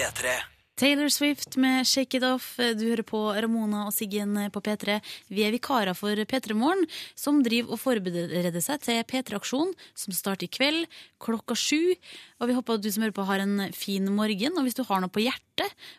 P3. 0.00 0.32
Taylor 0.80 1.10
Swift 1.12 1.58
med 1.60 1.84
Shake 1.84 2.16
It 2.16 2.24
Off. 2.24 2.54
Du 2.56 2.86
hører 2.86 3.04
på 3.04 3.18
Ramona 3.36 3.82
og 3.84 3.92
Siggen 3.92 4.32
på 4.48 4.62
P3. 4.64 4.96
Vi 5.28 5.44
er 5.44 5.52
vikarer 5.52 5.92
for 5.92 6.16
P3 6.16 6.56
Morgen, 6.56 6.86
som 7.12 7.42
driver 7.44 7.74
og 7.76 7.82
forbereder 7.82 8.64
seg 8.64 8.80
til 8.86 9.02
P3-aksjon, 9.04 9.74
som 9.92 10.16
starter 10.16 10.48
i 10.48 10.52
kveld 10.56 10.86
klokka 11.20 11.52
sju. 11.52 11.92
Og 12.40 12.48
vi 12.48 12.56
håper 12.56 12.78
at 12.78 12.86
du 12.86 12.88
som 12.88 13.04
hører 13.04 13.18
på 13.18 13.28
har 13.28 13.44
en 13.44 13.66
fin 13.76 14.08
morgen. 14.08 14.56
Og 14.56 14.64
hvis 14.64 14.78
du 14.80 14.86
har 14.88 15.04
noe 15.04 15.12
på 15.12 15.20
hjertet, 15.26 15.49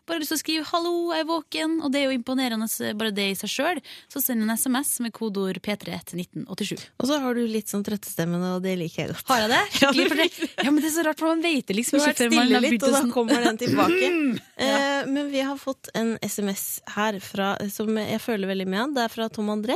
bare 0.07 0.21
lyst 0.21 0.33
til 0.33 0.39
å 0.39 0.41
skrive 0.41 0.65
'hallo, 0.69 0.93
jeg 1.13 1.25
er 1.25 1.29
våken', 1.29 1.77
og 1.83 1.91
det 1.91 2.01
er 2.01 2.05
jo 2.09 2.17
imponerende 2.17 2.67
bare 2.97 3.11
det 3.11 3.27
i 3.31 3.37
seg 3.37 3.51
sjøl, 3.51 3.81
så 4.11 4.21
send 4.23 4.43
en 4.43 4.55
SMS 4.55 4.99
med 5.01 5.13
kodeord 5.13 5.61
P3 5.61 5.97
til 6.05 6.23
1987. 6.23 6.85
Og 6.99 7.07
så 7.07 7.19
har 7.21 7.35
du 7.35 7.41
litt 7.47 7.71
sånn 7.71 7.83
trøttestemme, 7.83 8.39
og 8.55 8.61
det 8.63 8.77
liker 8.79 9.03
jeg 9.03 9.13
godt. 9.13 9.27
Har 9.27 9.43
jeg 9.43 9.51
det? 9.53 9.63
Skikkelig, 9.79 10.07
for 10.07 10.21
det? 10.21 10.29
Ja, 10.65 10.69
men 10.71 10.81
det 10.81 10.89
er 10.91 10.95
så 10.97 11.05
rart, 11.07 11.19
for 11.19 11.33
man 11.33 11.43
vet 11.45 11.67
det 11.67 11.77
liksom 11.77 11.99
ikke 11.99 12.15
før 12.21 12.35
man 12.35 12.55
har 12.55 12.65
begynt 12.65 12.83
og 12.83 12.89
å 12.89 12.93
da 12.97 13.03
kommer 13.13 13.49
den 13.49 13.61
tilbake. 13.61 14.11
Eh, 14.61 15.07
men 15.09 15.31
vi 15.31 15.41
har 15.41 15.57
fått 15.57 15.89
en 15.97 16.11
SMS 16.21 16.83
her 16.93 17.15
fra, 17.23 17.55
som 17.73 17.95
jeg 17.97 18.21
føler 18.21 18.51
veldig 18.51 18.67
med. 18.69 18.93
Det 18.93 19.07
er 19.07 19.09
fra 19.09 19.25
Tom 19.33 19.49
André, 19.49 19.73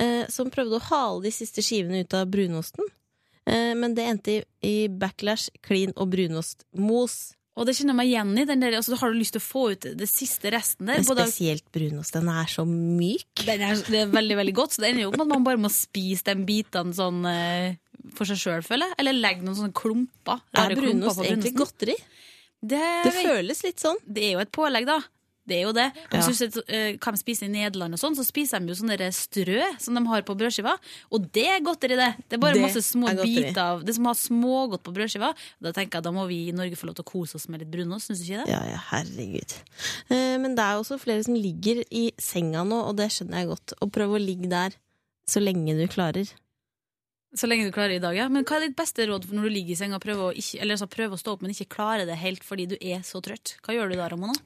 eh, 0.00 0.26
som 0.32 0.50
prøvde 0.50 0.80
å 0.80 0.86
hale 0.88 1.22
de 1.28 1.30
siste 1.30 1.62
skivene 1.62 2.02
ut 2.02 2.16
av 2.18 2.26
brunosten. 2.32 2.88
Eh, 3.46 3.74
men 3.78 3.94
det 3.94 4.08
endte 4.08 4.34
i, 4.34 4.42
i 4.66 4.74
backlash, 4.88 5.52
klin 5.64 5.94
og 5.94 6.10
brunostmos. 6.14 7.34
Og 7.54 7.68
det 7.68 7.76
kjenner 7.78 7.94
jeg 7.94 7.98
meg 8.00 8.08
igjen 8.10 8.30
i. 8.40 8.44
Den 8.48 8.64
der, 8.64 8.74
altså, 8.80 8.96
har 8.98 9.12
du 9.12 9.18
lyst 9.20 9.36
til 9.36 9.42
å 9.42 9.46
få 9.46 9.60
ut 9.76 9.86
det 10.00 10.08
siste 10.10 10.50
resten 10.50 10.88
der? 10.90 10.98
Men 10.98 11.06
spesielt 11.06 11.66
brunost. 11.74 12.16
Den 12.16 12.30
er 12.32 12.48
så 12.50 12.64
myk. 12.66 13.28
Den 13.46 13.62
er, 13.62 13.78
det 13.86 14.00
er 14.00 14.10
veldig 14.10 14.38
veldig 14.40 14.54
godt, 14.58 14.74
så 14.74 14.82
det 14.82 14.90
ender 14.90 15.04
jo 15.04 15.12
opp 15.12 15.18
med 15.20 15.26
at 15.28 15.32
man 15.36 15.46
bare 15.46 15.62
må 15.62 15.70
spise 15.70 16.26
de 16.26 16.34
bitene 16.48 16.96
sånn 16.98 17.22
eh, 17.30 17.76
for 18.18 18.26
seg 18.28 18.40
sjøl, 18.42 18.66
føler 18.66 18.90
jeg. 18.90 18.98
Eller 19.04 19.18
legge 19.20 19.46
noen 19.46 19.58
sånne 19.60 19.76
klumper. 19.78 20.42
Er 20.50 20.74
klumper 20.74 20.82
brunost 20.82 21.22
egentlig 21.22 21.54
godteri? 21.62 21.96
Det, 22.64 22.82
Det 23.06 23.12
føles 23.20 23.62
litt 23.66 23.82
sånn. 23.82 23.98
det 24.08 24.26
er 24.30 24.32
jo 24.34 24.42
et 24.42 24.52
pålegg, 24.54 24.86
da. 24.88 24.98
Det 25.44 25.58
er 25.58 25.66
jo 25.66 25.72
det. 25.76 25.86
Ja. 26.08 26.20
Hvis 26.22 26.28
du 26.30 26.34
ser, 26.38 26.62
eh, 26.72 26.96
hva 26.96 27.12
de 27.12 27.20
spiser 27.20 27.48
i 27.48 27.52
Nederland, 27.52 27.96
og 27.96 28.00
sånn, 28.00 28.16
så 28.16 28.24
spiser 28.24 28.62
de 28.64 28.72
jo 28.72 28.78
sånne 28.78 29.10
strø 29.12 29.60
som 29.82 29.98
de 29.98 30.02
har 30.08 30.24
på 30.24 30.36
brødskiva. 30.40 30.72
Og 31.12 31.26
det 31.36 31.44
er 31.52 31.64
godteri, 31.64 31.98
det. 32.00 32.10
Det 32.28 32.38
er 32.38 32.40
bare 32.40 32.56
Det 32.56 32.62
masse 32.64 32.80
små 32.80 33.10
er 33.10 33.20
biter 33.20 33.60
av 33.60 33.84
det 33.84 33.94
som 33.94 34.08
har 34.08 34.16
smågodt 34.16 34.84
på 34.86 34.94
brødskiva. 34.96 35.34
Da 35.60 35.72
tenker 35.72 36.00
jeg 36.00 36.04
Da 36.04 36.12
må 36.12 36.26
vi 36.28 36.48
i 36.48 36.56
Norge 36.56 36.76
få 36.76 36.88
lov 36.88 36.96
til 36.96 37.04
å 37.04 37.10
kose 37.12 37.36
oss 37.36 37.48
med 37.48 37.60
litt 37.60 37.70
brunost, 37.70 38.08
syns 38.08 38.22
du 38.22 38.24
ikke 38.24 38.44
det? 38.44 38.54
Ja, 38.54 38.62
ja, 38.72 38.80
herregud. 38.90 39.52
Eh, 40.08 40.38
men 40.40 40.56
det 40.56 40.64
er 40.64 40.80
også 40.80 40.98
flere 41.00 41.24
som 41.24 41.36
ligger 41.36 41.84
i 41.90 42.12
senga 42.16 42.64
nå, 42.64 42.80
og 42.88 42.96
det 42.96 43.10
skjønner 43.12 43.44
jeg 43.44 43.52
godt. 43.52 43.76
Og 43.84 43.92
prøv 43.92 44.16
å 44.16 44.22
ligge 44.22 44.48
der 44.48 44.72
så 45.28 45.40
lenge 45.44 45.76
du 45.76 45.84
klarer. 45.88 46.32
Så 47.34 47.48
lenge 47.50 47.66
du 47.66 47.74
klarer 47.74 47.96
i 47.98 48.02
dag, 48.02 48.14
ja. 48.16 48.28
Men 48.30 48.46
hva 48.46 48.60
er 48.60 48.68
ditt 48.68 48.76
beste 48.78 49.04
råd 49.10 49.26
for 49.26 49.34
når 49.34 49.48
du 49.48 49.54
ligger 49.56 49.74
i 49.74 49.78
senga 49.78 49.98
og 49.98 50.04
prøver 50.04 50.28
å, 50.30 50.32
ikke, 50.32 50.60
eller, 50.62 50.76
altså, 50.76 50.86
prøver 50.90 51.16
å 51.16 51.20
stå 51.20 51.34
opp, 51.34 51.42
men 51.42 51.50
ikke 51.50 51.72
klarer 51.76 52.06
det 52.06 52.16
helt 52.20 52.46
fordi 52.46 52.68
du 52.70 52.76
er 52.78 53.02
så 53.06 53.20
trøtt? 53.24 53.56
Hva 53.64 53.74
gjør 53.74 53.90
du 53.90 53.98
da, 53.98 54.06
Ramona? 54.12 54.36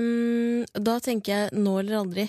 Ehm, 0.00 0.64
da 0.74 0.98
tenker 1.02 1.32
jeg 1.34 1.58
nå 1.60 1.78
eller 1.80 2.00
aldri. 2.02 2.28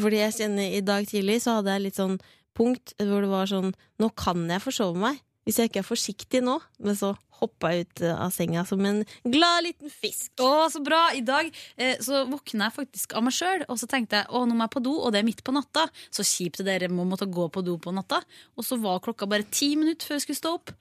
Fordi 0.00 0.20
jeg 0.22 0.36
kjenner 0.38 0.76
i 0.76 0.84
dag 0.84 1.08
tidlig 1.08 1.40
så 1.44 1.58
hadde 1.58 1.74
jeg 1.74 1.88
litt 1.88 1.98
sånn 1.98 2.20
punkt 2.56 2.94
hvor 2.98 3.24
det 3.24 3.30
var 3.30 3.48
sånn 3.50 3.74
Nå 4.00 4.10
kan 4.16 4.46
jeg 4.48 4.62
forsove 4.64 4.98
meg. 5.00 5.18
Hvis 5.44 5.58
jeg 5.58 5.70
ikke 5.70 5.82
er 5.82 5.88
forsiktig 5.88 6.42
nå. 6.44 6.58
Men 6.84 6.96
så 6.98 7.14
hoppa 7.40 7.70
jeg 7.72 7.86
ut 7.86 8.02
eh, 8.04 8.16
av 8.26 8.32
senga 8.34 8.64
som 8.68 8.82
en 8.84 9.00
glad 9.24 9.64
liten 9.64 9.92
fisk. 9.92 10.32
Å, 10.44 10.68
så 10.72 10.82
bra! 10.84 11.06
I 11.16 11.22
dag 11.24 11.48
eh, 11.80 11.96
så 12.04 12.26
våkna 12.28 12.68
jeg 12.68 12.76
faktisk 12.76 13.14
av 13.16 13.24
meg 13.26 13.36
sjøl, 13.36 13.64
og 13.64 13.80
så 13.80 13.88
tenkte 13.90 14.20
jeg 14.20 14.28
å, 14.28 14.44
nå 14.44 14.56
må 14.56 14.66
jeg 14.66 14.74
på 14.76 14.84
do, 14.84 14.92
og 15.00 15.14
det 15.14 15.22
er 15.22 15.28
midt 15.28 15.40
på 15.46 15.54
natta. 15.56 15.86
Så 16.12 16.26
kjipt 16.26 16.60
det 16.60 16.68
dere 16.68 16.92
må 16.92 17.06
måtte 17.08 17.28
gå 17.30 17.48
på 17.52 17.64
do 17.64 17.78
på 17.80 17.94
natta. 17.96 18.20
Og 18.60 18.66
så 18.66 18.76
var 18.82 19.00
klokka 19.04 19.28
bare 19.30 19.48
ti 19.48 19.72
minutter 19.80 20.10
før 20.10 20.18
jeg 20.18 20.26
skulle 20.28 20.42
stå 20.42 20.54
opp. 20.58 20.74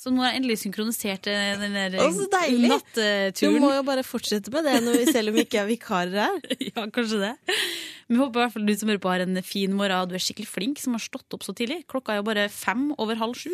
Så 0.00 0.08
nå 0.08 0.22
har 0.24 0.30
jeg 0.32 0.40
endelig 0.40 0.56
synkronisert 0.62 1.26
eh, 1.28 1.50
den 1.60 1.74
der 1.76 1.92
natteturen. 2.72 3.58
Du 3.58 3.60
må 3.60 3.74
jo 3.74 3.82
bare 3.84 4.04
fortsette 4.06 4.52
med 4.54 4.64
det 4.64 4.78
når 4.86 4.96
vi, 4.96 5.04
selv 5.12 5.28
om 5.28 5.36
vi 5.36 5.44
ikke 5.44 5.60
er 5.60 5.68
vikarer 5.68 6.16
her. 6.22 6.40
Ja, 6.70 6.86
kanskje 6.88 7.20
det. 7.20 7.34
Vi 8.08 8.16
håper 8.16 8.40
i 8.40 8.44
hvert 8.46 8.56
fall 8.56 8.64
du 8.64 8.74
som 8.80 8.88
hører 8.88 9.02
på 9.04 9.12
har 9.12 9.26
en 9.26 9.42
fin 9.44 9.76
morgen, 9.76 10.00
og 10.00 10.08
du 10.08 10.16
er 10.16 10.24
skikkelig 10.24 10.48
flink 10.48 10.80
som 10.80 10.96
har 10.96 11.04
stått 11.04 11.36
opp 11.36 11.44
så 11.44 11.52
tidlig. 11.52 11.82
Klokka 11.90 12.16
er 12.16 12.22
jo 12.22 12.28
bare 12.32 12.48
fem 12.48 12.88
over 12.96 13.20
halv 13.20 13.36
sju. 13.36 13.52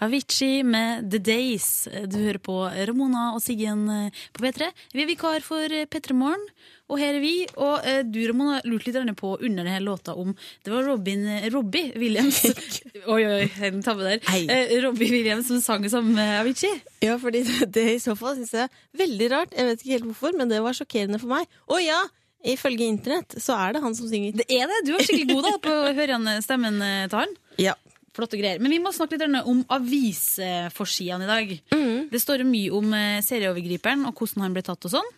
Avicii 0.00 0.62
med 0.64 1.10
The 1.12 1.18
Days. 1.20 1.88
Du 2.08 2.16
hører 2.22 2.40
på 2.40 2.56
Ramona 2.88 3.30
og 3.34 3.42
Siggen 3.44 3.84
eh, 3.92 4.20
på 4.32 4.44
P3. 4.46 4.70
Vi 4.94 5.02
er 5.04 5.08
vikar 5.10 5.44
for 5.44 5.60
eh, 5.68 5.84
P3 5.90 6.16
Morgen, 6.16 6.46
og 6.88 6.98
her 7.02 7.18
er 7.18 7.20
vi. 7.22 7.34
Og 7.60 7.84
eh, 7.84 8.00
du, 8.08 8.20
Ramona, 8.30 8.62
lurte 8.64 8.94
litt 8.94 9.18
på 9.18 9.34
under 9.36 9.66
denne 9.66 9.82
låta 9.84 10.14
om 10.16 10.32
Det 10.64 10.72
var 10.72 10.88
Robin 10.88 11.26
Robbie 11.52 11.92
Williams 12.00 12.40
Oi, 13.12 13.20
oi, 13.20 13.34
oi, 13.42 13.50
en 13.68 13.84
tabbe 13.84 14.06
der. 14.06 14.24
Eh, 14.40 14.72
Robbie 14.86 15.10
Williams 15.12 15.50
som 15.52 15.60
sang 15.64 15.84
sammen 15.92 16.16
med 16.16 16.38
Avicii. 16.40 16.80
Ja, 17.04 17.18
fordi 17.20 17.44
det 17.76 17.86
i 17.96 18.00
så 18.00 18.16
fall 18.16 18.38
syns 18.38 18.56
jeg 18.56 18.70
er 18.70 19.04
veldig 19.04 19.30
rart. 19.34 19.52
Jeg 19.52 19.68
vet 19.68 19.84
ikke 19.84 19.98
helt 19.98 20.08
hvorfor, 20.08 20.40
men 20.40 20.52
det 20.52 20.62
var 20.64 20.80
sjokkerende 20.80 21.20
for 21.20 21.32
meg. 21.36 21.60
Å 21.68 21.82
ja! 21.84 22.00
Ifølge 22.40 22.86
internett 22.88 23.34
så 23.36 23.52
er 23.52 23.74
det 23.76 23.82
han 23.84 23.92
som 23.92 24.08
synger. 24.08 24.32
Det 24.40 24.46
er 24.48 24.64
det! 24.64 24.80
Du 24.88 24.94
er 24.96 25.04
skikkelig 25.04 25.34
god 25.34 25.44
da 25.44 25.56
på 25.60 25.76
å 25.76 25.90
høre 25.92 26.38
stemmen 26.40 26.80
til 26.80 27.18
han. 27.20 27.34
Ja. 27.60 27.76
Flotte 28.16 28.40
greier. 28.40 28.58
Men 28.62 28.72
vi 28.74 28.80
må 28.82 28.90
snakke 28.94 29.14
litt 29.14 29.46
om 29.46 29.62
avisforsidene 29.70 31.26
i 31.26 31.30
dag. 31.30 31.54
Det 32.10 32.20
står 32.22 32.42
mye 32.48 32.72
om 32.74 32.94
eh, 32.96 33.20
serieovergriperen 33.22 34.02
og 34.08 34.18
hvordan 34.18 34.48
han 34.48 34.56
ble 34.56 34.64
tatt 34.66 34.88
og 34.88 34.96
sånn. 34.96 35.12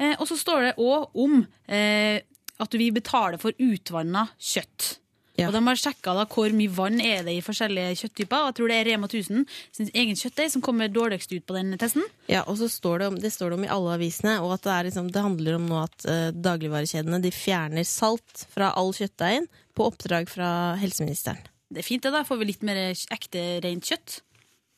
Eh, 0.00 0.14
og 0.16 0.24
så 0.30 0.38
står 0.40 0.70
det 0.70 0.72
òg 0.80 1.20
om 1.20 1.42
eh, 1.68 2.22
at 2.60 2.80
vi 2.80 2.88
betaler 2.96 3.40
for 3.40 3.56
utvanna 3.60 4.26
kjøtt. 4.40 4.96
Ja. 5.38 5.48
Og 5.48 5.54
De 5.54 5.60
har 5.64 5.78
sjekka 5.78 6.14
hvor 6.28 6.52
mye 6.56 6.72
vann 6.74 7.00
er 7.00 7.22
det 7.24 7.36
i 7.38 7.44
forskjellige 7.44 7.96
kjøtttyper. 8.02 8.42
Og 8.42 8.50
jeg 8.50 8.56
tror 8.58 8.72
det 8.72 8.78
er 8.80 8.88
Rema 8.90 9.08
1000 9.08 9.46
sin 9.76 9.92
egen 9.94 10.18
kjøttdeig 10.18 10.52
som 10.54 10.64
kommer 10.64 10.90
dårligst 10.92 11.32
ut 11.32 11.46
på 11.48 11.56
den 11.56 11.76
testen. 11.80 12.04
Ja, 12.30 12.42
og 12.46 12.58
så 12.60 12.68
står 12.72 13.00
det 13.00 13.10
om, 13.10 13.20
det 13.20 13.32
står 13.34 13.52
det 13.52 13.60
om 13.60 13.68
i 13.68 13.72
alle 13.72 13.96
avisene, 13.96 14.38
og 14.44 14.56
at 14.58 14.66
det, 14.66 14.74
er 14.74 14.90
liksom, 14.90 15.12
det 15.14 15.24
handler 15.24 15.56
om 15.56 15.70
nå 15.70 15.80
at 15.84 16.08
eh, 16.10 16.26
dagligvarekjedene 16.36 17.22
de 17.24 17.32
fjerner 17.34 17.88
salt 17.88 18.44
fra 18.52 18.72
all 18.76 18.92
kjøttdeigen 18.96 19.48
på 19.76 19.88
oppdrag 19.88 20.28
fra 20.28 20.50
helseministeren. 20.80 21.49
Det 21.70 21.82
er 21.82 21.86
fint, 21.86 22.02
det. 22.02 22.12
Da 22.12 22.24
får 22.26 22.40
vi 22.40 22.50
litt 22.50 22.66
mer 22.66 22.80
ekte 22.90 23.46
rent 23.64 23.86
kjøtt. 23.90 24.20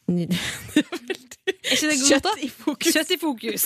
Er 1.42 1.74
ikke 1.74 1.88
det 1.90 1.96
godt, 1.98 2.10
Kjøtt 2.12 2.42
i 2.44 2.48
fokus. 2.52 2.94
Kjøtt 2.94 3.12
i 3.14 3.18
fokus. 3.18 3.64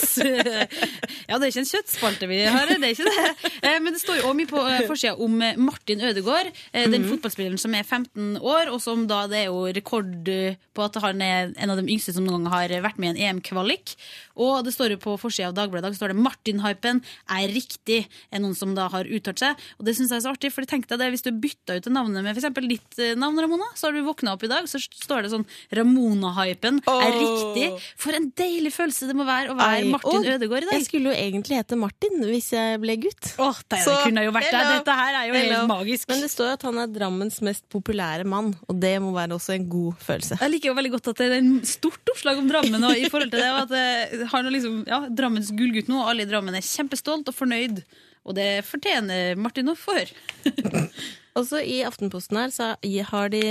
ja, 1.28 1.36
det 1.36 1.44
er 1.44 1.50
ikke 1.50 1.62
en 1.62 1.68
kjøttspalte 1.68 2.28
vi 2.30 2.38
har, 2.44 2.70
det 2.70 2.76
er 2.78 2.94
ikke 2.94 3.08
det. 3.08 3.50
Eh, 3.60 3.76
Men 3.82 3.92
det 3.96 4.00
står 4.00 4.20
jo 4.20 4.28
også 4.30 4.38
mye 4.38 4.50
på 4.50 4.62
eh, 4.62 4.84
forsida 4.88 5.14
om 5.26 5.36
eh, 5.44 5.58
Martin 5.60 6.04
Ødegaard, 6.08 6.52
den 6.72 7.04
fotballspilleren 7.08 7.60
som 7.60 7.74
er 7.76 7.84
15 7.84 8.38
år, 8.40 8.70
og 8.72 8.80
som 8.84 9.04
da 9.10 9.24
det 9.30 9.42
er 9.42 9.48
jo 9.50 9.66
rekord 9.76 10.30
på 10.76 10.86
at 10.86 11.00
han 11.04 11.24
er 11.24 11.52
en 11.52 11.72
av 11.72 11.80
de 11.80 11.88
yngste 11.88 12.14
som 12.16 12.24
noen 12.24 12.46
gang 12.46 12.54
har 12.54 12.76
vært 12.86 13.00
med 13.02 13.16
i 13.16 13.26
en 13.26 13.36
EM-kvalik. 13.36 13.96
Og 14.36 14.64
det 14.66 14.74
står 14.74 14.94
jo 14.94 15.00
på 15.02 15.16
forsida 15.20 15.50
av 15.50 15.56
Dagbladet 15.56 15.84
i 15.84 15.88
dag, 15.88 15.96
står 15.96 16.12
det 16.12 16.20
'Martin-hypen 16.20 17.02
er 17.36 17.48
riktig', 17.52 18.06
er 18.32 18.42
noen 18.42 18.56
som 18.56 18.74
da 18.76 18.88
har 18.92 19.08
uttalt 19.08 19.40
seg. 19.40 19.56
Og 19.80 19.86
det 19.88 19.96
syns 19.96 20.12
jeg 20.12 20.20
er 20.20 20.26
så 20.26 20.34
artig, 20.34 20.52
for 20.52 20.66
tenk 20.68 20.88
deg 20.90 21.00
det, 21.00 21.10
hvis 21.14 21.24
du 21.24 21.30
bytta 21.32 21.78
ut 21.78 21.88
navnet 21.92 22.24
med 22.24 22.36
f.eks. 22.36 22.52
ditt 22.68 22.98
eh, 22.98 23.14
navn, 23.18 23.38
Ramona, 23.40 23.68
så 23.74 23.88
har 23.88 23.96
du 23.96 24.04
våkna 24.06 24.34
opp 24.36 24.44
i 24.44 24.50
dag, 24.52 24.68
så 24.68 24.80
står 24.80 25.26
det 25.26 25.32
sånn 25.32 25.46
'Ramona-hypen 25.72 26.82
er 26.84 27.12
riktig'. 27.16 27.80
For 27.96 28.16
en 28.16 28.30
deilig 28.36 28.72
følelse 28.74 29.08
det 29.08 29.16
må 29.16 29.26
være 29.28 29.52
å 29.52 29.56
være 29.58 29.82
Ei, 29.82 29.90
Martin 29.90 30.20
og 30.20 30.30
Ødegaard 30.36 30.66
i 30.66 30.76
Jeg 30.76 30.86
skulle 30.88 31.12
jo 31.12 31.16
egentlig 31.16 31.60
hete 31.60 31.78
Martin 31.78 32.20
hvis 32.26 32.50
jeg 32.52 32.80
ble 32.82 32.96
gutt. 33.06 33.32
Åh, 33.40 33.60
det, 33.70 33.80
Så, 33.84 33.96
kunne 34.04 34.24
jo 34.26 34.34
vært 34.34 34.50
det. 34.52 34.62
Dette 34.76 34.96
her 35.00 35.20
er 35.22 35.28
jo 35.28 35.34
Hello. 35.36 35.60
helt 35.60 35.70
magisk. 35.70 36.08
Men 36.10 36.24
det 36.24 36.30
står 36.32 36.52
jo 36.52 36.56
at 36.58 36.66
han 36.68 36.80
er 36.82 36.92
Drammens 36.96 37.40
mest 37.44 37.64
populære 37.72 38.26
mann, 38.28 38.52
og 38.68 38.80
det 38.80 38.94
må 39.02 39.12
være 39.16 39.36
også 39.36 39.56
en 39.56 39.68
god 39.68 39.96
følelse. 40.02 40.38
jeg 40.40 40.50
liker 40.52 40.72
jo 40.72 40.76
veldig 40.78 40.92
godt 40.96 41.10
at 41.12 41.22
det 41.22 41.28
er 41.30 41.38
en 41.40 41.52
stort 41.66 42.12
oppslag 42.12 42.40
om 42.40 42.48
Drammen 42.50 42.84
og 42.86 42.96
i 42.96 43.08
forhold 43.10 43.30
til 43.32 43.42
det, 43.42 43.52
at 43.66 44.25
har 44.32 44.44
noe 44.44 44.54
liksom, 44.54 44.82
ja, 44.88 45.04
Drammens 45.10 45.52
gullgutt 45.56 45.90
nå, 45.90 46.02
alle 46.02 46.26
i 46.26 46.30
Drammen 46.30 46.56
er 46.56 46.64
kjempestolt 46.64 47.28
og 47.30 47.36
fornøyd. 47.36 47.82
Og 48.26 48.34
det 48.38 48.66
fortjener 48.66 49.38
Martin 49.38 49.70
å 49.70 49.76
få 49.78 50.00
høre. 50.00 50.74
Også 51.36 51.60
i 51.60 51.82
Aftenposten 51.84 52.38
her 52.40 52.52
så 52.54 52.70
har 53.10 53.32
de, 53.32 53.42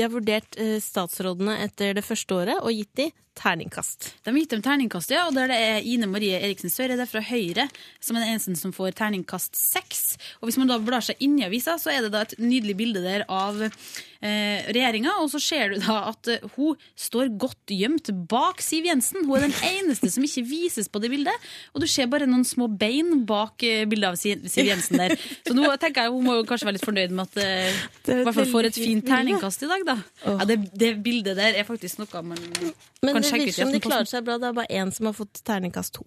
de 0.00 0.06
har 0.06 0.12
vurdert 0.14 0.56
eh, 0.56 0.78
statsrådene 0.80 1.58
etter 1.66 1.92
det 1.98 2.04
første 2.06 2.38
året 2.40 2.62
og 2.64 2.72
gitt 2.72 2.94
de 2.96 3.10
terningkast. 3.40 4.08
De 4.24 4.32
har 4.32 4.38
gitt 4.40 4.52
dem 4.52 4.62
terningkast, 4.64 5.12
ja, 5.14 5.26
og 5.28 5.36
der 5.36 5.52
det 5.52 5.58
er 5.60 5.86
Ine 5.86 6.08
Marie 6.10 6.40
Eriksen 6.40 6.72
Søreide 6.72 7.06
fra 7.08 7.22
Høyre 7.24 7.68
som 8.02 8.16
er 8.16 8.24
den 8.24 8.34
eneste 8.34 8.56
som 8.58 8.72
får 8.74 8.96
terningkast 8.98 9.56
seks. 9.56 10.16
Og 10.40 10.48
hvis 10.48 10.58
man 10.60 10.70
da 10.70 10.80
blar 10.82 11.04
seg 11.04 11.20
inn 11.24 11.38
i 11.40 11.46
avisa, 11.46 11.76
så 11.80 11.92
er 11.92 12.04
det 12.04 12.14
da 12.14 12.24
et 12.26 12.36
nydelig 12.40 12.76
bilde 12.80 13.04
der 13.04 13.24
av 13.30 13.60
eh, 13.64 14.66
regjeringa, 14.68 15.14
og 15.22 15.30
så 15.32 15.40
ser 15.42 15.72
du 15.72 15.80
da 15.84 16.00
at 16.10 16.32
eh, 16.32 16.44
hun 16.56 16.76
står 16.98 17.32
godt 17.40 17.72
gjemt 17.72 18.10
bak 18.28 18.60
Siv 18.64 18.88
Jensen. 18.90 19.24
Hun 19.24 19.38
er 19.38 19.46
den 19.46 19.56
eneste 19.70 20.10
som 20.12 20.26
ikke 20.26 20.44
vises 20.50 20.90
på 20.90 21.00
det 21.02 21.12
bildet, 21.12 21.48
og 21.72 21.84
du 21.84 21.88
ser 21.88 22.10
bare 22.12 22.28
noen 22.28 22.44
små 22.48 22.68
bein 22.68 23.24
bak 23.28 23.64
eh, 23.66 23.86
bildet 23.88 24.10
av 24.10 24.20
Siv 24.20 24.68
Jensen 24.68 25.00
der. 25.00 25.16
Så 25.46 25.56
nå 25.56 25.70
tenker 25.80 26.06
jeg 26.08 26.16
hun 26.16 26.26
må 26.26 26.40
kanskje 26.48 26.68
være 26.68 26.80
litt 26.80 26.88
fornøyd 26.88 27.16
med 27.16 27.30
at 27.30 27.40
eh, 27.44 27.80
er 28.10 28.20
i 28.20 28.26
hvert 28.26 28.40
fall 28.42 28.52
får 28.52 28.72
et 28.72 28.76
fint 28.76 28.88
fint 28.90 29.08
terningkast 29.08 29.64
i 29.64 29.70
dag, 29.70 29.86
da. 29.88 29.89
Ja, 30.24 30.46
det, 30.48 30.58
det 30.78 30.90
bildet 31.04 31.38
der 31.38 31.58
er 31.60 31.66
faktisk 31.68 32.00
noe 32.00 32.22
man 32.22 32.40
Men 32.40 32.42
kan 32.42 32.60
sjekke 32.60 32.80
ut. 33.02 33.06
Men 33.06 33.22
det 33.22 33.38
virker 33.38 33.58
som 33.58 33.72
de 33.74 33.82
klarer 33.84 34.10
seg 34.10 34.26
bra. 34.26 34.38
Det 34.40 34.50
er 34.50 34.58
bare 34.60 34.82
én 34.82 34.92
som 34.94 35.10
har 35.10 35.16
fått 35.16 35.42
terningkast 35.46 35.94
to. 35.98 36.06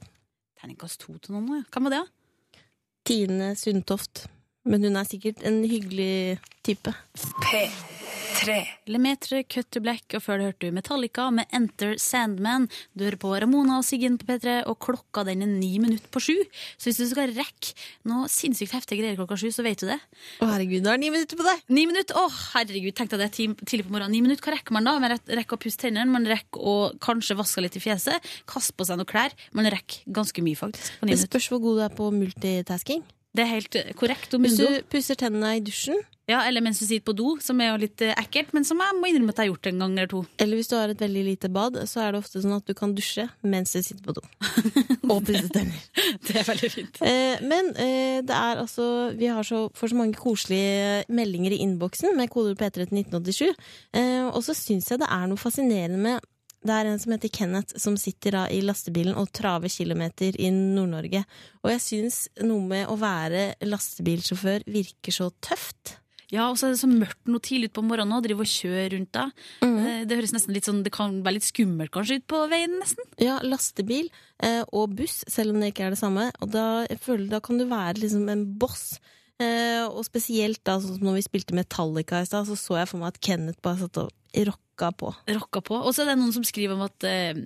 Terningkast 0.61 1.01
to 1.03 1.17
til 1.17 1.37
noen 1.37 1.59
ja. 1.59 1.63
Hvem 1.73 1.89
var 1.89 1.95
det? 1.97 2.03
da? 2.03 2.61
Tine 3.03 3.51
Sundtoft. 3.59 4.27
Men 4.63 4.85
hun 4.87 4.95
er 4.95 5.09
sikkert 5.09 5.43
en 5.43 5.63
hyggelig 5.67 6.39
type. 6.63 6.95
P3. 7.19 8.02
P3. 8.33 8.53
Lemetre, 8.89 9.43
Cut 9.45 9.67
to 9.71 9.79
Black, 9.83 10.13
og 10.17 10.21
før 10.25 10.39
det 10.39 10.45
hørte 10.47 10.67
du 10.69 10.73
Metallica 10.75 11.27
med 11.33 11.49
Enter 11.53 11.93
Sandman. 12.01 12.65
Du 12.97 13.03
hører 13.05 13.17
på 13.21 13.29
Ramona 13.39 13.75
og 13.79 13.85
Siggen 13.85 14.15
på 14.17 14.25
P3, 14.29 14.55
og 14.69 14.79
klokka 14.81 15.23
den 15.27 15.43
er 15.45 15.49
ni 15.51 15.69
minutter 15.81 16.09
på 16.13 16.21
sju. 16.23 16.33
Så 16.81 16.89
hvis 16.89 16.99
du 17.03 17.05
skal 17.11 17.33
rekke 17.37 17.75
noe 18.09 18.25
sinnssykt 18.31 18.73
heftige 18.73 19.03
greier 19.03 19.19
klokka 19.19 19.37
sju, 19.39 19.51
så 19.53 19.65
vet 19.65 19.83
du 19.83 19.87
det. 19.91 19.99
Å 20.41 20.49
herregud, 20.49 20.81
da 20.87 20.95
er 20.95 21.01
ni 21.03 21.11
minutter 21.13 21.39
på 21.39 21.45
deg! 21.45 21.61
Ni 21.77 21.85
minutter, 21.89 22.17
å 22.19 22.25
herregud, 22.55 22.95
tenk 22.97 23.13
deg 23.13 23.21
det 23.23 23.29
ti- 23.37 23.49
tidlig 23.63 23.85
på 23.89 23.93
morgenen. 23.95 24.15
Ni 24.17 24.23
minutter, 24.25 24.47
hva 24.49 24.55
rekker 24.57 24.77
man 24.79 24.89
da? 24.89 24.95
Man 25.03 25.13
rekker 25.13 25.59
å 25.59 25.61
pusse 25.67 25.83
tennene, 25.85 26.09
man 26.13 26.25
rekker 26.29 26.57
å 26.73 26.75
kanskje 27.05 27.37
vaske 27.39 27.61
litt 27.63 27.77
i 27.77 27.83
fjeset, 27.85 28.31
kaste 28.49 28.73
på 28.73 28.87
seg 28.89 28.97
noen 28.99 29.09
klær. 29.13 29.37
Man 29.53 29.69
rekker 29.69 30.07
ganske 30.19 30.41
mye, 30.45 30.57
faktisk, 30.59 30.97
på 30.99 31.05
ni 31.05 31.13
Det 31.13 31.19
minutter. 31.21 31.29
spørs 31.37 31.51
hvor 31.53 31.61
god 31.69 31.77
du 31.79 31.85
er 31.85 31.93
på 32.01 32.09
multitasking. 32.17 33.05
Det 33.33 33.41
er 33.45 33.49
helt 33.49 33.75
eh, 33.79 33.93
korrekt. 33.97 34.33
Hvis 34.37 34.57
du 34.59 34.67
pusser 34.93 35.17
tennene 35.17 35.55
i 35.57 35.61
dusjen, 35.65 36.01
Ja, 36.29 36.39
eller 36.47 36.63
mens 36.63 36.79
du 36.79 36.85
sitter 36.85 37.03
på 37.03 37.15
do, 37.19 37.33
som 37.43 37.59
er 37.59 37.73
jo 37.73 37.79
litt 37.81 38.01
eh, 38.05 38.13
ekkelt, 38.15 38.53
men 38.55 38.63
som 38.63 38.79
jeg 38.79 38.95
må 38.95 39.09
innrømme 39.09 39.33
at 39.33 39.41
jeg 39.41 39.49
har 39.49 39.51
gjort 39.51 39.69
en 39.69 39.83
gang 39.83 39.95
eller 39.97 40.11
to. 40.13 40.21
eller 40.39 40.59
hvis 40.59 40.71
du 40.71 40.75
har 40.77 40.93
et 40.93 41.03
veldig 41.03 41.23
lite 41.27 41.49
bad, 41.51 41.81
så 41.89 41.99
er 41.99 42.13
det 42.13 42.21
ofte 42.23 42.39
sånn 42.39 42.55
at 42.55 42.67
du 42.69 42.71
kan 42.77 42.93
dusje 42.95 43.25
mens 43.43 43.75
du 43.75 43.81
sitter 43.83 44.03
på 44.05 44.15
do. 44.15 44.23
Og 45.11 45.19
pusse 45.27 45.49
tenner. 45.51 45.81
Det 46.23 46.37
er 46.39 46.47
veldig 46.47 46.69
fint. 46.71 47.01
Eh, 47.03 47.43
men 47.43 47.73
eh, 47.75 48.21
det 48.23 48.35
er 48.35 48.61
altså 48.61 48.85
Vi 49.19 49.27
har 49.27 49.43
så, 49.43 49.65
får 49.75 49.91
så 49.91 49.97
mange 49.99 50.15
koselige 50.15 51.03
meldinger 51.11 51.55
i 51.55 51.59
innboksen 51.65 52.15
med 52.15 52.31
kodeord 52.31 52.61
P3 52.61 52.87
til 52.87 53.03
1987. 53.03 53.65
Eh, 53.99 54.29
og 54.29 54.39
så 54.47 54.55
syns 54.55 54.93
jeg 54.93 55.03
det 55.03 55.09
er 55.11 55.27
noe 55.27 55.41
fascinerende 55.41 55.99
med 55.99 56.23
det 56.63 56.71
er 56.71 56.87
en 56.87 56.99
som 57.01 57.11
heter 57.11 57.31
Kenneth, 57.33 57.75
som 57.75 57.97
sitter 57.99 58.37
da 58.37 58.43
i 58.47 58.61
lastebilen 58.63 59.17
og 59.19 59.33
traver 59.35 59.67
kilometer 59.67 60.37
i 60.39 60.47
Nord-Norge. 60.53 61.25
Og 61.59 61.73
jeg 61.73 61.83
syns 61.83 62.19
noe 62.39 62.63
med 62.63 62.87
å 62.87 62.95
være 63.01 63.49
lastebilsjåfør 63.67 64.63
virker 64.71 65.17
så 65.17 65.27
tøft. 65.43 65.97
Ja, 66.33 66.47
og 66.49 66.57
så 66.57 66.67
er 66.67 66.73
det 66.73 66.81
så 66.81 66.89
mørkt 66.89 67.29
noe 67.29 67.43
tidlig 67.43 67.69
på 67.75 67.83
morgenen 67.85 68.15
og 68.17 68.23
driver 68.25 68.47
og 68.47 68.49
kjører 68.49 68.93
rundt 68.95 69.11
da. 69.13 69.27
Mm. 69.61 69.79
Det 70.09 70.17
høres 70.17 70.33
nesten 70.33 70.55
litt 70.55 70.67
sånn, 70.67 70.81
det 70.85 70.93
kan 70.95 71.19
være 71.21 71.37
litt 71.37 71.45
skummelt 71.45 71.93
kanskje 71.93 72.19
ut 72.21 72.29
på 72.33 72.39
veien 72.49 72.79
nesten. 72.79 73.05
Ja, 73.21 73.37
lastebil 73.45 74.09
eh, 74.41 74.63
og 74.73 74.95
buss, 74.97 75.21
selv 75.29 75.53
om 75.53 75.61
det 75.61 75.73
ikke 75.73 75.87
er 75.87 75.93
det 75.93 76.01
samme. 76.01 76.31
Og 76.41 76.49
da, 76.55 76.65
jeg 76.89 77.01
føler, 77.03 77.27
da 77.35 77.41
kan 77.43 77.61
du 77.61 77.67
være 77.69 78.01
liksom 78.01 78.25
en 78.33 78.47
boss. 78.59 78.95
Eh, 79.41 79.83
og 79.85 80.01
spesielt 80.07 80.61
da, 80.65 80.79
sånn 80.81 80.97
som 80.97 81.07
når 81.07 81.19
vi 81.19 81.27
spilte 81.27 81.57
Metallica 81.57 82.23
i 82.23 82.27
stad, 82.29 82.49
så 82.49 82.57
så 82.57 82.81
jeg 82.81 82.89
for 82.89 83.01
meg 83.01 83.13
at 83.13 83.21
Kenneth 83.23 83.61
bare 83.65 83.83
satt 83.83 84.01
og 84.01 84.11
rocka 84.49 84.89
på. 84.97 85.13
Rocka 85.37 85.61
på. 85.69 85.77
Og 85.77 85.93
så 85.93 86.03
er 86.03 86.13
det 86.13 86.19
noen 86.21 86.33
som 86.35 86.45
skriver 86.47 86.77
om 86.77 86.85
at, 86.85 87.05
eh, 87.05 87.37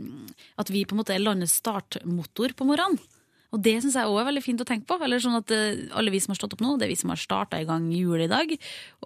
at 0.64 0.72
vi 0.72 0.86
på 0.88 0.96
en 0.96 1.04
måte 1.04 1.16
er 1.16 1.24
landets 1.24 1.60
startmotor 1.60 2.56
på 2.56 2.68
morgenen. 2.68 3.00
Og 3.58 3.64
det 3.66 3.80
syns 3.82 3.98
jeg 3.98 4.06
òg 4.06 4.22
er 4.22 4.30
veldig 4.30 4.46
fint 4.46 4.62
å 4.62 4.68
tenke 4.70 4.86
på. 4.90 5.00
Eller 5.02 5.22
sånn 5.24 5.40
at 5.40 5.52
eh, 5.56 5.88
alle 5.98 6.14
vi 6.14 6.22
som 6.22 6.36
har 6.36 6.40
stått 6.40 6.54
opp 6.54 6.62
nå, 6.62 6.76
det 6.78 6.86
er 6.86 6.94
vi 6.94 7.00
som 7.00 7.10
har 7.14 7.20
starta 7.22 7.58
i 7.58 7.66
gang 7.66 7.90
jul 7.90 8.22
i 8.22 8.30
dag. 8.30 8.54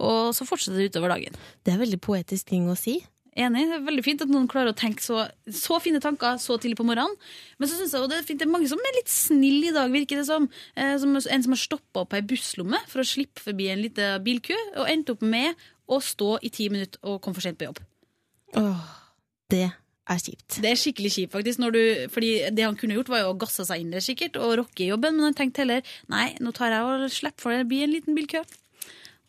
Og 0.03 0.35
så 0.35 0.47
fortsetter 0.47 0.81
det 0.81 0.91
utover 0.91 1.15
dagen. 1.15 1.39
Det 1.63 1.73
er 1.73 1.79
veldig 1.79 2.01
poetisk 2.03 2.51
ting 2.51 2.67
å 2.67 2.75
si. 2.75 2.99
Enig. 3.31 3.63
Det 3.69 3.77
er 3.77 3.85
veldig 3.87 4.03
fint 4.03 4.23
at 4.25 4.31
noen 4.31 4.49
klarer 4.51 4.73
å 4.73 4.75
tenke 4.75 4.99
så, 4.99 5.23
så 5.55 5.77
fine 5.79 6.01
tanker 6.03 6.35
så 6.43 6.57
tidlig 6.59 6.75
på 6.81 6.85
morgenen. 6.87 7.15
Men 7.61 7.71
så 7.71 7.77
synes 7.79 7.95
jeg 7.95 8.11
det 8.11 8.17
er 8.19 8.25
fint, 8.27 8.41
det 8.41 8.47
er 8.49 8.51
mange 8.51 8.67
som 8.67 8.81
er 8.83 8.97
litt 8.97 9.11
snille 9.11 9.69
i 9.69 9.75
dag, 9.75 9.93
virker 9.93 10.19
det 10.19 10.27
som. 10.27 10.49
Eh, 10.75 10.97
som 10.99 11.15
en 11.15 11.45
som 11.47 11.55
har 11.55 11.61
stoppa 11.61 12.03
opp 12.03 12.17
ei 12.17 12.25
busslomme 12.27 12.81
for 12.91 13.03
å 13.03 13.07
slippe 13.07 13.43
forbi 13.45 13.69
en 13.71 13.85
liten 13.85 14.19
bilkø, 14.25 14.57
og 14.75 14.91
endte 14.91 15.15
opp 15.15 15.23
med 15.23 15.55
å 15.87 16.01
stå 16.03 16.41
i 16.43 16.51
ti 16.51 16.67
minutter 16.71 16.99
og 17.07 17.21
komme 17.23 17.39
for 17.39 17.47
sent 17.47 17.59
på 17.61 17.69
jobb. 17.69 17.79
Åh, 18.59 18.83
det 19.51 19.69
er 20.11 20.21
kjipt. 20.21 20.59
Det 20.63 20.71
er 20.71 20.79
skikkelig 20.79 21.11
kjipt, 21.15 21.33
faktisk. 21.35 21.61
Når 21.63 21.75
du, 21.75 21.81
fordi 22.13 22.31
det 22.53 22.65
han 22.65 22.77
kunne 22.79 22.97
gjort, 22.97 23.11
var 23.13 23.23
jo 23.23 23.33
å 23.33 23.39
gasse 23.41 23.65
seg 23.67 23.83
inn 23.83 23.93
der 23.93 24.03
sikkert 24.03 24.39
og 24.41 24.57
rocke 24.61 24.87
jobben, 24.87 25.17
men 25.17 25.29
han 25.29 25.37
tenkte 25.37 25.63
heller 25.63 25.93
nei, 26.11 26.31
nå 26.43 26.53
tar 26.55 26.75
jeg 26.75 26.87
og 26.87 27.07
slipper 27.13 27.47
for 27.47 27.55
det 27.55 27.69
blir 27.69 27.87
en 27.87 27.95
liten 27.95 28.17
bilkø. 28.17 28.43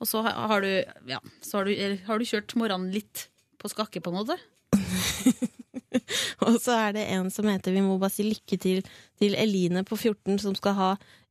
Og 0.03 0.11
så 0.11 0.23
har 0.27 0.35
har 0.51 0.65
du, 0.65 0.71
ja, 1.11 1.21
så 1.45 1.61
har 1.61 1.69
du, 1.69 1.99
har 2.09 2.19
du 2.19 2.27
kjørt 2.27 2.57
morgenen 2.59 2.91
litt 2.95 3.29
på 3.63 3.71
skakke, 3.71 4.03
på 4.03 4.11
en 4.11 4.19
måte. 4.19 4.39
Og 6.47 6.57
så 6.63 6.75
er 6.75 6.95
det 6.97 7.03
en 7.13 7.29
som 7.31 7.47
heter 7.47 7.75
Vi 7.75 7.83
må 7.85 7.99
bare 8.01 8.15
si 8.15 8.25
lykke 8.27 8.59
til 8.61 8.81
til 9.21 9.37
Eline 9.39 9.85
på 9.87 9.95
14 9.95 10.41
som 10.43 10.57
skal 10.59 10.75
ha 10.79 10.89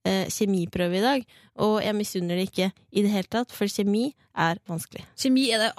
eh, 0.08 0.28
kjemiprøve 0.32 1.00
i 1.00 1.04
dag. 1.04 1.26
Og 1.62 1.78
jeg 1.84 1.96
misunner 1.98 2.40
det 2.40 2.50
ikke 2.50 2.72
i 2.72 3.04
det 3.04 3.12
hele 3.12 3.30
tatt, 3.30 3.52
for 3.54 3.70
kjemi 3.70 4.10
er 4.40 4.62
vanskelig. 4.70 5.04
Kjemi 5.20 5.44
er 5.52 5.66
det, 5.66 5.70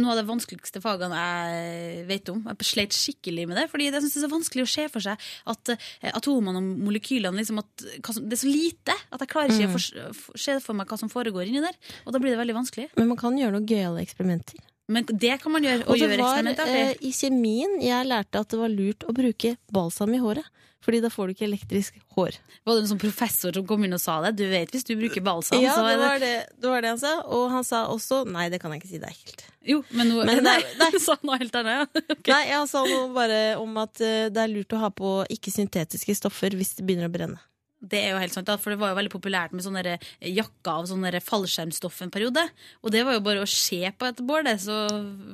noe 0.00 0.14
av 0.14 0.20
de 0.20 0.24
vanskeligste 0.30 0.80
fagene 0.82 1.18
jeg 1.18 2.06
vet 2.08 2.32
om. 2.32 2.40
Jeg 2.48 2.68
sleit 2.70 2.96
skikkelig 2.96 3.44
med 3.50 3.60
det, 3.60 3.66
fordi 3.72 3.90
jeg 3.90 4.00
synes 4.00 4.16
det 4.16 4.22
er 4.22 4.26
så 4.26 4.32
vanskelig 4.32 4.64
å 4.64 4.72
se 4.72 4.86
for 4.94 5.04
seg 5.04 5.28
at 5.52 5.74
eh, 5.74 6.10
atomene 6.14 6.62
og 6.62 6.72
molekylene 6.88 7.42
liksom 7.42 7.60
at, 7.62 7.86
som, 8.08 8.24
Det 8.24 8.38
er 8.38 8.44
så 8.46 8.54
lite 8.54 8.96
at 8.96 9.22
jeg 9.24 9.32
klarer 9.34 9.52
ikke 9.52 9.68
å 9.68 9.76
for, 9.76 10.16
for, 10.22 10.40
se 10.40 10.56
for 10.64 10.78
meg 10.78 10.88
hva 10.88 11.00
som 11.00 11.12
foregår 11.12 11.50
inni 11.50 11.64
der. 11.64 11.76
Og 12.06 12.16
da 12.16 12.22
blir 12.22 12.34
det 12.34 12.40
veldig 12.40 12.58
vanskelig. 12.62 12.90
Men 12.96 13.12
man 13.12 13.20
kan 13.20 13.36
gjøre 13.38 13.58
noen 13.58 13.68
gøyale 13.68 14.02
eksperimenter. 14.06 14.64
Men 14.88 15.04
det 15.08 15.34
kan 15.42 15.52
man 15.52 15.64
gjøre. 15.64 15.84
Og 15.84 15.96
Og 15.96 16.00
det 16.00 16.18
var 16.20 16.48
eh, 16.64 16.94
i 17.04 17.10
kjemien 17.12 17.76
jeg 17.84 18.08
lærte 18.08 18.40
at 18.40 18.48
det 18.48 18.60
var 18.60 18.72
lurt 18.72 19.04
å 19.04 19.12
bruke 19.16 19.56
balsam 19.72 20.14
i 20.16 20.22
håret. 20.22 20.46
Fordi 20.84 21.00
da 21.02 21.10
får 21.10 21.26
du 21.28 21.32
ikke 21.34 21.46
elektrisk 21.48 21.96
hår. 22.14 22.36
Var 22.64 22.76
det 22.76 22.82
en 22.84 22.90
sånn 22.92 23.00
professor 23.02 23.52
som 23.52 23.64
kom 23.66 23.82
inn 23.84 23.96
og 23.96 24.00
sa 24.00 24.20
det? 24.22 24.36
Du 24.38 24.44
vet 24.48 24.70
hvis 24.72 24.86
du 24.86 24.94
bruker 24.96 25.24
balsam, 25.26 25.58
Ja, 25.60 25.74
det 25.84 25.96
var 26.00 26.22
det, 26.22 26.30
det 26.54 26.70
var 26.70 26.84
det 26.84 26.92
han 26.94 27.00
sa. 27.02 27.16
Og 27.34 27.48
han 27.52 27.66
sa 27.66 27.82
også 27.90 28.22
Nei, 28.30 28.46
det 28.52 28.60
kan 28.62 28.72
jeg 28.72 28.84
ikke 28.84 28.90
si, 28.92 29.00
det 29.02 29.10
er 29.10 29.16
ekkelt. 29.16 29.42
Jo, 29.68 29.80
men, 29.90 30.12
noe, 30.12 30.24
Men 30.28 30.40
nei, 30.48 30.60
nei. 30.78 30.90
sa 31.04 31.18
noe 31.26 31.40
helt 31.42 31.58
annet. 31.58 31.90
Ja. 31.98 32.04
Ok. 32.18 32.30
Nei, 32.30 32.44
han 32.54 32.70
sa 32.70 32.84
noe 32.86 33.10
bare 33.14 33.42
om 33.60 33.74
at 33.82 34.00
eh, 34.04 34.30
det 34.32 34.44
er 34.44 34.54
lurt 34.54 34.72
å 34.78 34.80
ha 34.86 34.92
på 34.94 35.12
ikke-syntetiske 35.34 36.14
stoffer 36.16 36.54
hvis 36.56 36.76
det 36.78 36.86
begynner 36.86 37.10
å 37.10 37.14
brenne. 37.18 37.42
Det 37.78 37.98
er 38.02 38.10
jo 38.10 38.18
helt 38.18 38.34
sant, 38.34 38.48
for 38.58 38.74
det 38.74 38.78
var 38.80 38.90
jo 38.90 38.98
veldig 38.98 39.12
populært 39.12 39.52
med 39.54 39.62
sånne 39.62 39.98
jakker 40.18 40.70
av 40.72 40.88
sånne 40.90 41.12
der 41.14 41.22
fallskjermstoff 41.22 42.00
en 42.02 42.10
periode. 42.14 42.42
Og 42.82 42.90
det 42.90 43.04
var 43.06 43.14
jo 43.14 43.22
bare 43.22 43.44
å 43.44 43.50
se 43.50 43.78
på 43.94 44.08
et 44.08 44.22
bål, 44.26 44.48
det, 44.48 44.56
så 44.64 44.80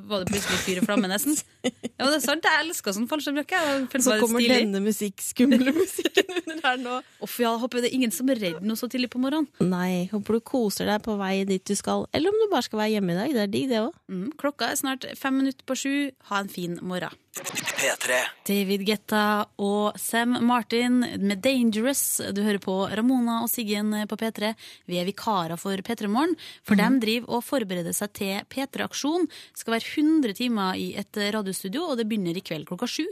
var 0.05 0.21
det 0.21 0.29
plutselig 0.29 0.61
fyr 0.61 0.81
og 0.83 0.85
flamme, 0.89 1.09
nesten. 1.09 1.37
Ja, 1.65 2.05
det 2.05 2.19
er 2.19 2.21
sant, 2.21 2.45
jeg 2.45 2.67
elska 2.67 2.93
sånn 2.93 3.07
fallskjermjakke. 3.09 3.63
Så 3.97 4.19
kommer 4.21 4.43
stilig. 4.43 4.59
denne 4.61 4.83
musikk, 4.85 5.25
skumle 5.25 5.73
musikken 5.81 6.29
under 6.35 6.61
her 6.67 6.79
nå. 6.83 6.99
Uff, 7.25 7.39
ja, 7.41 7.55
håper 7.61 7.81
det 7.81 7.89
er 7.89 7.97
ingen 7.97 8.13
som 8.13 8.29
er 8.29 8.41
redd 8.43 8.61
noe 8.65 8.77
så 8.77 8.89
tidlig 8.91 9.09
på 9.15 9.21
morgenen. 9.23 9.49
Nei, 9.65 10.05
håper 10.13 10.37
du 10.37 10.45
koser 10.45 10.91
deg 10.91 11.01
på 11.05 11.17
vei 11.17 11.33
dit 11.49 11.65
du 11.65 11.73
skal. 11.77 12.05
Eller 12.13 12.29
om 12.29 12.41
du 12.43 12.49
bare 12.53 12.67
skal 12.67 12.83
være 12.83 12.93
hjemme 12.99 13.17
i 13.17 13.19
dag. 13.23 13.33
Det 13.33 13.45
er 13.47 13.53
digg, 13.57 13.67
det 13.73 13.81
òg. 13.87 13.97
Mm, 14.11 14.27
klokka 14.37 14.69
er 14.69 14.81
snart 14.83 15.09
fem 15.17 15.41
minutter 15.41 15.65
på 15.65 15.77
sju. 15.81 15.93
Ha 16.29 16.45
en 16.45 16.51
fin 16.51 16.77
morgen. 16.85 17.17
P3. 17.35 18.19
David 18.47 18.85
Getta 18.87 19.23
og 19.59 19.97
Sam 19.99 20.37
Martin 20.47 21.01
med 21.01 21.41
'Dangerous'. 21.43 22.31
Du 22.31 22.41
hører 22.41 22.61
på 22.63 22.75
Ramona 22.87 23.41
og 23.43 23.49
Siggen 23.51 23.91
på 24.07 24.15
P3. 24.15 24.53
Vi 24.87 24.99
er 25.01 25.05
vikarer 25.05 25.59
for 25.59 25.75
P3 25.75 26.07
Morgen, 26.07 26.37
for 26.63 26.79
de 26.79 26.87
driver 26.99 27.35
og 27.35 27.43
forbereder 27.43 27.91
seg 27.91 28.13
til 28.13 28.39
P3-aksjon. 28.47 29.27
Skal 29.53 29.75
være 29.75 29.91
100 29.97 30.33
timer 30.33 30.79
i 30.79 30.95
et 30.95 31.11
radiostudio, 31.35 31.83
og 31.83 31.97
det 31.97 32.07
begynner 32.07 32.37
i 32.37 32.45
kveld 32.45 32.65
klokka 32.69 32.87
sju. 32.87 33.03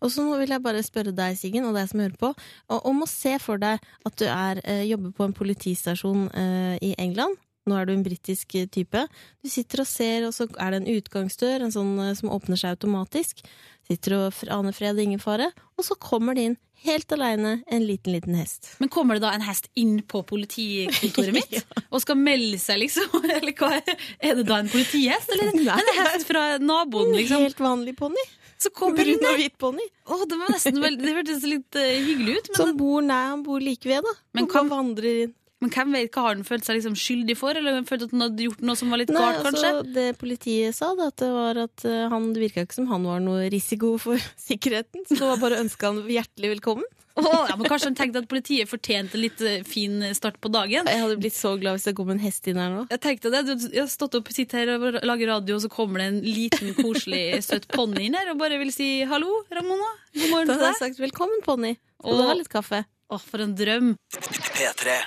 Og 0.00 0.10
så 0.10 0.24
vil 0.40 0.48
jeg 0.48 0.64
bare 0.64 0.82
spørre 0.82 1.12
deg, 1.12 1.36
Siggen, 1.36 1.68
og 1.68 1.76
deg 1.76 1.90
som 1.90 2.00
hører 2.00 2.16
på, 2.16 2.32
om 2.68 3.02
å 3.04 3.08
se 3.08 3.36
for 3.38 3.60
deg 3.60 3.78
at 4.06 4.16
du 4.16 4.24
er, 4.24 4.62
eh, 4.64 4.88
jobber 4.88 5.12
på 5.12 5.28
en 5.28 5.36
politistasjon 5.36 6.30
eh, 6.32 6.78
i 6.80 6.94
England. 6.96 7.36
Nå 7.68 7.76
er 7.76 7.88
du 7.88 7.92
en 7.92 8.04
britisk 8.04 8.54
eh, 8.56 8.68
type. 8.72 9.04
Du 9.44 9.50
sitter 9.52 9.84
og 9.84 9.90
ser, 9.90 10.24
og 10.28 10.32
så 10.36 10.48
er 10.56 10.72
det 10.72 10.80
en 10.80 10.90
utgangsdør 10.96 11.66
en 11.66 11.74
sånn, 11.74 11.92
eh, 12.06 12.16
som 12.18 12.32
åpner 12.32 12.60
seg 12.60 12.76
automatisk. 12.76 13.44
Sitter 13.90 14.16
og 14.16 14.42
aner 14.48 14.76
fred, 14.76 14.96
og 14.96 15.04
ingen 15.04 15.22
fare. 15.22 15.50
Og 15.76 15.86
så 15.86 15.96
kommer 16.00 16.36
det 16.38 16.46
inn, 16.48 16.56
helt 16.86 17.12
aleine, 17.12 17.58
en 17.68 17.84
liten, 17.84 18.14
liten 18.16 18.38
hest. 18.38 18.72
Men 18.80 18.88
kommer 18.92 19.18
det 19.18 19.26
da 19.26 19.34
en 19.36 19.44
hest 19.44 19.68
inn 19.78 19.98
på 20.08 20.22
politikontoret 20.28 21.34
mitt 21.38 21.58
og 21.90 22.00
skal 22.00 22.16
melde 22.20 22.60
seg, 22.62 22.80
liksom? 22.86 23.20
Eller 23.36 23.52
hva 23.58 23.74
er, 23.80 24.04
er 24.18 24.40
det 24.40 24.46
da 24.48 24.60
en 24.62 24.70
politihest, 24.72 25.32
eller 25.34 25.52
en 25.52 25.96
hest 26.00 26.28
fra 26.28 26.44
naboen, 26.62 27.12
liksom? 27.18 27.42
En 27.42 27.50
helt 27.50 27.64
vanlig 27.64 27.96
ponni. 28.00 28.28
Så 28.60 28.68
kommer 28.76 29.00
Brun 29.00 29.24
og 29.24 29.38
hvit 29.40 29.54
ponni. 29.56 29.84
Oh, 30.04 30.24
det 30.28 30.36
var 30.36 30.50
nesten 30.52 30.76
det 30.84 31.12
hørtes 31.16 31.44
litt 31.48 31.76
uh, 31.80 31.84
hyggelig 31.96 32.34
ut, 32.36 32.50
men 32.50 32.58
Som 32.58 32.72
bor 32.76 33.00
nær, 33.04 33.30
han 33.32 33.44
bor 33.46 33.62
like 33.64 33.88
ved, 33.88 34.04
da. 34.04 34.12
Men 34.36 34.48
kan 34.52 34.68
vandrer 34.68 35.22
inn. 35.24 35.32
Men 35.60 35.72
hvem 35.74 35.90
vet 35.92 36.14
hva 36.14 36.22
har 36.24 36.38
den 36.38 36.46
følt 36.48 36.64
seg 36.64 36.78
liksom 36.78 36.94
skyldig 36.96 37.34
for? 37.36 37.52
Eller 37.52 37.74
har 37.74 37.82
den 37.82 37.88
følt 37.88 38.06
at 38.06 38.14
han 38.14 38.24
hadde 38.24 38.46
gjort 38.46 38.62
noe 38.64 38.78
som 38.80 38.92
var 38.92 39.02
litt 39.02 39.10
Nei, 39.12 39.20
galt, 39.20 39.42
kanskje? 39.44 39.72
altså, 39.74 39.90
det 39.96 40.06
politiet 40.20 40.76
sa, 40.78 40.94
da, 40.96 41.10
at 41.12 41.18
det 41.20 41.28
var 41.34 41.60
at 41.66 41.84
eh, 41.84 42.06
han, 42.12 42.30
det 42.32 42.44
virka 42.46 42.64
ikke 42.64 42.78
som 42.78 42.86
han 42.88 43.04
var 43.04 43.20
noe 43.24 43.50
risiko 43.52 43.90
for 44.00 44.16
sikkerheten. 44.48 45.04
Så 45.04 45.18
det 45.18 45.28
var 45.28 45.42
bare 45.42 45.58
å 45.58 45.66
ønske 45.66 45.90
han 45.90 46.00
hjertelig 46.08 46.54
velkommen. 46.56 46.88
Åh, 47.20 47.26
ja, 47.50 47.56
men 47.58 47.66
Kanskje 47.68 47.90
han 47.90 47.96
tenkte 47.98 48.20
at 48.22 48.28
politiet 48.30 48.70
fortjente 48.70 49.18
litt 49.20 49.42
eh, 49.44 49.60
fin 49.68 49.98
start 50.16 50.38
på 50.40 50.48
dagen? 50.54 50.88
Jeg 50.88 51.02
hadde 51.02 51.18
blitt 51.20 51.36
så 51.36 51.52
glad 51.60 51.76
hvis 51.76 51.90
det 51.90 51.94
kom 51.98 52.08
en 52.14 52.22
hest 52.22 52.48
inn 52.48 52.56
her 52.62 52.72
nå. 52.72 52.86
Jeg 52.94 53.02
tenkte 53.04 53.34
det, 53.34 53.42
du 53.50 53.66
har 53.76 53.90
stått 53.92 54.16
opp, 54.16 54.30
sitter 54.32 54.62
her 54.62 54.72
og 54.78 55.00
lager 55.04 55.34
radio, 55.34 55.58
og 55.58 55.64
så 55.66 55.68
kommer 55.74 56.00
det 56.00 56.08
en 56.14 56.20
liten, 56.24 56.72
koselig, 56.78 57.42
søt 57.44 57.68
ponni 57.74 58.06
inn 58.08 58.16
her 58.16 58.32
og 58.32 58.40
bare 58.40 58.56
vil 58.62 58.72
si 58.72 59.02
hallo, 59.10 59.42
Ramona. 59.52 59.92
God 60.16 60.32
morgen 60.32 60.48
Da 60.48 60.56
til 60.56 60.64
hadde 60.64 60.72
jeg 60.72 60.82
sagt 60.86 61.04
velkommen, 61.04 61.44
ponni. 61.44 61.76
Skal 62.00 62.22
du 62.22 62.28
ha 62.30 62.38
litt 62.40 62.52
kaffe? 62.56 62.84
Å, 63.10 63.18
for 63.20 63.42
en 63.44 63.56
drøm. 63.58 63.96
P3. 64.16 65.00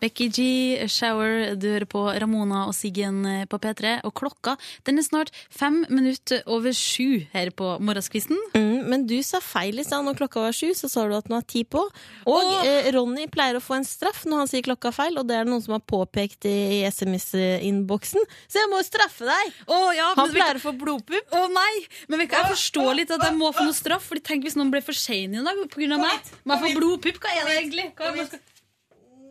Becky 0.00 0.28
G, 0.32 0.44
Shower, 0.90 1.54
du 1.60 1.68
hører 1.70 1.86
på 1.90 2.02
Ramona 2.08 2.64
og 2.68 2.74
Siggen 2.76 3.22
eh, 3.28 3.46
på 3.50 3.60
P3. 3.60 3.98
Og 4.08 4.14
klokka 4.16 4.56
den 4.88 5.00
er 5.00 5.06
snart 5.06 5.32
fem 5.52 5.82
minutter 5.92 6.42
over 6.50 6.74
sju 6.76 7.26
her 7.34 7.52
på 7.56 7.76
morgenskvisten. 7.84 8.38
Mm, 8.56 8.88
men 8.90 9.06
du 9.10 9.18
sa 9.26 9.42
feil 9.44 9.80
i 9.80 9.86
stad. 9.86 10.04
Når 10.06 10.18
klokka 10.22 10.44
var 10.46 10.56
sju, 10.56 10.72
så 10.76 10.90
sa 10.90 11.06
du 11.06 11.16
at 11.16 11.28
den 11.28 11.36
var 11.36 11.46
ti 11.48 11.64
på. 11.68 11.86
Og 12.26 12.40
og 12.40 12.66
eh, 12.66 12.88
Ronny 12.94 13.26
pleier 13.30 13.58
å 13.58 13.62
få 13.62 13.76
en 13.78 13.86
straff 13.86 14.24
når 14.28 14.44
han 14.44 14.50
sier 14.50 14.64
klokka 14.66 14.92
feil, 14.94 15.18
og 15.20 15.28
det 15.28 15.36
er 15.36 15.46
det 15.46 15.52
noen 15.52 15.64
som 15.64 15.76
har 15.76 15.84
påpekt 15.84 16.48
i, 16.48 16.82
SMS-innboksen. 16.88 18.24
Så 18.50 18.62
jeg 18.62 18.70
må 18.72 18.80
jo 18.80 18.86
straffe 18.86 19.28
deg! 19.28 19.58
Å 19.68 19.80
ja, 19.96 20.10
Han 20.16 20.30
men 20.30 20.36
pleier 20.36 20.60
å 20.60 20.64
få 20.64 20.74
blodpupp. 20.80 21.34
Å 21.36 21.44
nei! 21.52 21.72
Men 22.10 22.24
jeg 22.24 22.46
forstår 22.54 22.94
litt 23.02 23.12
at 23.14 23.24
jeg 23.26 23.36
må 23.38 23.52
få 23.56 23.66
noe 23.66 23.76
straff. 23.76 24.08
Fordi 24.10 24.24
tenk 24.24 24.46
hvis 24.46 24.56
noen 24.58 24.72
ble 24.72 24.82
for 24.84 24.96
sein 24.96 25.36
i 25.36 25.44
dag 25.44 25.60
pga. 25.70 25.98
meg. 26.00 26.32
Må 26.44 26.56
jeg 26.56 26.64
få 26.64 26.80
blodpupp? 26.80 27.20
Hva 27.22 27.36
er 27.36 27.50
det 27.50 27.58
egentlig? 27.60 27.90
Hva 27.98 28.10
er 28.10 28.16
det 28.16 28.24
man. 28.24 28.48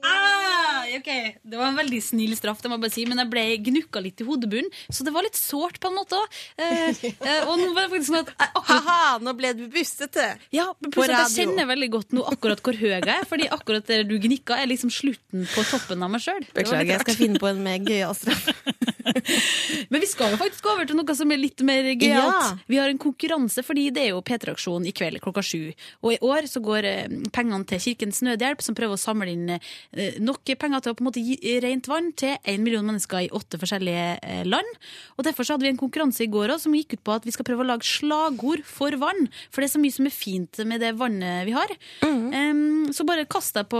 Ah, 0.05 0.85
ok, 0.95 1.09
Det 1.43 1.57
var 1.57 1.67
en 1.69 1.77
veldig 1.79 1.99
snill 2.03 2.35
straff, 2.37 2.61
det 2.61 2.71
må 2.71 2.77
jeg 2.77 2.83
bare 2.85 2.93
si, 2.93 3.05
men 3.09 3.21
jeg 3.21 3.31
ble 3.31 3.43
gnukka 3.69 4.03
litt 4.03 4.21
i 4.23 4.27
hodebunnen. 4.27 4.69
Så 4.89 5.05
det 5.07 5.13
var 5.15 5.25
litt 5.25 5.39
sårt 5.39 5.79
på 5.81 5.91
en 5.91 5.97
måte 5.97 6.19
òg. 6.19 6.37
Eh, 6.61 7.03
eh, 7.03 7.41
og 7.47 7.59
nå 7.59 7.71
var 7.75 7.87
det 7.87 7.93
faktisk 7.95 8.11
sånn 8.11 8.21
at 8.23 8.33
jeg 8.35 8.65
Ha-ha, 8.69 9.17
nå 9.23 9.33
ble 9.37 9.53
du 9.57 9.65
bustete! 9.73 10.25
Ja, 10.53 10.67
men 10.79 10.93
pluss 10.93 11.09
at 11.09 11.33
jeg 11.33 11.47
kjenner 11.47 11.69
veldig 11.69 11.89
godt 11.95 12.13
nå 12.15 12.23
akkurat 12.29 12.61
hvor 12.63 12.77
høy 12.77 12.89
jeg 12.91 13.07
er. 13.07 13.25
Fordi 13.29 13.49
akkurat 13.55 13.87
der 13.89 14.05
du 14.07 14.15
gnikka, 14.21 14.59
er 14.59 14.69
liksom 14.69 14.93
slutten 14.93 15.47
på 15.49 15.65
toppen 15.71 16.05
av 16.05 16.13
meg 16.13 16.23
sjøl. 16.23 16.45
Beklager, 16.53 16.93
jeg 16.93 17.05
skal 17.07 17.19
finne 17.19 17.41
på 17.41 17.49
en 17.49 17.63
mer 17.65 17.81
gøyal 17.83 18.15
straff. 18.17 18.49
Men 19.91 20.01
vi 20.01 20.09
skal 20.09 20.33
jo 20.33 20.39
faktisk 20.39 20.67
over 20.69 20.87
til 20.87 20.97
noe 20.99 21.15
som 21.17 21.31
er 21.33 21.41
litt 21.41 21.61
mer 21.65 21.87
gøyalt. 21.89 22.45
Ja. 22.45 22.49
Vi 22.69 22.79
har 22.79 22.91
en 22.91 23.01
konkurranse, 23.01 23.63
fordi 23.65 23.89
det 23.95 24.05
er 24.05 24.11
jo 24.13 24.23
P3-aksjon 24.25 24.87
i 24.87 24.93
kveld 24.95 25.21
klokka 25.23 25.43
sju. 25.45 25.71
Og 26.03 26.13
i 26.15 26.19
år 26.25 26.47
så 26.49 26.61
går 26.63 26.87
eh, 26.87 27.15
pengene 27.35 27.67
til 27.69 27.81
Kirkens 27.83 28.21
Nødhjelp, 28.25 28.63
som 28.65 28.77
prøver 28.77 28.97
å 28.97 29.01
samle 29.01 29.31
inn 29.33 29.55
eh, 29.55 30.19
nok 30.23 30.53
penger 30.59 30.83
til 30.83 30.93
å 30.93 30.97
på 30.97 31.03
en 31.03 31.09
måte 31.09 31.23
gi 31.23 31.57
rent 31.63 31.89
vann 31.89 32.11
til 32.17 32.35
én 32.49 32.63
million 32.63 32.85
mennesker 32.85 33.27
i 33.27 33.31
åtte 33.35 33.59
forskjellige 33.61 34.05
eh, 34.17 34.43
land. 34.47 34.69
Og 35.17 35.27
derfor 35.27 35.47
så 35.47 35.55
hadde 35.55 35.67
vi 35.67 35.73
en 35.73 35.81
konkurranse 35.81 36.25
i 36.25 36.31
går 36.31 36.55
også, 36.55 36.67
som 36.67 36.77
gikk 36.77 36.97
ut 36.97 37.05
på 37.07 37.15
at 37.15 37.27
vi 37.27 37.33
skal 37.35 37.47
prøve 37.47 37.65
å 37.65 37.69
lage 37.69 37.87
slagord 37.87 38.65
for 38.67 38.95
vann. 39.01 39.29
For 39.49 39.61
det 39.61 39.69
er 39.69 39.75
så 39.75 39.83
mye 39.83 39.95
som 39.95 40.09
er 40.09 40.15
fint 40.15 40.61
med 40.67 40.83
det 40.83 40.93
vannet 40.99 41.47
vi 41.47 41.55
har. 41.55 41.71
Em, 42.05 42.89
så 42.95 43.05
bare 43.07 43.27
kast 43.29 43.55
deg 43.55 43.69
på 43.71 43.79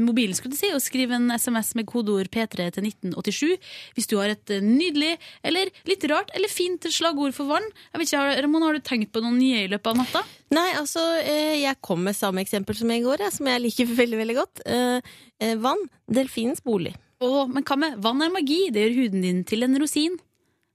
mobilen 0.00 0.36
skulle 0.36 0.54
du 0.54 0.58
si, 0.58 0.70
og 0.74 0.82
skriv 0.82 1.12
en 1.14 1.32
SMS 1.34 1.74
med 1.78 1.88
kodeord 1.90 2.30
P3 2.32 2.70
til 2.74 2.88
1987 2.88 3.54
hvis 3.94 4.08
du 4.10 4.16
har 4.18 4.23
et 4.32 4.50
eh, 4.50 4.60
nydelig 4.64 5.18
eller 5.44 5.70
litt 5.86 6.04
rart 6.10 6.30
eller 6.34 6.48
fint 6.48 6.80
slagord 6.90 7.34
for 7.36 7.44
vann. 7.46 7.66
Jeg 7.92 8.00
vet 8.00 8.08
ikke, 8.08 8.18
har- 8.22 8.42
Ramon, 8.42 8.62
har 8.62 8.72
du 8.74 8.80
tenkt 8.80 9.12
på 9.12 9.20
noen 9.22 9.38
nye 9.38 9.64
i 9.64 9.68
løpet 9.68 9.86
av 9.92 9.96
natta? 9.96 10.24
Nei, 10.50 10.70
altså, 10.78 11.02
eh, 11.22 11.60
jeg 11.62 11.80
kom 11.82 12.02
med 12.04 12.14
samme 12.16 12.40
eksempel 12.44 12.76
som 12.76 12.90
i 12.90 13.00
går, 13.04 13.18
jeg, 13.26 13.32
som 13.32 13.46
jeg 13.46 13.60
liker 13.60 13.86
veldig, 14.02 14.18
veldig 14.22 14.36
godt. 14.36 14.64
Eh, 14.66 15.54
vann. 15.60 15.82
Delfinens 16.10 16.62
bolig. 16.64 16.94
Å, 17.24 17.46
men 17.48 17.62
hva 17.64 17.76
med 17.78 17.98
vann 18.02 18.22
er 18.22 18.30
magi? 18.34 18.70
Det 18.74 18.82
gjør 18.84 18.96
huden 19.04 19.22
din 19.22 19.44
til 19.44 19.62
en 19.64 19.76
rosin. 19.80 20.18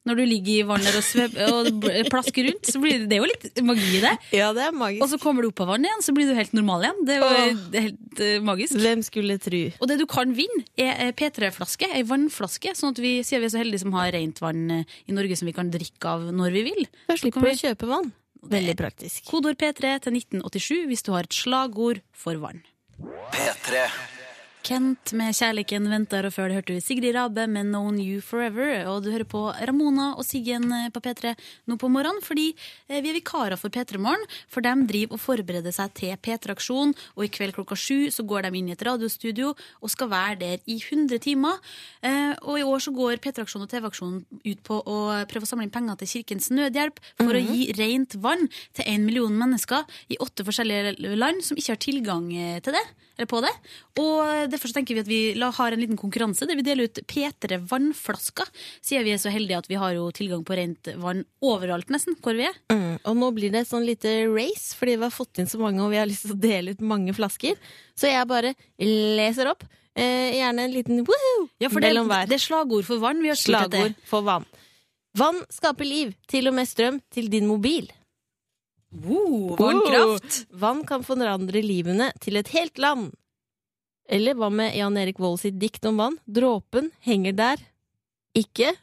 Når 0.08 0.16
du 0.16 0.22
ligger 0.24 0.54
i 0.54 0.64
vannet 0.64 0.96
og, 0.96 1.04
svev, 1.04 1.34
og 1.52 1.88
plasker 2.08 2.48
rundt, 2.48 2.70
så 2.72 2.80
blir 2.82 3.02
det, 3.02 3.10
det 3.12 3.18
er 3.18 3.20
jo 3.20 3.28
litt 3.28 3.62
magi 3.68 3.90
i 3.98 4.02
det. 4.04 4.14
Ja, 4.38 4.48
det 4.56 4.64
er 4.70 4.76
magisk. 4.76 5.04
Og 5.04 5.12
så 5.12 5.20
kommer 5.22 5.44
du 5.44 5.50
opp 5.52 5.60
av 5.66 5.74
vannet 5.74 5.90
igjen, 5.90 6.06
så 6.06 6.16
blir 6.16 6.30
du 6.30 6.38
helt 6.38 6.56
normal 6.56 6.86
igjen. 6.88 7.02
Det 7.06 7.18
er 7.18 7.20
jo 7.20 7.28
Åh. 7.28 7.80
helt 7.84 8.22
uh, 8.24 8.36
magisk. 8.48 8.78
Hvem 8.80 9.04
skulle 9.06 9.38
tru? 9.44 9.60
Og 9.76 9.92
det 9.92 10.00
du 10.00 10.06
kan 10.10 10.32
vinne, 10.38 10.64
er 10.80 10.94
eh, 11.10 11.12
P3-flaske, 11.20 11.92
ei 11.92 12.06
vannflaske, 12.08 12.74
sånn 12.80 12.96
at 12.96 13.02
vi 13.04 13.18
sier 13.28 13.44
vi 13.44 13.50
er 13.50 13.54
så 13.54 13.62
heldige 13.62 13.84
som 13.84 13.98
har 14.00 14.14
rent 14.16 14.40
vann 14.44 14.64
eh, 14.80 15.00
i 15.12 15.16
Norge 15.16 15.38
som 15.40 15.50
vi 15.52 15.56
kan 15.58 15.72
drikke 15.74 16.16
av 16.16 16.30
når 16.36 16.56
vi 16.56 16.64
vil. 16.72 16.88
Da 17.10 17.20
slipper 17.20 17.44
du 17.44 17.52
å 17.52 17.58
kjøpe 17.60 17.90
vann. 17.92 18.14
Veldig 18.50 18.78
praktisk. 18.80 19.26
Kodord 19.28 19.60
P3 19.60 19.98
til 20.06 20.16
1987 20.16 20.88
hvis 20.88 21.04
du 21.04 21.12
har 21.12 21.28
et 21.28 21.36
slagord 21.36 22.00
for 22.16 22.40
vann. 22.40 22.64
P3 23.36 23.84
Kent 24.70 25.16
med 25.18 25.34
'Kjærligheten 25.34 25.88
venter', 25.90 26.28
og 26.28 26.34
før 26.36 26.50
det 26.52 26.58
hørte 26.60 26.76
du 26.76 26.80
Sigrid 26.80 27.16
Rabe 27.16 27.48
med 27.50 27.66
'Known 27.66 27.96
You 27.98 28.22
Forever'. 28.22 28.86
Og 28.86 29.02
du 29.02 29.10
hører 29.10 29.26
på 29.26 29.50
Ramona 29.50 30.14
og 30.14 30.22
Siggen 30.24 30.70
eh, 30.72 30.92
på 30.94 31.02
P3 31.02 31.34
nå 31.66 31.76
på 31.76 31.90
morgenen, 31.90 32.22
fordi 32.22 32.54
eh, 32.88 33.02
vi 33.02 33.10
er 33.10 33.18
vikarer 33.18 33.58
for 33.58 33.70
P3 33.70 33.98
Morgen. 33.98 34.22
For 34.48 34.62
de 34.62 34.86
driver 34.86 35.18
og 35.18 35.20
forbereder 35.20 35.74
seg 35.74 35.90
til 35.96 36.14
P3-aksjon, 36.22 36.94
og 37.18 37.26
i 37.26 37.32
kveld 37.34 37.56
klokka 37.58 37.74
sju 37.74 38.12
så 38.14 38.22
går 38.22 38.46
de 38.46 38.60
inn 38.60 38.70
i 38.70 38.78
et 38.78 38.86
radiostudio 38.86 39.56
og 39.82 39.90
skal 39.90 40.12
være 40.14 40.38
der 40.38 40.58
i 40.68 40.78
100 40.78 41.18
timer. 41.18 41.58
Eh, 42.04 42.36
Og 42.46 42.60
i 42.60 42.64
år 42.64 42.78
så 42.78 42.94
går 42.94 43.18
P3-aksjonen 43.26 43.66
og 43.66 43.74
TV-aksjonen 43.74 44.26
ut 44.46 44.64
på 44.64 44.84
å 44.86 45.26
prøve 45.26 45.50
å 45.50 45.50
samle 45.50 45.66
inn 45.66 45.74
penger 45.74 45.98
til 45.98 46.14
Kirkens 46.14 46.52
Nødhjelp 46.54 47.02
for 47.18 47.34
å 47.34 47.42
gi 47.42 47.74
rent 47.74 48.22
vann 48.22 48.46
til 48.78 48.86
en 48.86 49.06
million 49.06 49.34
mennesker 49.34 49.82
i 50.14 50.18
åtte 50.22 50.46
forskjellige 50.46 51.18
land 51.18 51.42
som 51.42 51.58
ikke 51.58 51.74
har 51.74 51.82
tilgang 51.82 52.30
til 52.62 52.78
det, 52.78 52.86
på 53.28 53.42
det. 53.44 53.52
Og 54.00 54.50
derfor 54.52 54.72
så 54.72 54.78
tenker 54.78 54.96
vi 54.96 55.04
at 55.04 55.10
vi 55.10 55.20
har 55.40 55.72
en 55.76 55.82
liten 55.82 56.00
konkurranse 56.00 56.48
der 56.48 56.56
vi 56.56 56.64
deler 56.64 56.88
ut 56.88 57.02
P3 57.10 57.60
vannflasker. 57.70 58.48
Siden 58.86 59.04
vi 59.08 59.16
er 59.16 59.22
så 59.22 59.34
heldige 59.34 59.58
at 59.60 59.68
vi 59.68 59.80
har 59.82 59.96
jo 59.98 60.08
tilgang 60.16 60.46
på 60.48 60.56
rent 60.60 60.92
vann 61.02 61.26
overalt 61.42 61.90
nesten, 61.90 62.16
hvor 62.24 62.38
vi 62.38 62.48
er. 62.48 62.56
Mm. 62.72 63.00
Og 63.04 63.20
nå 63.20 63.32
blir 63.36 63.52
det 63.52 63.66
et 63.66 63.72
sånn 63.72 63.88
lite 63.88 64.14
race, 64.32 64.76
fordi 64.78 64.96
vi 65.00 65.08
har 65.08 65.16
fått 65.16 65.42
inn 65.42 65.50
så 65.50 65.60
mange, 65.60 65.84
og 65.84 65.92
vi 65.92 66.00
har 66.00 66.08
lyst 66.10 66.28
til 66.28 66.38
å 66.38 66.40
dele 66.40 66.72
ut 66.78 66.82
mange 66.86 67.16
flasker. 67.18 67.60
Så 68.00 68.08
jeg 68.12 68.30
bare 68.30 68.56
leser 68.80 69.52
opp. 69.52 69.66
Eh, 70.00 70.38
gjerne 70.38 70.64
en 70.64 70.72
liten 70.72 71.02
woohoo 71.04 71.48
Ja, 71.60 71.68
mellom 71.74 72.08
hver. 72.08 72.28
det 72.30 72.38
er 72.38 72.44
slagord 72.46 72.86
for 72.88 73.02
vann 73.02 73.20
vi 73.24 73.32
har. 73.34 73.36
Slagord 73.36 73.98
for 74.08 74.24
vann. 74.24 74.46
Vann 75.18 75.42
skaper 75.52 75.88
liv, 75.88 76.14
til 76.30 76.48
og 76.48 76.54
med 76.56 76.70
strøm 76.70 77.02
til 77.12 77.28
din 77.34 77.48
mobil. 77.50 77.90
Wow, 78.90 79.56
vannkraft! 79.60 80.46
Vann 80.50 80.84
kan 80.88 81.04
forandre 81.06 81.62
livene 81.62 82.10
til 82.24 82.40
et 82.40 82.50
helt 82.56 82.80
land. 82.82 83.12
Eller 84.10 84.34
hva 84.38 84.50
med 84.50 84.74
Jan 84.74 84.98
Erik 84.98 85.20
Vold 85.22 85.38
sitt 85.44 85.60
dikt 85.62 85.86
om 85.86 86.00
vann? 86.02 86.18
Dråpen 86.26 86.90
henger 87.06 87.36
der. 87.38 87.62
Ikke. 88.38 88.74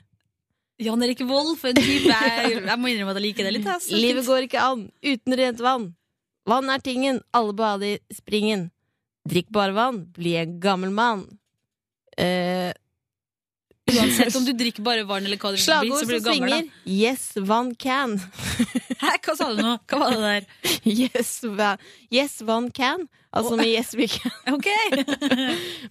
Jan 0.79 1.03
Erik 1.03 1.25
Vold, 1.27 1.57
for 1.59 1.73
en 1.73 1.81
type. 1.81 2.13
Jeg, 2.13 2.61
jeg 2.61 2.79
må 2.79 2.93
innrømme 2.93 3.17
at 3.17 3.19
jeg 3.19 3.27
liker 3.31 3.49
det 3.49 3.55
litt. 3.57 3.69
Altså. 3.73 3.97
Livet 3.97 4.29
går 4.29 4.47
ikke 4.47 4.63
an 4.63 4.87
uten 5.03 5.39
rent 5.41 5.63
vann. 5.65 5.91
Vann 6.47 6.71
er 6.71 6.83
tingen, 6.85 7.19
alle 7.35 7.57
bader 7.59 7.97
i 7.97 8.15
springen. 8.15 8.69
Drikk 9.27 9.51
bare 9.51 9.75
vann, 9.75 10.05
bli 10.15 10.37
en 10.39 10.59
gammel 10.63 10.93
mann. 10.95 11.25
Eh, 12.15 12.71
Uansett 13.87 14.35
om 14.35 14.45
du 14.45 14.51
drikker 14.59 14.83
bare 14.83 15.05
vann 15.07 15.27
eller 15.29 15.39
hva 15.39 15.53
blir, 15.55 15.63
slagord 15.63 16.01
så 16.01 16.07
blir 16.09 16.19
som 16.19 16.25
du 16.25 16.31
gammel. 16.31 16.55
svinger. 16.55 16.71
Yes, 16.91 17.27
vann 17.47 17.69
can. 17.79 18.17
Hæ, 19.03 19.13
hva 19.23 19.35
sa 19.39 19.51
du 19.55 19.61
nå? 19.63 19.75
Hva 19.87 20.01
var 20.03 20.15
det 20.17 20.23
der? 20.25 20.49
Yes, 20.87 21.37
va 21.59 21.77
yes, 22.11 22.41
vann 22.47 22.71
can. 22.75 23.07
Altså 23.37 23.57
med 23.59 23.71
yes, 23.71 23.93
we 23.99 24.09
can. 24.11 24.33
Ok! 24.57 24.67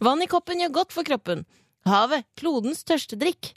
Vann 0.04 0.24
i 0.24 0.28
koppen 0.32 0.60
gjør 0.64 0.74
godt 0.82 0.96
for 0.96 1.08
kroppen. 1.08 1.46
Havet, 1.88 2.25
klodens 2.40 2.82
største 2.84 3.16
drikk. 3.22 3.54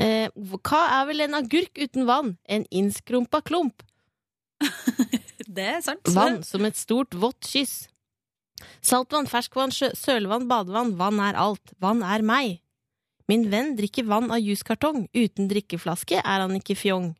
Eh, 0.00 0.32
hva 0.34 0.80
er 0.96 1.06
vel 1.10 1.26
en 1.26 1.36
agurk 1.38 1.78
uten 1.78 2.08
vann? 2.08 2.34
En 2.48 2.64
innskrumpa 2.72 3.42
klump. 3.46 3.84
Det 5.46 5.66
er 5.76 5.80
sant. 5.84 6.10
Vann 6.14 6.40
som 6.46 6.64
et 6.66 6.78
stort, 6.78 7.14
vått 7.14 7.46
kyss. 7.50 7.84
Saltvann, 8.84 9.28
ferskvann, 9.30 9.72
sjø 9.74 9.90
sølevann, 9.96 10.48
badevann. 10.50 10.94
Vann 10.98 11.20
er 11.22 11.38
alt. 11.38 11.74
Vann 11.82 12.02
er 12.06 12.24
meg. 12.26 12.58
Min 13.30 13.44
venn 13.52 13.76
drikker 13.78 14.06
vann 14.10 14.30
av 14.34 14.40
juskartong. 14.42 15.04
Uten 15.14 15.46
drikkeflaske 15.50 16.18
er 16.18 16.42
han 16.44 16.56
ikke 16.58 16.74
fjong. 16.78 17.12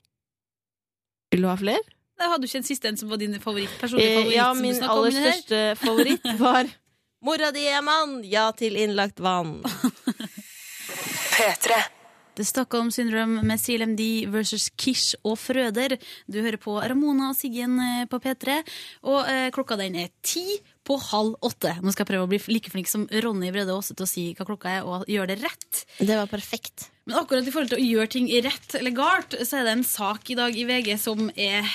Vil 1.30 1.44
du 1.44 1.48
ha 1.50 1.54
flere? 1.60 1.82
Hadde 2.20 2.42
du 2.42 2.48
ikke 2.50 2.58
en 2.60 2.66
siste 2.66 2.90
en 2.90 2.98
som 3.00 3.08
var 3.08 3.16
din 3.22 3.38
favoritt, 3.40 3.70
personlige 3.80 4.10
Eh, 4.10 4.16
favoritt? 4.18 4.34
ja, 4.36 4.48
som 4.52 4.60
min 4.66 4.82
aller 4.84 5.14
største 5.14 5.60
favoritt 5.80 6.26
var 6.42 6.68
Mora 7.24 7.50
di 7.52 7.62
er 7.68 7.82
mann, 7.84 8.18
ja 8.24 8.46
til 8.56 8.76
innlagt 8.80 9.20
vann. 9.20 9.58
P3. 11.36 11.78
The 12.36 12.44
Stockholm 12.44 12.90
Syndrome 12.90 13.42
med 13.44 13.60
CLMD 13.60 14.00
versus 14.32 14.70
Kish 14.76 15.14
og 15.24 15.36
Frøder. 15.38 15.96
Du 16.30 16.38
hører 16.40 16.56
på 16.62 16.78
Ramona 16.80 17.30
og 17.32 17.36
Siggen 17.36 17.74
eh, 17.82 18.04
på 18.08 18.20
P3, 18.22 18.60
og 19.04 19.28
eh, 19.28 19.48
klokka 19.52 19.76
den 19.80 19.98
er 20.00 20.08
ti 20.24 20.46
på 20.86 20.96
halv 21.10 21.36
åtte. 21.44 21.74
Nå 21.82 21.92
skal 21.92 22.04
jeg 22.04 22.12
prøve 22.12 22.26
å 22.26 22.30
bli 22.30 22.40
like 22.52 22.72
flink 22.72 22.88
som 22.90 23.06
Ronny 23.24 23.52
Brede 23.54 23.74
Aase 23.74 23.96
til 23.96 24.06
å 24.06 24.10
si 24.10 24.24
hva 24.38 24.46
klokka 24.48 24.72
er, 24.78 24.86
og 24.88 25.08
gjøre 25.10 25.34
det 25.34 25.42
rett. 25.44 25.84
Det 25.98 26.16
var 26.16 26.30
perfekt. 26.30 26.88
Men 27.08 27.18
akkurat 27.20 27.46
i 27.46 27.52
forhold 27.52 27.72
til 27.72 27.80
å 27.80 27.84
gjøre 27.84 28.12
ting 28.14 28.28
rett 28.44 28.76
eller 28.78 28.94
galt, 28.96 29.34
så 29.44 29.58
er 29.60 29.66
det 29.66 29.74
en 29.74 29.84
sak 29.86 30.30
i 30.32 30.36
dag 30.38 30.56
i 30.56 30.66
VG 30.68 30.94
som 31.00 31.28
er 31.34 31.66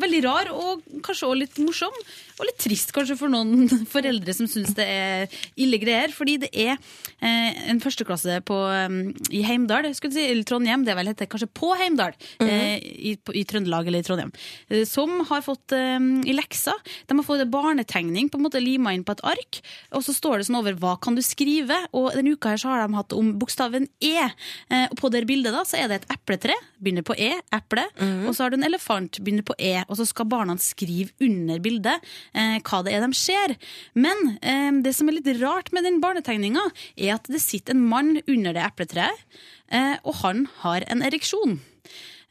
veldig 0.00 0.22
rar, 0.26 0.50
og 0.52 0.84
kanskje 1.04 1.28
også 1.28 1.38
litt 1.38 1.60
morsom. 1.62 1.96
Og 2.40 2.48
litt 2.48 2.60
trist 2.60 2.92
kanskje 2.96 3.16
for 3.20 3.32
noen 3.32 3.70
foreldre 3.94 4.34
som 4.36 4.48
syns 4.50 4.74
det 4.76 4.88
er 4.88 5.40
ille 5.60 5.80
greier. 5.80 6.12
Fordi 6.12 6.38
det 6.44 6.50
er 6.52 6.74
eh, 6.74 7.62
en 7.70 7.80
førsteklasse 7.82 8.40
på, 8.48 8.58
um, 8.58 9.00
i 9.30 9.44
Heimdal, 9.46 9.88
skulle 9.96 10.16
si, 10.16 10.26
eller 10.32 10.44
Trondheim, 10.48 10.84
det 10.84 10.94
er 10.94 11.00
vel 11.00 11.12
heter 11.12 11.30
kanskje 11.30 11.50
på 11.52 11.72
Heimdal, 11.78 12.16
eh, 12.44 12.76
i, 12.82 13.14
på, 13.16 13.36
i 13.38 13.44
Trøndelag 13.48 13.88
eller 13.88 14.02
i 14.02 14.08
Trondheim, 14.08 14.32
eh, 14.68 14.84
som 14.88 15.20
har 15.30 15.44
fått 15.44 15.76
eh, 15.76 15.98
i 16.28 16.34
leksa 16.36 16.74
De 17.08 17.16
har 17.16 17.26
fått 17.26 17.44
en 17.44 17.52
barnetegning 17.52 18.28
på 18.32 18.32
på 18.32 18.40
en 18.40 18.48
måte 18.48 18.62
lima 18.62 18.92
inn 18.94 19.04
på 19.06 19.14
et 19.14 19.24
ark, 19.32 19.60
og 19.94 20.04
så 20.06 20.14
står 20.16 20.40
det 20.40 20.48
sånn 20.48 20.58
over 20.58 20.76
hva 20.80 20.96
kan 21.02 21.16
du 21.16 21.22
skrive. 21.24 21.76
Og 21.94 22.10
denne 22.16 22.34
uka 22.34 22.54
her 22.54 22.60
så 22.60 22.72
har 22.72 22.82
de 22.82 22.98
hatt 22.98 23.14
om 23.16 23.32
bokstaven 23.38 23.88
E. 24.02 24.28
Eh, 24.72 24.86
og 24.88 24.96
på 24.98 25.10
det 25.12 25.24
bildet 25.28 25.54
da 25.54 25.62
så 25.68 25.78
er 25.80 25.90
det 25.90 26.00
et 26.00 26.14
epletre, 26.16 26.56
begynner 26.82 27.04
på 27.06 27.16
E, 27.20 27.32
eple, 27.54 27.84
og 28.26 28.32
så 28.34 28.44
har 28.44 28.52
du 28.52 28.58
en 28.58 28.66
elefant, 28.66 29.20
begynner 29.20 29.46
på 29.46 29.56
E, 29.60 29.74
og 29.86 29.98
så 29.98 30.06
skal 30.08 30.28
barna 30.30 30.56
skrive 30.62 31.12
under 31.22 31.60
bildet 31.62 32.12
eh, 32.32 32.58
hva 32.64 32.82
det 32.86 32.94
er 32.96 33.04
de 33.04 33.18
ser. 33.18 33.56
Men 33.94 34.36
eh, 34.40 34.70
det 34.84 34.94
som 34.96 35.10
er 35.10 35.18
litt 35.18 35.32
rart 35.42 35.72
med 35.76 35.86
den 35.88 36.00
barnetegninga, 36.02 36.64
er 36.96 37.16
at 37.18 37.28
det 37.30 37.42
sitter 37.44 37.76
en 37.76 37.84
mann 37.92 38.16
under 38.26 38.56
det 38.56 38.64
epletreet, 38.64 39.26
eh, 39.72 39.96
og 40.02 40.22
han 40.22 40.46
har 40.62 40.88
en 40.88 41.04
ereksjon. 41.04 41.60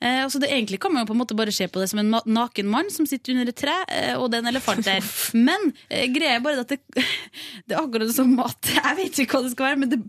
Eh, 0.02 0.24
altså 0.24 0.42
det 0.42 0.50
Egentlig 0.52 0.82
kan 0.82 0.94
man 0.94 1.04
jo 1.04 1.12
på 1.12 1.16
en 1.16 1.22
måte 1.22 1.38
bare 1.38 1.54
se 1.54 1.68
på 1.70 1.80
det 1.82 1.88
som 1.92 2.02
en 2.02 2.16
naken 2.26 2.70
mann 2.70 2.90
som 2.94 3.06
sitter 3.08 3.36
under 3.36 3.52
et 3.52 3.58
tre, 3.58 3.76
eh, 3.88 4.14
og 4.18 4.32
det 4.32 4.40
er 4.40 4.46
en 4.46 4.52
elefant 4.52 4.86
der. 4.86 5.06
Men 5.48 5.72
eh, 5.90 6.08
greia 6.12 6.40
er 6.40 6.44
bare 6.44 6.64
at 6.66 6.74
det, 6.74 6.82
det 7.68 7.76
er 7.76 7.82
akkurat 7.84 8.14
som 8.16 8.34
at 8.42 8.72
Jeg 8.72 8.98
vet 8.98 9.22
ikke 9.24 9.38
hva 9.38 9.44
det 9.46 9.54
skal 9.54 9.68
være, 9.70 9.80
men 9.82 9.92
det, 9.92 10.00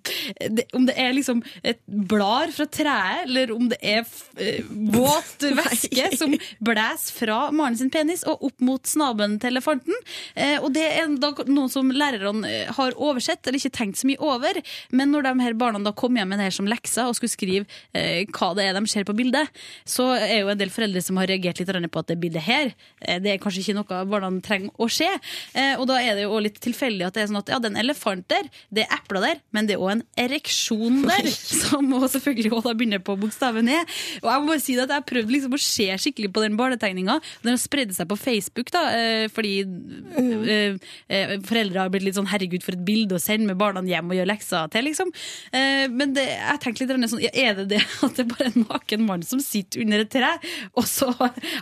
det, 0.57 0.65
om 0.77 0.87
det 0.89 0.95
er 0.99 1.13
liksom 1.15 1.43
et 1.67 1.81
blad 1.87 2.53
fra 2.57 2.67
treet, 2.73 3.27
eller 3.27 3.53
om 3.55 3.69
det 3.71 3.79
er 3.83 4.03
eh, 4.41 4.65
våt 4.93 5.47
væske 5.61 6.09
som 6.19 6.35
blæser 6.65 7.17
fra 7.17 7.39
mannen 7.53 7.79
sin 7.79 7.93
penis 7.93 8.25
og 8.29 8.47
opp 8.49 8.65
mot 8.65 8.89
snabelen 8.89 9.39
til 9.43 9.53
elefanten. 9.53 9.97
Eh, 10.35 10.57
og 10.61 10.73
det 10.77 10.87
er 10.89 11.11
noe 11.53 11.69
som 11.73 11.93
lærerne 11.93 12.49
eh, 12.49 12.73
har 12.77 12.97
oversett, 12.97 13.45
eller 13.47 13.61
ikke 13.61 13.77
tenkt 13.77 14.01
så 14.01 14.09
mye 14.11 14.21
over. 14.23 14.61
Men 14.93 15.13
når 15.13 15.29
de 15.29 15.35
her 15.45 15.59
barna 15.59 15.83
da 15.83 15.95
kom 15.97 16.17
hjem 16.17 16.33
med 16.33 16.41
det 16.41 16.51
her 16.51 16.59
som 16.59 16.71
lekser 16.71 17.09
og 17.09 17.19
skulle 17.19 17.33
skrive 17.33 17.67
hva 17.93 18.53
det 18.57 18.65
er 18.67 18.77
de 18.77 18.89
ser 18.91 19.05
på 19.07 19.15
bildet, 19.17 19.51
så 19.89 20.09
er 20.17 20.43
jo 20.43 20.51
en 20.53 20.61
del 20.61 20.73
foreldre 20.73 21.03
som 21.05 21.19
har 21.21 21.31
reagert 21.31 21.61
litt 21.61 21.71
på 21.73 22.03
at 22.03 22.11
det 22.11 22.19
bildet 22.21 22.45
her, 22.47 22.73
eh, 23.01 23.19
det 23.23 23.33
er 23.33 23.41
kanskje 23.43 23.63
ikke 23.63 23.77
noe 23.79 24.03
barna 24.09 24.31
trenger 24.45 24.71
å 24.79 24.89
se. 24.91 25.09
Eh, 25.55 25.75
og 25.81 25.87
da 25.91 25.99
er 26.03 26.17
det 26.19 26.27
jo 26.27 26.41
litt 26.43 26.61
tilfeldig 26.63 27.07
at 27.07 27.17
det 27.17 27.25
er 27.25 27.31
sånn 27.31 27.41
at 27.41 27.53
ja, 27.53 27.61
det 27.63 27.71
er 27.71 27.75
en 27.75 27.83
elefant 27.83 28.27
der, 28.31 28.49
det 28.71 28.85
er 28.85 28.97
epler 28.99 29.27
der, 29.27 29.43
men 29.53 29.69
det 29.69 29.77
er 29.77 29.85
òg 29.85 29.95
en 29.97 30.05
ereksjon 30.21 31.03
der, 31.09 31.29
som 31.63 31.91
også 31.99 32.19
selvfølgelig 32.19 32.53
også 32.53 32.71
da 32.71 32.77
begynner 32.79 33.03
på 33.05 33.17
bokstaven 33.21 33.71
E. 33.73 33.81
Og 34.23 34.29
jeg 34.31 34.43
må 34.43 34.53
bare 34.53 34.65
si 34.65 34.77
at 34.77 34.87
jeg 34.87 34.99
har 34.99 35.09
prøvd 35.09 35.35
liksom 35.37 35.57
å 35.57 35.63
se 35.63 35.89
skikkelig 36.05 36.33
på 36.35 36.45
den 36.45 36.59
barnetegninga. 36.61 37.19
Den 37.45 37.55
har 37.55 37.63
spredd 37.63 37.95
seg 37.97 38.11
på 38.11 38.19
Facebook, 38.21 38.73
da, 38.75 38.85
eh, 38.97 39.27
fordi 39.33 39.55
eh, 40.23 41.37
foreldre 41.49 41.85
har 41.85 41.93
blitt 41.93 42.07
litt 42.07 42.19
sånn 42.19 42.31
'herregud, 42.31 42.63
for 42.65 42.77
et 42.77 42.85
bilde 42.87 43.17
å 43.17 43.23
sende 43.23 43.49
med 43.49 43.61
barna 43.61 43.83
hjem 43.83 44.11
og 44.13 44.19
gjøre 44.19 44.31
lekser 44.31 44.71
til', 44.73 44.87
liksom. 44.87 45.11
Men 45.93 46.13
det, 46.15 46.25
jeg 46.29 46.61
tenkte 46.63 46.87
litt 46.87 47.11
sånn, 47.11 47.23
er 47.33 47.55
det 47.59 47.67
det 47.73 47.81
at 48.05 48.17
det 48.17 48.25
er 48.25 48.31
bare 48.31 48.51
en 48.51 48.67
naken 48.69 49.07
mann 49.07 49.23
som 49.27 49.41
sitter 49.43 49.72
under 49.81 50.05
et 50.05 50.13
tre, 50.13 50.33
og 50.79 50.87
så 50.89 51.11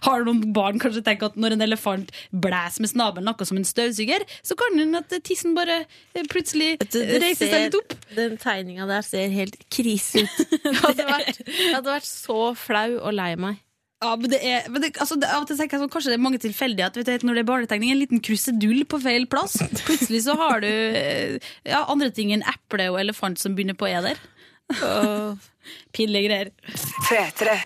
har 0.06 0.26
noen 0.26 0.52
barn 0.56 0.80
kanskje 0.82 1.04
tenkt 1.06 1.26
at 1.26 1.38
når 1.40 1.56
en 1.56 1.66
elefant 1.68 2.12
blæser 2.30 2.84
med 2.84 2.92
snabelen 2.92 3.30
akkurat 3.30 3.52
som 3.52 3.60
en 3.60 3.68
støvsuger, 3.68 4.26
så 4.42 4.56
kan 4.58 4.78
den 4.78 4.98
at 4.98 5.14
tissen 5.26 5.56
bare 5.58 5.82
eh, 5.84 6.26
plutselig 6.30 6.76
du, 6.90 7.00
reiser 7.22 7.46
seg 7.46 7.66
litt 7.68 7.80
opp. 7.80 7.96
Den 8.16 8.36
tegninga 8.40 8.88
der 8.90 9.06
ser 9.06 9.32
helt 9.32 9.58
krise 9.72 10.24
ut. 10.24 10.38
Jeg 10.70 10.78
hadde 10.80 11.06
vært, 11.06 11.38
jeg 11.46 11.72
hadde 11.74 11.90
vært 11.90 12.06
så 12.06 12.38
flau 12.58 12.88
og 12.98 13.12
lei 13.16 13.32
meg. 13.40 13.58
Ja, 14.00 14.14
men 14.16 14.32
det 14.32 14.38
er, 14.40 14.68
men 14.72 14.80
det, 14.80 14.94
altså, 14.96 15.16
det, 15.20 15.28
Av 15.28 15.42
og 15.42 15.48
til 15.48 15.58
tenker 15.58 15.76
jeg 15.76 15.82
sånn, 15.82 15.92
Kanskje 15.92 16.12
det 16.14 16.16
er 16.16 16.22
mange 16.24 16.40
tilfeldigheter. 16.40 17.04
Vet 17.04 17.20
du, 17.20 17.26
når 17.28 17.36
det 17.36 17.42
er 17.42 17.48
barnetegning, 17.50 17.92
en 17.92 18.00
liten 18.00 18.22
krusedull 18.24 18.86
på 18.88 19.00
feil 19.02 19.26
plass. 19.30 19.58
Plutselig 19.84 20.22
så 20.24 20.36
har 20.40 20.64
du 20.64 20.70
eh, 20.70 21.36
ja, 21.68 21.82
andre 21.84 22.08
ting 22.16 22.32
enn 22.32 22.44
eple 22.48 22.88
og 22.94 23.00
elefant 23.02 23.40
som 23.42 23.56
begynner 23.56 23.76
på 23.76 23.90
E 23.90 23.98
der. 24.08 24.22
Pinlige 25.96 26.30
greier. 26.30 26.54
P3. 27.10 27.58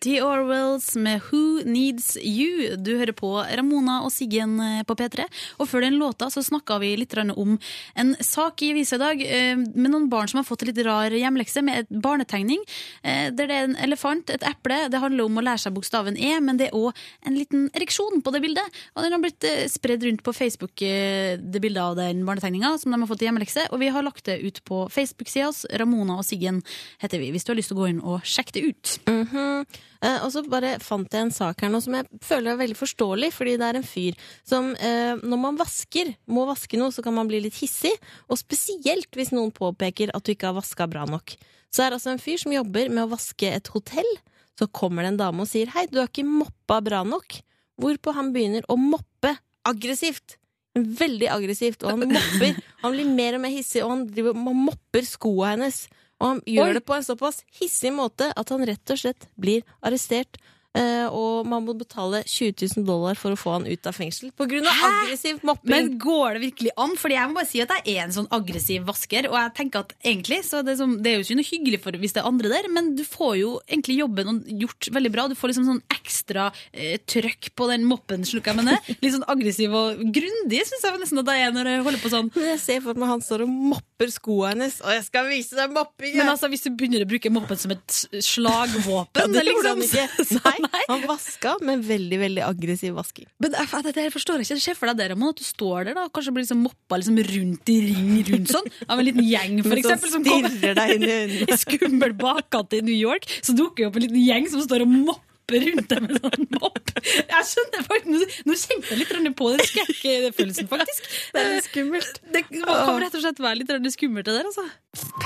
The 0.00 0.22
Orwells 0.24 0.94
med 0.96 1.20
Who 1.28 1.60
Needs 1.68 2.14
You. 2.16 2.76
Du 2.80 2.94
hører 2.96 3.12
på 3.12 3.34
Ramona 3.44 3.98
og 4.06 4.12
Siggen 4.14 4.54
eh, 4.64 4.82
på 4.88 4.96
P3. 4.96 5.26
Og 5.60 5.68
før 5.68 5.84
den 5.84 5.98
låta 6.00 6.30
så 6.32 6.40
snakka 6.40 6.78
vi 6.80 6.94
litt 6.96 7.12
om 7.20 7.58
en 7.94 8.14
sak 8.24 8.62
i 8.64 8.70
avisa 8.72 8.96
i 8.96 9.02
dag 9.02 9.20
eh, 9.26 9.56
med 9.60 9.90
noen 9.92 10.08
barn 10.08 10.30
som 10.30 10.40
har 10.40 10.48
fått 10.48 10.64
litt 10.64 10.80
rar 10.86 11.12
hjemlekse 11.12 11.60
med 11.66 11.82
et 11.82 11.92
barnetegning. 11.92 12.62
eh, 13.02 13.28
Der 13.28 13.50
det 13.50 13.58
er 13.58 13.68
en 13.68 13.76
elefant, 13.76 14.30
et 14.30 14.46
eple. 14.48 14.88
Det 14.88 15.02
handler 15.02 15.28
om 15.28 15.36
å 15.36 15.44
lære 15.44 15.66
seg 15.66 15.76
bokstaven 15.76 16.16
E, 16.16 16.32
men 16.40 16.56
det 16.56 16.70
er 16.70 16.78
òg 16.80 16.96
en 17.26 17.36
liten 17.36 17.68
ereksjon 17.74 18.22
på 18.24 18.32
det 18.32 18.40
bildet. 18.46 18.80
Og 18.96 19.04
den 19.04 19.12
har 19.12 19.20
blitt 19.20 19.44
spredd 19.68 20.08
rundt 20.08 20.24
på 20.24 20.32
Facebook, 20.32 20.76
det 20.80 21.60
bildet 21.60 21.82
av 21.82 21.98
den 22.00 22.24
barnetegninga 22.24 22.72
som 22.80 22.92
de 22.94 23.02
har 23.02 23.10
fått 23.10 23.26
i 23.26 23.28
hjemlekse. 23.28 23.68
Og 23.68 23.82
vi 23.84 23.92
har 23.92 24.06
lagt 24.06 24.24
det 24.24 24.40
ut 24.40 24.64
på 24.64 24.86
Facebook-sida 24.88 25.50
vår. 25.50 25.78
Ramona 25.80 26.18
og 26.20 26.24
Siggen 26.26 26.62
heter 27.00 27.18
vi, 27.20 27.30
hvis 27.32 27.44
du 27.44 27.52
har 27.52 27.58
lyst 27.60 27.72
til 27.72 27.78
å 27.78 27.84
gå 27.84 27.88
inn 27.92 28.02
og 28.02 28.26
sjekke 28.26 28.56
det 28.56 28.66
ut. 28.70 28.98
Mhm. 29.08 29.38
Eh, 29.40 29.89
og 30.24 30.30
så 30.32 30.40
bare 30.48 30.78
fant 30.80 31.12
jeg 31.12 31.26
en 31.26 31.34
sak 31.34 31.60
her 31.60 31.72
nå 31.72 31.82
som 31.84 31.98
jeg 31.98 32.06
føler 32.24 32.54
er 32.54 32.60
veldig 32.62 32.78
forståelig, 32.78 33.30
fordi 33.36 33.56
det 33.60 33.66
er 33.66 33.78
en 33.80 33.84
fyr 33.86 34.16
som 34.48 34.70
eh, 34.80 35.20
når 35.20 35.40
man 35.42 35.60
vasker, 35.60 36.14
må 36.32 36.46
vaske 36.48 36.80
noe, 36.80 36.92
så 36.94 37.04
kan 37.04 37.16
man 37.18 37.28
bli 37.28 37.42
litt 37.44 37.58
hissig, 37.60 37.92
og 38.28 38.40
spesielt 38.40 39.12
hvis 39.16 39.34
noen 39.36 39.52
påpeker 39.52 40.14
at 40.16 40.24
du 40.24 40.32
ikke 40.32 40.48
har 40.48 40.56
vaska 40.56 40.88
bra 40.90 41.04
nok. 41.10 41.36
Så 41.70 41.84
er 41.84 41.92
det 41.92 42.00
altså 42.00 42.14
en 42.14 42.22
fyr 42.22 42.40
som 42.40 42.56
jobber 42.56 42.88
med 42.88 43.04
å 43.04 43.12
vaske 43.12 43.52
et 43.52 43.70
hotell, 43.74 44.10
så 44.58 44.68
kommer 44.72 45.04
det 45.04 45.14
en 45.14 45.20
dame 45.20 45.44
og 45.44 45.52
sier 45.52 45.70
hei, 45.76 45.86
du 45.88 46.00
har 46.00 46.10
ikke 46.10 46.26
moppa 46.26 46.80
bra 46.84 47.04
nok, 47.06 47.38
hvorpå 47.80 48.16
han 48.16 48.32
begynner 48.34 48.66
å 48.68 48.76
moppe 48.80 49.36
aggressivt. 49.68 50.36
Veldig 50.76 51.28
aggressivt, 51.32 51.82
og 51.84 51.96
han 51.96 52.12
mopper. 52.12 52.58
Han 52.84 52.94
blir 52.94 53.08
mer 53.08 53.36
og 53.36 53.42
mer 53.42 53.52
hissig, 53.52 53.82
og 53.84 53.90
han 53.92 54.04
driver, 54.08 54.36
mopper 54.38 55.06
skoa 55.06 55.54
hennes. 55.54 55.82
Og 56.20 56.26
han 56.34 56.40
gjør 56.46 56.70
Oi. 56.74 56.78
det 56.78 56.84
på 56.86 56.96
en 56.98 57.06
såpass 57.06 57.42
hissig 57.60 57.92
måte 57.96 58.30
at 58.36 58.52
han 58.52 58.64
rett 58.68 58.92
og 58.92 58.98
slett 59.00 59.28
blir 59.40 59.64
arrestert. 59.80 60.36
eh, 60.78 61.06
og 61.10 61.48
man 61.50 61.64
må 61.66 61.72
betale 61.74 62.20
20 62.22 62.52
000 62.76 62.84
dollar 62.86 63.16
for 63.18 63.34
å 63.34 63.38
få 63.40 63.56
han 63.56 63.64
ut 63.66 63.88
av 63.90 63.96
fengsel 63.96 64.30
på 64.38 64.46
grunn 64.46 64.68
av 64.70 64.84
aggressiv 64.86 65.40
mopping. 65.42 65.72
Men 65.72 65.88
går 65.98 66.36
det 66.36 66.42
virkelig 66.44 66.70
an? 66.78 66.92
Fordi 67.00 67.16
jeg 67.16 67.26
må 67.32 67.34
bare 67.40 67.48
si 67.50 67.62
at 67.64 67.72
jeg 67.74 67.96
er 67.96 68.04
en 68.04 68.14
sånn 68.14 68.28
aggressiv 68.30 68.84
vasker. 68.86 69.26
Og 69.32 69.34
jeg 69.34 69.50
tenker 69.56 69.82
at 69.82 69.96
egentlig, 69.98 70.38
så 70.46 70.60
det, 70.62 70.76
er 70.76 70.78
som, 70.84 70.94
det 71.02 71.10
er 71.10 71.18
jo 71.18 71.26
ikke 71.26 71.38
noe 71.40 71.48
hyggelig 71.50 71.82
for 71.82 71.98
hvis 72.04 72.14
det 72.14 72.22
er 72.22 72.30
andre 72.30 72.52
der, 72.54 72.70
men 72.70 72.92
du 72.94 73.02
får 73.02 73.34
jo 73.40 73.50
egentlig 73.66 73.98
jobben 73.98 74.44
gjort 74.62 74.92
veldig 74.94 75.14
bra. 75.16 75.26
Du 75.26 75.34
får 75.40 75.54
liksom 75.54 75.66
sånn 75.72 75.82
ekstra 75.96 76.46
eh, 76.70 77.00
trøkk 77.02 77.50
på 77.58 77.66
den 77.72 77.88
moppen, 77.90 78.22
slukker 78.30 78.54
jeg 78.62 78.70
det. 78.70 78.96
Litt 79.02 79.16
sånn 79.18 79.26
aggressiv 79.26 79.74
og 79.74 80.06
grundig, 80.14 80.62
syns 80.70 80.86
jeg 80.86 81.02
nesten 81.02 81.24
at 81.24 81.34
jeg 81.34 81.48
er 81.48 81.56
når 81.58 81.74
jeg 81.74 81.86
holder 81.88 82.04
på 82.06 82.14
sånn. 82.14 82.30
Jeg 82.46 82.62
ser 82.62 82.86
for 82.86 82.94
meg 82.94 83.10
han 83.16 83.26
står 83.26 83.42
og 83.48 83.50
mopper 83.74 83.89
skoa 84.08 84.54
hennes, 84.54 84.78
og 84.80 84.94
jeg 84.94 85.04
skal 85.04 85.26
vise 85.28 85.58
deg 85.58 85.74
mopping! 85.74 86.14
Men 86.16 86.30
altså, 86.32 86.48
hvis 86.48 86.64
du 86.64 86.70
begynner 86.72 87.04
å 87.04 87.08
bruke 87.10 87.32
moppen 87.32 87.60
som 87.60 87.74
et 87.74 87.96
slagvåpen 88.24 89.34
det 89.34 89.44
liksom, 89.44 89.68
han 89.68 89.84
ikke. 89.84 90.06
Nei, 90.40 90.54
nei. 90.64 90.82
han 90.88 91.04
vaska 91.10 91.54
med 91.68 91.84
veldig, 91.84 92.20
veldig 92.22 92.44
aggressiv 92.46 92.96
vasking. 92.96 93.28
Men 93.44 93.58
jeg, 93.58 93.68
jeg, 93.76 93.96
jeg 94.00 94.14
forstår 94.16 94.44
ikke. 94.44 94.58
Se 94.64 94.76
for 94.78 94.90
deg 94.90 95.02
det, 95.02 95.10
Ramon, 95.12 95.34
at 95.34 95.42
du 95.42 95.46
står 95.46 95.90
der 95.90 95.98
da, 95.98 96.08
og 96.08 96.14
kanskje 96.16 96.34
blir 96.36 96.46
liksom 96.46 96.64
moppa 96.64 97.00
liksom 97.00 97.20
rundt 97.30 97.72
i 97.74 97.78
ring 97.90 98.12
rundt 98.30 98.54
sånn, 98.56 98.70
av 98.88 98.96
en 98.96 99.10
liten 99.10 99.26
gjeng, 99.26 99.60
for 99.66 99.72
Men 99.74 99.82
eksempel. 99.84 100.14
Som 100.16 100.24
kommer 100.26 100.78
deg 100.80 100.94
inn 100.96 101.08
i 101.52 101.60
skummel 101.60 102.16
bakgate 102.20 102.80
i 102.80 102.86
New 102.88 102.96
York, 102.96 103.28
så 103.44 103.56
dukker 103.56 103.84
jo 103.84 103.92
opp 103.92 104.00
en 104.00 104.08
liten 104.08 104.22
gjeng 104.24 104.48
som 104.48 104.64
står 104.64 104.86
og 104.86 104.94
mopper 104.94 105.29
rundt 105.54 105.90
deg 105.90 106.04
med 106.06 106.20
sånn 106.20 106.46
mopp. 106.56 106.92
Jeg 107.00 107.48
skjønner 107.50 107.86
faktisk, 107.88 108.08
Nå, 108.10 108.50
nå 108.50 108.58
kjente 108.60 108.92
jeg 108.92 109.00
litt 109.02 109.34
på 109.40 109.50
den 109.54 109.66
skrekkfølelsen, 109.72 110.70
faktisk. 110.70 111.10
Det 111.34 111.42
er 111.42 111.52
litt 111.56 111.68
skummelt. 111.68 112.22
Det 112.34 112.44
kan 112.52 113.02
rett 113.02 113.18
og 113.18 113.24
slett 113.26 113.42
være 113.42 113.60
litt 113.62 113.94
skummelt, 113.96 114.28
det 114.28 114.38
der, 114.38 114.48
altså. 114.50 114.66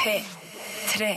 P3. 0.01 1.15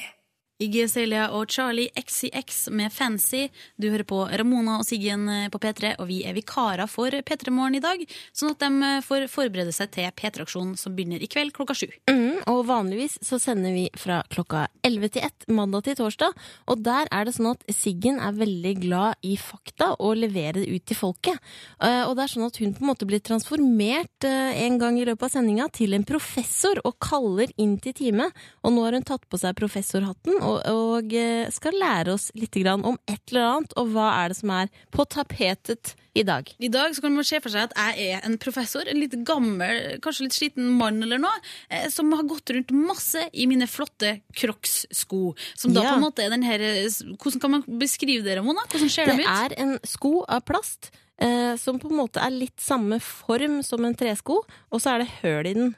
Iggy 0.57 0.87
Celia 0.89 1.27
og 1.37 1.51
Charlie 1.53 1.91
XCX 1.93 2.71
med 2.73 2.89
Fancy. 2.89 3.43
Du 3.77 3.91
hører 3.91 4.07
på 4.09 4.23
Ramona 4.25 4.79
og 4.79 4.87
Siggen 4.87 5.27
på 5.53 5.59
P3, 5.61 5.91
og 6.01 6.07
vi 6.09 6.23
er 6.25 6.33
vikarer 6.33 6.89
for 6.89 7.13
P3 7.13 7.51
Morgen 7.53 7.77
i 7.77 7.81
dag, 7.83 8.01
sånn 8.33 8.55
at 8.55 8.63
de 8.63 8.89
får 9.05 9.27
forberede 9.29 9.75
seg 9.75 9.91
til 9.93 10.09
P3-aksjonen 10.17 10.73
som 10.81 10.95
begynner 10.97 11.21
i 11.21 11.29
kveld 11.29 11.53
klokka 11.53 11.75
sju. 11.77 11.85
Mm, 12.09 12.39
og 12.49 12.63
vanligvis 12.71 13.19
så 13.21 13.37
sender 13.41 13.75
vi 13.75 13.83
fra 14.01 14.23
klokka 14.33 14.63
11 14.81 15.13
til 15.13 15.27
1 15.27 15.45
mandag 15.59 15.85
til 15.85 15.99
torsdag, 15.99 16.33
og 16.65 16.81
der 16.81 17.05
er 17.13 17.29
det 17.29 17.35
sånn 17.37 17.51
at 17.51 17.61
Siggen 17.77 18.17
er 18.17 18.33
veldig 18.39 18.73
glad 18.81 19.21
i 19.29 19.35
fakta 19.37 19.91
og 20.01 20.17
leverer 20.23 20.63
det 20.63 20.73
ut 20.73 20.87
til 20.89 20.97
folket. 20.97 21.37
Eh, 21.77 22.01
og 22.07 22.15
det 22.17 22.25
er 22.25 22.33
sånn 22.33 22.47
at 22.49 22.57
hun 22.63 22.73
på 22.73 22.81
en 22.81 22.91
måte 22.95 23.05
blir 23.05 23.21
transformert 23.21 24.25
eh, 24.25 24.57
en 24.65 24.81
gang 24.81 24.97
i 24.97 25.05
løpet 25.05 25.29
av 25.29 25.35
sendinga 25.37 25.69
til 25.69 25.93
en 25.93 26.09
professor 26.15 26.81
og 26.81 26.97
kaller 26.97 27.53
inn 27.61 27.77
til 27.77 27.93
time, 28.01 28.31
og 28.65 28.73
nå 28.73 28.89
har 28.89 28.97
hun 28.97 29.05
tatt 29.05 29.29
på 29.29 29.37
seg 29.37 29.53
professorhatten 29.61 30.46
og, 30.47 30.57
og 30.71 31.13
eh, 31.13 31.49
skal 31.53 31.75
lære 31.77 32.13
oss 32.15 32.29
litt 32.39 32.55
om 32.71 32.97
et 33.07 33.21
eller 33.31 33.45
annet, 33.51 33.73
og 33.77 33.91
hva 33.93 34.07
er 34.23 34.31
det 34.33 34.37
som 34.39 34.53
er 34.55 34.69
på 34.93 35.05
tapetet 35.11 35.93
i 36.17 36.23
dag. 36.25 36.49
I 36.57 36.69
dag 36.73 36.95
så 36.95 37.03
kan 37.03 37.13
man 37.13 37.27
se 37.27 37.39
for 37.43 37.53
seg 37.53 37.67
at 37.67 37.75
jeg 37.77 38.07
er 38.15 38.25
en 38.25 38.37
professor, 38.41 38.87
en 38.89 38.97
litt 38.97 39.13
gammel, 39.27 39.99
kanskje 40.01 40.25
litt 40.25 40.37
sliten 40.37 40.69
mann 40.79 41.01
eller 41.05 41.21
noe, 41.21 41.41
eh, 41.69 41.85
som 41.93 42.09
har 42.17 42.25
gått 42.29 42.49
rundt 42.55 42.73
masse 42.73 43.21
i 43.33 43.45
mine 43.49 43.67
flotte 43.69 44.15
Crocs-sko. 44.33 45.35
Som 45.55 45.73
da 45.75 45.83
Ja. 45.83 45.91
på 45.93 45.99
en 45.99 46.05
måte 46.07 46.23
er 46.25 46.29
den 46.33 46.43
her 46.47 46.59
eh, 46.59 46.87
Hvordan 46.87 47.39
kan 47.43 47.51
man 47.51 47.63
beskrive 47.79 48.23
det, 48.25 48.37
Ramona? 48.39 48.65
Hvordan 48.71 48.89
ser 48.89 49.05
Det 49.05 49.17
de 49.17 49.23
ut? 49.23 49.29
er 49.29 49.59
en 49.61 49.77
sko 49.85 50.23
av 50.27 50.41
plast 50.47 50.91
eh, 51.21 51.55
som 51.57 51.79
på 51.79 51.89
en 51.91 51.97
måte 52.01 52.21
er 52.21 52.31
litt 52.33 52.59
samme 52.61 52.99
form 53.01 53.61
som 53.63 53.85
en 53.85 53.95
tresko, 53.97 54.41
og 54.71 54.81
så 54.81 54.95
er 54.95 55.03
det 55.05 55.11
høl 55.21 55.45
i 55.47 55.53
den. 55.53 55.75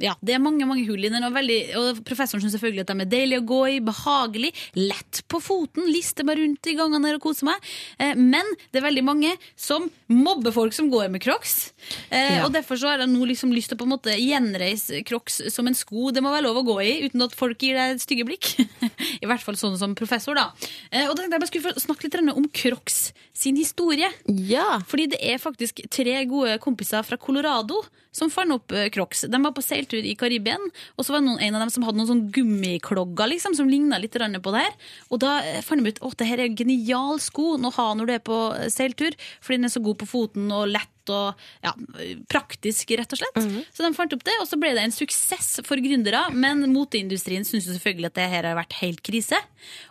Ja, 0.00 0.14
det 0.24 0.34
er 0.34 0.42
mange 0.42 0.66
mange 0.68 0.86
hull 0.88 1.04
i 1.04 1.10
den, 1.12 1.24
og, 1.26 1.34
veldig, 1.36 1.58
og 1.78 2.00
professoren 2.08 2.42
syns 2.42 2.54
selvfølgelig 2.56 2.84
at 2.86 2.92
de 2.92 3.04
er 3.04 3.10
deilige 3.12 3.42
å 3.42 3.46
gå 3.50 3.60
i, 3.74 3.78
behagelig, 3.84 4.52
lett 4.78 5.22
på 5.30 5.40
foten, 5.44 5.88
lister 5.92 6.26
meg 6.26 6.40
rundt 6.40 6.70
i 6.70 6.76
gangene 6.78 7.10
der 7.10 7.18
og 7.18 7.24
koser 7.26 7.48
meg. 7.50 7.68
Eh, 8.00 8.14
men 8.16 8.46
det 8.70 8.80
er 8.80 8.86
veldig 8.88 9.04
mange 9.06 9.34
som 9.60 9.88
mobber 10.10 10.54
folk 10.56 10.76
som 10.76 10.90
går 10.92 11.10
med 11.12 11.24
crocs. 11.24 11.72
Eh, 12.08 12.28
Ja. 12.30 12.44
Og 12.46 12.52
derfor 12.54 12.78
så 12.78 12.88
har 12.88 13.02
jeg 13.02 13.10
nå 13.10 13.26
liksom 13.26 13.50
lyst 13.52 13.72
til 13.72 13.76
å 13.76 13.80
på 13.80 13.86
en 13.88 13.92
måte 13.92 14.14
gjenreise 14.14 15.02
crocs 15.04 15.40
som 15.52 15.66
en 15.66 15.74
sko 15.76 16.10
det 16.14 16.22
må 16.22 16.30
være 16.32 16.46
lov 16.46 16.60
å 16.60 16.66
gå 16.68 16.76
i, 16.84 16.92
uten 17.08 17.24
at 17.26 17.34
folk 17.36 17.60
gir 17.60 17.76
deg 17.76 18.00
stygge 18.00 18.24
blikk. 18.28 18.52
I 19.22 19.26
hvert 19.28 19.42
fall 19.44 19.58
sånn 19.60 19.76
som 19.80 19.96
professor, 19.98 20.38
da. 20.38 20.50
Eh, 20.90 21.08
og 21.08 21.16
da 21.16 21.22
tenkte 21.24 21.36
jeg 21.36 21.42
bare 21.42 21.50
skulle 21.50 21.74
få 21.74 21.84
snakke 21.84 22.06
litt 22.06 22.18
om 22.36 22.48
crocs 22.54 23.10
sin 23.40 23.56
historie. 23.56 24.10
Ja. 24.26 24.80
Fordi 24.88 25.08
det 25.14 25.20
er 25.24 25.40
faktisk 25.40 25.80
tre 25.92 26.18
gode 26.28 26.58
kompiser 26.62 27.04
fra 27.06 27.18
Colorado 27.20 27.80
som 28.14 28.30
fant 28.32 28.52
opp 28.54 28.74
eh, 28.74 28.88
Crocs. 28.92 29.24
De 29.30 29.40
var 29.40 29.54
på 29.56 29.64
seiltur 29.64 30.04
i 30.04 30.16
Karibien, 30.18 30.62
og 30.96 31.06
så 31.06 31.14
var 31.14 31.24
det 31.24 31.36
en 31.46 31.56
av 31.56 31.64
dem 31.64 31.72
som 31.72 31.86
hadde 31.86 32.00
noen 32.00 32.10
sånn 32.10 32.24
gummiklogger 32.34 33.30
liksom, 33.32 33.56
som 33.56 33.70
ligna 33.70 34.00
litt 34.02 34.18
på 34.18 34.54
det 34.54 34.64
her. 34.64 34.78
Og 35.10 35.22
da 35.22 35.38
eh, 35.46 35.60
fant 35.64 35.82
de 35.82 35.94
ut 35.94 36.02
at 36.10 36.18
det 36.20 36.28
her 36.28 36.42
er 36.42 36.50
en 36.50 36.58
genial 36.58 37.20
sko 37.22 37.54
å 37.56 37.74
ha 37.76 37.90
når 37.94 38.10
du 38.10 38.14
er 38.16 38.24
på 38.26 38.40
eh, 38.58 38.70
seiltur, 38.72 39.16
fordi 39.40 39.60
den 39.60 39.70
er 39.70 39.76
så 39.76 39.84
god 39.84 40.00
på 40.02 40.10
foten 40.10 40.50
og 40.54 40.68
lett 40.74 40.90
og 41.08 41.40
ja, 41.64 41.72
praktisk, 42.30 42.92
rett 42.98 43.14
og 43.16 43.22
slett. 43.22 43.40
Så 43.72 43.84
de 43.84 43.92
fant 43.96 44.12
opp 44.12 44.24
det, 44.26 44.36
og 44.42 44.48
så 44.50 44.58
ble 44.60 44.74
det 44.76 44.84
en 44.84 44.94
suksess 44.94 45.62
for 45.66 45.80
gründere, 45.80 46.26
men 46.34 46.66
moteindustrien 46.74 47.46
syns 47.48 47.68
jo 47.68 47.76
selvfølgelig 47.76 48.10
at 48.10 48.18
det 48.18 48.28
her 48.34 48.50
har 48.50 48.58
vært 48.58 48.76
helt 48.82 49.02
krise. 49.06 49.38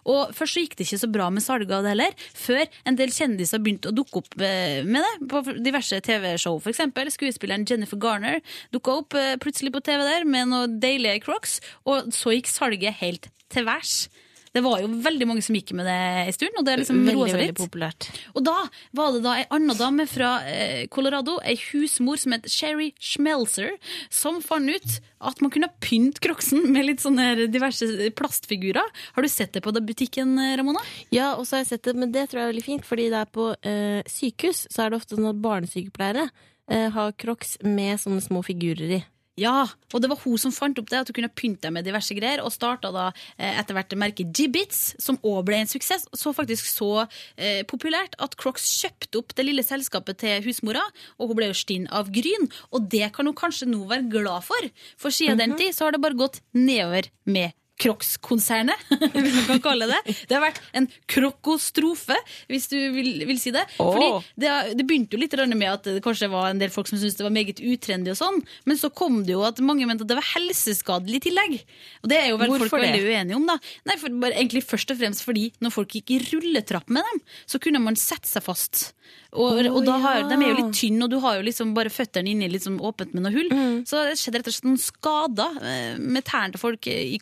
Og 0.05 0.33
først 0.35 0.57
så 0.59 0.63
gikk 0.63 0.77
det 0.77 0.87
ikke 0.87 1.01
så 1.03 1.11
bra 1.11 1.29
med 1.33 1.45
salget 1.45 1.73
av 1.75 1.85
det 1.85 1.93
heller, 1.93 2.15
før 2.37 2.63
en 2.89 2.99
del 2.99 3.13
kjendiser 3.13 3.61
begynte 3.63 3.91
å 3.91 3.95
dukke 3.95 4.21
opp 4.21 4.37
eh, 4.41 4.79
med 4.85 5.05
det 5.05 5.29
på 5.31 5.43
diverse 5.63 5.99
TV-show. 6.05 6.61
Eksempel 6.71 7.11
skuespilleren 7.13 7.67
Jennifer 7.69 7.99
Garner 8.01 8.39
dukka 8.73 8.99
opp 9.03 9.17
eh, 9.17 9.35
plutselig 9.41 9.73
på 9.75 9.83
TV 9.85 10.03
der 10.05 10.25
med 10.27 10.51
noen 10.51 10.79
deilige 10.81 11.23
crocs, 11.25 11.59
og 11.89 12.11
så 12.15 12.35
gikk 12.35 12.49
salget 12.51 12.99
helt 13.03 13.29
til 13.49 13.69
værs. 13.69 14.09
Det 14.53 14.63
var 14.65 14.79
jo 14.81 14.87
veldig 15.05 15.27
mange 15.29 15.43
som 15.45 15.53
gikk 15.57 15.73
med 15.77 15.85
det 15.85 15.95
en 16.25 16.33
stund, 16.33 16.55
og 16.57 16.65
det 16.65 16.73
er 16.73 16.81
liksom 16.81 16.99
roa 17.05 17.11
Veldig, 17.11 17.29
seg 17.29 17.37
veldig 17.39 17.51
litt. 17.51 17.59
populært. 17.61 18.07
Og 18.33 18.43
da 18.47 18.55
var 18.97 19.11
det 19.13 19.21
da 19.25 19.35
ei 19.37 19.45
anna 19.55 19.75
dame 19.77 20.05
fra 20.09 20.31
eh, 20.49 20.87
Colorado, 20.89 21.37
ei 21.45 21.53
husmor 21.69 22.17
som 22.21 22.33
het 22.33 22.49
Sherry 22.49 22.89
Schmelzer, 22.97 23.75
som 24.09 24.41
fant 24.41 24.69
ut 24.73 24.97
at 25.19 25.41
man 25.43 25.51
kunne 25.53 25.69
pynte 25.83 26.21
crocsen 26.23 26.65
med 26.73 26.87
litt 26.87 27.03
sånne 27.03 27.47
diverse 27.51 27.85
plastfigurer. 28.17 28.89
Har 29.15 29.21
du 29.25 29.29
sett 29.29 29.53
det 29.53 29.61
på 29.65 29.73
butikken, 29.75 30.37
eh, 30.39 30.55
Ramona? 30.57 30.81
Ja, 31.13 31.35
og 31.35 31.45
så 31.45 31.57
har 31.57 31.65
jeg 31.65 31.73
sett 31.75 31.83
det, 31.91 31.95
men 31.99 32.11
det 32.15 32.27
tror 32.31 32.41
jeg 32.41 32.47
er 32.47 32.53
veldig 32.53 32.65
fint, 32.65 32.85
fordi 32.89 33.09
det 33.13 33.21
er 33.21 33.29
på 33.29 33.51
eh, 33.61 34.01
sykehus, 34.09 34.65
så 34.71 34.85
er 34.85 34.89
det 34.93 35.01
ofte 35.03 35.15
sånn 35.19 35.29
at 35.29 35.41
barnesykepleiere 35.45 36.29
eh, 36.71 36.89
har 36.95 37.13
crocs 37.21 37.57
med 37.65 37.99
sånne 38.01 38.21
små 38.25 38.41
figurer 38.45 38.97
i. 38.97 39.01
Ja, 39.39 39.63
og 39.93 40.03
det 40.03 40.09
var 40.11 40.19
hun 40.23 40.39
som 40.41 40.53
fant 40.53 40.79
opp 40.81 40.89
det, 40.91 41.01
at 41.01 41.09
hun 41.09 41.17
kunne 41.19 41.31
pynte 41.31 41.67
deg 41.67 41.75
med 41.75 41.87
diverse 41.87 42.15
greier, 42.17 42.43
og 42.43 42.53
starta 42.53 42.91
da 42.93 43.09
eh, 43.37 43.59
etter 43.61 43.77
hvert 43.77 43.95
merket 43.99 44.33
Jibbits, 44.35 44.95
som 45.01 45.19
òg 45.23 45.43
ble 45.47 45.61
en 45.61 45.69
suksess. 45.69 46.07
Så 46.17 46.33
faktisk 46.35 46.67
så 46.69 46.91
eh, 47.37 47.61
populært 47.69 48.17
at 48.21 48.35
Crocs 48.39 48.67
kjøpte 48.81 49.21
opp 49.21 49.35
det 49.37 49.47
lille 49.47 49.65
selskapet 49.65 50.21
til 50.25 50.43
husmora, 50.47 50.83
og 51.17 51.31
hun 51.31 51.39
ble 51.39 51.51
jo 51.51 51.57
stinn 51.57 51.87
av 51.87 52.11
gryn. 52.13 52.49
Og 52.73 52.89
det 52.91 53.11
kan 53.15 53.29
hun 53.29 53.37
kanskje 53.37 53.69
nå 53.69 53.85
være 53.89 54.09
glad 54.11 54.45
for, 54.47 54.69
for 54.99 55.15
siden 55.15 55.39
den 55.39 55.57
tid 55.59 55.75
så 55.75 55.87
har 55.87 55.95
det 55.95 56.03
bare 56.03 56.19
gått 56.19 56.41
nedover 56.57 57.09
med 57.29 57.55
Crocs-konsernet, 57.79 58.81
hvis 59.15 59.37
man 59.37 59.47
kan 59.53 59.61
kalle 59.63 59.87
det. 59.89 59.99
Det 60.27 60.35
har 60.35 60.43
vært 60.43 60.61
en 60.75 60.87
krokostrofe, 61.09 62.17
hvis 62.51 62.67
du 62.71 62.77
vil, 62.95 63.11
vil 63.29 63.39
si 63.41 63.53
det. 63.55 63.63
Oh. 63.79 63.93
Fordi 63.95 64.09
det, 64.39 64.53
det 64.79 64.85
begynte 64.87 65.15
jo 65.15 65.21
litt 65.21 65.37
med 65.49 65.69
at 65.71 65.87
det 65.87 66.03
kanskje 66.03 66.29
var 66.31 66.49
en 66.49 66.59
del 66.61 66.73
folk 66.73 66.89
som 66.89 66.99
syntes 66.99 67.17
det 67.19 67.25
var 67.25 67.35
meget 67.35 67.61
utrendy 67.63 68.11
og 68.13 68.19
sånn, 68.19 68.41
men 68.67 68.79
så 68.79 68.91
kom 68.91 69.21
det 69.27 69.35
jo 69.35 69.45
at 69.47 69.61
mange 69.63 69.87
mente 69.87 70.05
at 70.05 70.11
det 70.11 70.19
var 70.19 70.29
helseskadelig 70.33 71.21
i 71.21 71.25
tillegg. 71.29 71.57
Og 72.03 72.11
det 72.11 72.19
er 72.19 72.29
jo 72.31 72.39
vel 72.41 72.53
Hvorfor 72.53 72.75
folk 72.75 72.83
det? 72.83 72.91
veldig 72.91 73.15
uenige 73.15 73.39
om, 73.39 73.47
da. 73.49 73.57
Nei, 73.89 73.97
for 74.01 74.21
bare, 74.21 74.37
egentlig 74.37 74.65
først 74.67 74.93
og 74.93 74.99
fremst 75.01 75.25
fordi 75.25 75.49
når 75.63 75.75
folk 75.75 75.99
gikk 75.99 76.15
i 76.15 76.21
rulletrapp 76.29 76.91
med 76.91 77.05
dem, 77.07 77.21
så 77.49 77.61
kunne 77.63 77.81
man 77.83 77.99
sette 77.99 78.29
seg 78.29 78.43
fast. 78.45 78.89
Og, 79.29 79.59
oh, 79.61 79.67
og 79.77 79.83
da 79.85 79.95
har, 80.01 80.19
ja. 80.23 80.27
de 80.29 80.37
er 80.37 80.51
jo 80.51 80.57
litt 80.57 80.75
tynne, 80.77 81.05
og 81.05 81.11
du 81.13 81.19
har 81.21 81.37
jo 81.37 81.45
liksom 81.45 81.75
bare 81.77 81.91
føttene 81.93 82.31
inni 82.31 82.49
sånn 82.61 82.79
åpent 82.81 83.13
med 83.13 83.25
noe 83.25 83.33
hull. 83.33 83.49
Mm. 83.53 83.75
Så 83.89 84.01
det 84.07 84.17
skjedde 84.17 84.41
rett 84.41 84.49
og 84.49 84.55
slett 84.55 84.67
noen 84.67 84.81
skader 84.81 85.59
eh, 85.69 85.99
med 86.01 86.25
tærne 86.25 86.55
til 86.55 86.61
folk 86.61 86.89
i 86.89 86.97
i 87.13 87.19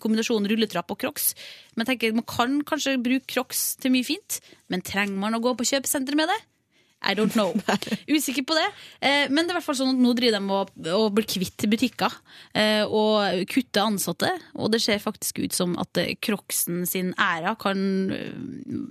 kombinasjonen 0.48 0.58
rulletrapp 0.58 0.92
og 0.92 1.00
crocs. 1.00 1.34
Men 1.76 1.88
tenker, 1.88 2.14
man 2.16 2.26
kan 2.28 2.62
kanskje 2.68 2.98
bruke 3.02 3.28
crocs 3.28 3.78
til 3.82 3.92
mye 3.94 4.06
fint, 4.06 4.42
men 4.70 4.82
trenger 4.82 5.18
man 5.18 5.36
å 5.36 5.42
gå 5.44 5.56
på 5.58 5.68
kjøpesenter 5.68 6.16
med 6.16 6.30
det? 6.30 6.40
I 7.06 7.14
don't 7.14 7.32
know. 7.34 7.54
Usikker 8.10 8.42
på 8.42 8.56
det. 8.58 8.66
Eh, 9.06 9.30
men 9.30 9.46
det 9.46 9.54
er 9.54 9.60
hvert 9.60 9.68
fall 9.68 9.78
sånn 9.78 9.92
at 9.94 10.02
nå 10.02 10.16
driver 10.18 10.40
de 10.42 10.56
og, 10.58 10.72
og 10.98 11.12
blir 11.14 11.28
kvitt 11.30 11.68
butikker 11.70 12.16
eh, 12.58 12.82
og 12.90 13.46
kutter 13.52 13.86
ansatte. 13.86 14.32
Og 14.58 14.72
det 14.74 14.82
ser 14.82 15.04
faktisk 15.04 15.44
ut 15.44 15.54
som 15.54 15.78
at 15.78 15.94
kroksen 15.94 16.26
Crocsen 16.28 16.82
sin 16.90 17.14
æra 17.22 17.54
kan 17.62 17.78
eh, 18.12 18.34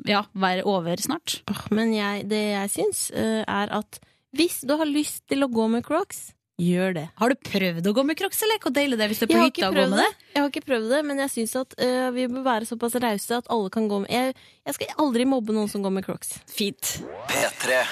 ja, 0.07 0.23
være 0.38 0.62
over 0.71 1.03
snart. 1.03 1.40
Men 1.75 1.90
jeg, 1.97 2.29
det 2.31 2.45
jeg 2.53 2.75
syns, 2.77 3.09
eh, 3.11 3.42
er 3.42 3.75
at 3.75 3.99
hvis 4.37 4.62
du 4.69 4.77
har 4.79 4.87
lyst 4.87 5.27
til 5.27 5.42
å 5.42 5.51
gå 5.51 5.66
med 5.73 5.83
crocs, 5.87 6.36
gjør 6.61 6.97
det. 6.97 7.05
Har 7.21 7.33
du 7.33 7.37
prøvd 7.49 7.88
å 7.90 7.92
gå 7.97 8.05
med 8.09 8.19
crocs, 8.19 8.40
eller? 8.47 8.61
Hvor 8.62 8.75
deilig 8.75 8.99
det 8.99 9.07
er 9.07 9.12
hvis 9.12 9.21
du 9.21 9.27
er 9.27 9.33
på 9.33 9.38
har, 9.40 9.51
hytta 9.51 9.69
og 9.69 9.77
går 9.77 9.90
med 9.92 10.01
det. 10.01 10.09
det? 10.09 10.33
jeg 10.33 10.42
har 10.42 10.53
ikke 10.53 10.66
prøvd 10.71 10.90
det, 10.95 11.01
men 11.09 11.23
jeg 11.25 11.35
syns 11.35 11.57
at 11.61 11.79
uh, 11.81 12.09
vi 12.16 12.27
bør 12.33 12.45
være 12.49 12.69
såpass 12.69 12.99
rause 13.05 13.40
at 13.42 13.53
alle 13.53 13.73
kan 13.73 13.88
gå 13.92 14.03
med 14.05 14.12
jeg, 14.12 14.37
jeg 14.66 14.79
skal 14.79 15.01
aldri 15.07 15.29
mobbe 15.29 15.57
noen 15.57 15.73
som 15.73 15.85
går 15.85 15.99
med 15.99 16.09
crocs. 16.09 16.38
Fint. 16.49 16.97
P3. 17.29 17.83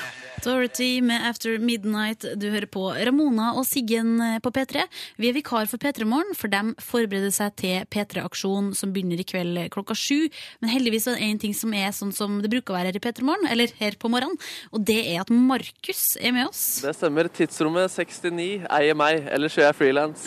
Dorothy 0.45 1.01
med 1.01 1.25
After 1.25 1.57
Midnight. 1.59 2.25
Du 2.37 2.51
hører 2.53 2.69
på 2.69 2.83
Ramona 2.93 3.53
og 3.57 3.65
Siggen 3.65 4.19
på 4.45 4.51
P3. 4.53 4.83
Vi 5.17 5.31
er 5.31 5.37
vikar 5.37 5.69
for 5.71 5.81
P3 5.81 6.05
Morgen, 6.05 6.35
for 6.37 6.53
de 6.53 6.75
forbereder 6.85 7.33
seg 7.33 7.55
til 7.61 7.87
P3-aksjon 7.89 8.73
som 8.77 8.93
begynner 8.93 9.23
i 9.23 9.25
kveld 9.25 9.63
klokka 9.73 9.97
sju. 9.97 10.29
Men 10.61 10.73
heldigvis 10.75 11.09
er 11.09 11.17
det 11.17 11.29
én 11.31 11.41
ting 11.41 11.55
som 11.57 11.73
er 11.73 11.95
sånn 11.97 12.13
som 12.13 12.37
det 12.45 12.51
bruker 12.53 12.75
å 12.75 12.77
være 12.77 12.93
her 12.93 12.99
i 13.01 13.03
P3 13.07 13.25
Morgen, 13.25 13.49
eller 13.49 13.73
her 13.79 13.97
på 13.97 14.11
morgenen, 14.13 14.37
og 14.75 14.85
det 14.85 14.99
er 15.15 15.23
at 15.23 15.33
Markus 15.33 16.03
er 16.21 16.35
med 16.37 16.51
oss. 16.51 16.65
Det 16.85 16.93
stemmer. 16.99 17.31
Tidsrommet 17.35 17.89
69 17.95 18.67
eier 18.69 18.99
meg, 18.99 19.25
ellers 19.33 19.57
gjør 19.57 19.71
jeg 19.71 19.79
frilans. 19.79 20.27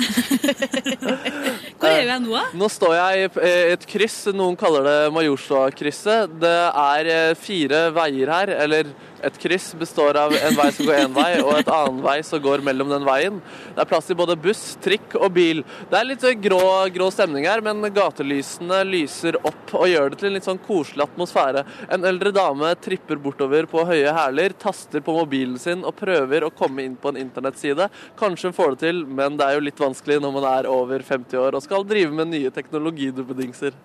Hvor 1.78 1.92
er 1.92 2.08
du 2.10 2.26
nå, 2.26 2.34
da? 2.34 2.46
Nå 2.58 2.72
står 2.74 2.96
jeg 2.98 3.28
i 3.28 3.52
et 3.76 3.86
kryss, 3.90 4.18
noen 4.34 4.58
kaller 4.58 4.88
det 4.88 4.98
Majorstua-krysset. 5.14 6.34
Det 6.42 6.56
er 6.72 7.12
eh, 7.14 7.36
fire 7.38 7.84
veier 7.96 8.34
her, 8.34 8.54
eller 8.66 8.90
et 9.26 9.38
kryss 9.42 9.72
består 9.78 10.18
av 10.20 10.34
en 10.36 10.58
vei 10.58 10.68
som 10.76 10.88
går 10.88 11.00
én 11.02 11.14
vei, 11.16 11.30
og 11.42 11.54
et 11.58 11.72
annen 11.72 12.02
vei 12.04 12.18
som 12.26 12.42
går 12.44 12.64
mellom 12.66 12.92
den 12.92 13.06
veien. 13.08 13.40
Det 13.74 13.84
er 13.84 13.90
plass 13.90 14.10
til 14.10 14.20
både 14.20 14.38
buss, 14.40 14.64
trikk 14.84 15.16
og 15.20 15.32
bil. 15.38 15.64
Det 15.92 16.00
er 16.00 16.08
litt 16.10 16.26
eh, 16.28 16.38
grå, 16.42 16.62
grå 16.94 17.10
stemning 17.14 17.48
her, 17.50 17.64
men 17.66 17.82
gatelysene 17.94 18.84
lyser 18.88 19.40
opp 19.42 19.74
og 19.78 19.88
gjør 19.90 20.14
det 20.14 20.22
til 20.22 20.32
en 20.32 20.38
litt 20.38 20.48
sånn 20.48 20.62
koselig 20.68 21.08
atmosfære. 21.08 21.66
En 21.94 22.08
eldre 22.08 22.34
dame 22.36 22.74
tripper 22.84 23.20
bortover 23.22 23.68
på 23.70 23.86
høye 23.90 24.14
hæler, 24.16 24.56
taster 24.60 25.04
på 25.04 25.18
mobilen 25.18 25.58
sin 25.62 25.86
og 25.88 25.98
prøver 26.00 26.46
å 26.46 26.54
komme 26.54 26.86
inn 26.86 26.98
på 27.00 27.12
en 27.12 27.22
internettside. 27.22 27.90
Kanskje 28.20 28.52
hun 28.52 28.58
får 28.58 28.76
det 28.76 28.84
til, 28.86 29.04
men 29.06 29.40
det 29.40 29.48
er 29.48 29.58
jo 29.58 29.68
litt 29.68 29.82
vanskelig 29.82 30.22
når 30.24 30.38
man 30.40 30.50
er 30.54 30.72
over 30.72 31.04
50 31.04 31.42
år 31.42 31.58
og 31.58 31.66
skal 31.66 31.86
drive 31.88 32.14
med 32.16 32.32
nye 32.34 32.54
teknologiduppedingser. 32.54 33.76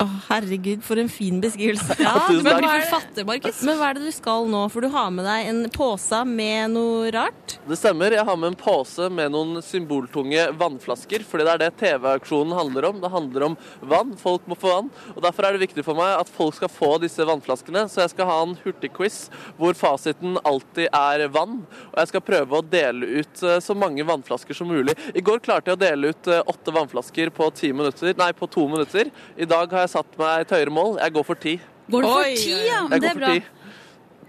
Å, 0.00 0.06
herregud, 0.30 0.80
for 0.82 0.98
en 0.98 1.10
fin 1.12 1.36
beskrivelse. 1.42 1.94
Ja, 2.00 2.14
du 2.26 2.38
tusen 2.38 2.46
må 2.48 2.54
bli 2.58 2.70
forfatter, 2.70 3.26
Markus. 3.28 3.60
Men 3.66 3.76
hva 3.78 3.90
er 3.92 3.98
det 3.98 4.08
du 4.08 4.14
skal 4.14 4.48
nå? 4.50 4.62
For 4.72 4.82
du 4.82 4.88
har 4.94 5.10
med 5.14 5.26
deg 5.28 5.50
en 5.50 5.60
pose 5.74 6.22
med 6.26 6.72
noe 6.72 7.10
rart. 7.14 7.56
Det 7.68 7.76
stemmer. 7.78 8.16
Jeg 8.16 8.26
har 8.26 8.38
med 8.40 8.52
en 8.52 8.58
pose 8.58 9.06
med 9.12 9.30
noen 9.34 9.60
symboltunge 9.62 10.48
vannflasker, 10.58 11.22
fordi 11.28 11.46
det 11.46 11.52
er 11.52 11.62
det 11.62 11.70
TV-auksjonen 11.82 12.56
handler 12.56 12.88
om. 12.88 13.02
Det 13.02 13.12
handler 13.12 13.46
om 13.50 13.56
vann. 13.92 14.14
Folk 14.18 14.48
må 14.50 14.58
få 14.58 14.72
vann. 14.72 14.90
Og 15.14 15.20
Derfor 15.22 15.46
er 15.46 15.54
det 15.54 15.66
viktig 15.68 15.84
for 15.86 15.98
meg 15.98 16.16
at 16.16 16.32
folk 16.32 16.56
skal 16.58 16.72
få 16.72 16.90
disse 17.04 17.28
vannflaskene. 17.28 17.84
Så 17.92 18.02
jeg 18.02 18.14
skal 18.14 18.30
ha 18.32 18.40
en 18.46 18.56
hurtigquiz 18.64 19.20
hvor 19.60 19.76
fasiten 19.78 20.40
alltid 20.48 20.88
er 20.88 21.28
vann. 21.36 21.60
Og 21.92 22.00
jeg 22.00 22.12
skal 22.14 22.26
prøve 22.26 22.58
å 22.58 22.66
dele 22.66 23.20
ut 23.20 23.44
eh, 23.46 23.60
så 23.62 23.76
mange 23.78 24.06
vannflasker 24.08 24.56
som 24.56 24.72
mulig. 24.72 24.96
I 25.14 25.22
går 25.22 25.44
klarte 25.44 25.70
jeg 25.70 25.78
å 25.78 25.84
dele 25.84 26.10
ut 26.10 26.32
eh, 26.32 26.42
åtte 26.48 26.74
vannflasker 26.74 27.30
på, 27.36 27.52
ti 27.54 27.70
minutter, 27.76 28.16
nei, 28.18 28.32
på 28.34 28.50
to 28.50 28.66
minutter. 28.72 29.12
I 29.36 29.48
dag 29.48 29.70
har 29.72 29.81
jeg 29.84 29.92
satt 29.96 30.18
meg 30.20 30.44
et 30.46 30.54
høyere 30.56 30.74
mål. 30.74 30.96
Jeg 31.02 31.14
går 31.18 31.26
for 31.28 31.42
ti. 31.42 31.56
Går 31.92 32.04
du 32.04 32.08
for 32.08 32.22
Oi, 32.22 32.36
ti, 32.38 32.54
ja? 32.68 32.84
Jeg 32.90 33.02
Det 33.02 33.10
er 33.10 33.18
bra. 33.18 33.34
ti. 33.34 33.42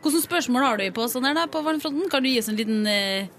Hvilke 0.03 0.21
spørsmål 0.25 0.65
har 0.67 0.81
du 0.81 0.89
på 0.91 1.05
sånn 1.07 1.25
her 1.29 1.37
da, 1.37 1.45
på 1.47 1.61
vannfronten? 1.63 2.09
Kan 2.11 2.25
du 2.25 2.29
gi 2.29 2.39
oss 2.41 2.49
en 2.51 2.59
liten 2.59 2.83
eh, 2.91 3.29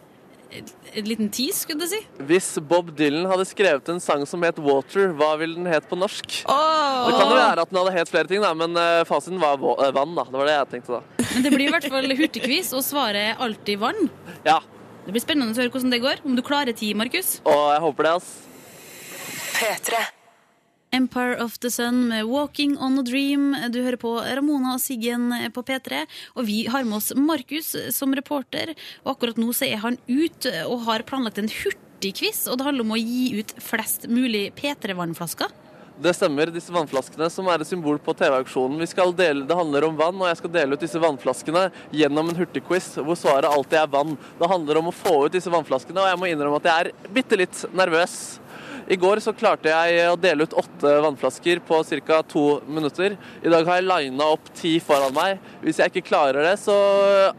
en 0.94 1.04
liten 1.08 1.28
tease, 1.34 1.64
skulle 1.64 1.82
du 1.82 1.90
si? 1.90 1.98
Hvis 2.28 2.52
Bob 2.62 2.92
Dylan 2.96 3.26
hadde 3.26 3.46
skrevet 3.48 3.88
en 3.90 4.00
sang 4.00 4.22
som 4.26 4.42
het 4.46 4.56
'Water', 4.62 5.10
hva 5.18 5.34
ville 5.40 5.56
den 5.58 5.66
het 5.66 5.88
på 5.90 5.98
norsk? 5.98 6.44
Oh. 6.46 7.08
Det 7.08 7.18
kan 7.18 7.28
jo 7.28 7.36
være 7.36 7.60
at 7.66 7.70
den 7.70 7.78
hadde 7.80 7.96
het 7.98 8.08
flere 8.08 8.30
ting, 8.30 8.40
da, 8.42 8.54
men 8.54 8.76
eh, 8.76 9.02
fasiten 9.04 9.40
var 9.40 9.58
eh, 9.58 9.90
vann. 9.92 10.14
da. 10.14 10.24
Det 10.24 10.38
var 10.40 10.46
det 10.46 10.54
jeg 10.54 10.70
tenkte 10.70 11.00
da. 11.00 11.02
Men 11.34 11.42
det 11.42 11.52
blir 11.56 11.66
i 11.66 11.74
hvert 11.74 11.90
fall 11.90 12.16
hurtigquiz, 12.22 12.72
og 12.72 12.84
svaret 12.86 13.34
er 13.34 13.42
alltid 13.42 13.78
vann. 13.78 14.10
Ja, 14.46 14.60
Det 15.04 15.12
blir 15.12 15.20
spennende 15.20 15.52
å 15.52 15.60
høre 15.60 15.68
hvordan 15.68 15.90
det 15.90 16.00
går. 16.00 16.20
Om 16.24 16.36
du 16.36 16.40
klarer 16.40 16.72
ti, 16.72 16.94
Markus. 16.94 17.40
Å, 17.44 17.74
jeg 17.74 17.80
håper 17.84 18.06
det, 18.06 18.12
ass. 18.14 18.30
P3. 19.58 19.98
Empire 20.94 21.36
of 21.42 21.58
the 21.58 21.70
Sun 21.70 22.08
med 22.08 22.28
Walking 22.30 22.76
on 22.78 22.98
a 22.98 23.02
Dream. 23.02 23.50
Du 23.74 23.80
hører 23.82 23.98
på 23.98 24.14
Ramona 24.22 24.76
og 24.76 24.82
Siggen 24.82 25.32
på 25.54 25.64
P3. 25.66 26.04
Og 26.38 26.46
vi 26.46 26.60
har 26.70 26.86
med 26.86 27.00
oss 27.00 27.10
Markus 27.18 27.74
som 27.96 28.14
reporter. 28.14 28.76
Og 29.02 29.16
akkurat 29.16 29.40
nå 29.42 29.50
så 29.56 29.66
er 29.66 29.82
han 29.82 29.98
ute 30.06 30.54
og 30.68 30.86
har 30.86 31.06
planlagt 31.08 31.42
en 31.42 31.50
hurtig 31.50 31.82
hurtigquiz, 32.04 32.46
og 32.48 32.58
det 32.58 32.66
handler 32.66 32.84
om 32.84 32.94
å 32.94 33.00
gi 33.00 33.40
ut 33.40 33.54
flest 33.62 34.08
mulig 34.08 34.52
P3-vannflasker. 34.58 35.52
Det 35.94 36.10
stemmer, 36.16 36.50
disse 36.50 36.72
vannflaskene 36.74 37.28
som 37.30 37.46
er 37.46 37.62
et 37.62 37.68
symbol 37.68 38.00
på 38.02 38.16
TV-auksjonen. 38.18 38.80
Vi 38.82 38.88
skal 38.90 39.14
dele, 39.14 39.46
Det 39.46 39.54
handler 39.54 39.84
om 39.84 39.96
vann, 39.96 40.20
og 40.20 40.26
jeg 40.26 40.36
skal 40.36 40.50
dele 40.50 40.74
ut 40.74 40.80
disse 40.80 40.98
vannflaskene 40.98 41.70
gjennom 41.92 42.28
en 42.28 42.36
hurtigquiz 42.36 42.98
hvor 42.98 43.14
svaret 43.14 43.46
alltid 43.46 43.78
er 43.78 43.86
vann. 43.86 44.18
Det 44.38 44.50
handler 44.50 44.78
om 44.78 44.90
å 44.90 44.94
få 44.94 45.26
ut 45.26 45.32
disse 45.32 45.50
vannflaskene, 45.50 46.00
og 46.02 46.10
jeg 46.10 46.18
må 46.18 46.26
innrømme 46.26 46.58
at 46.58 46.66
jeg 46.66 46.80
er 46.80 47.12
bitte 47.14 47.38
litt 47.38 47.64
nervøs. 47.72 48.40
I 48.90 48.96
går 49.00 49.20
så 49.24 49.32
klarte 49.36 49.70
jeg 49.72 50.08
å 50.10 50.16
dele 50.20 50.44
ut 50.44 50.52
åtte 50.60 50.90
vannflasker 51.04 51.60
på 51.64 51.80
ca. 52.06 52.22
to 52.22 52.60
minutter. 52.68 53.16
I 53.44 53.48
dag 53.52 53.64
har 53.66 53.80
jeg 53.80 53.86
lina 53.88 54.26
opp 54.34 54.50
ti 54.54 54.76
foran 54.80 55.14
meg. 55.16 55.38
Hvis 55.62 55.78
jeg 55.80 55.90
ikke 55.92 56.04
klarer 56.10 56.42
det, 56.44 56.58
så 56.60 56.74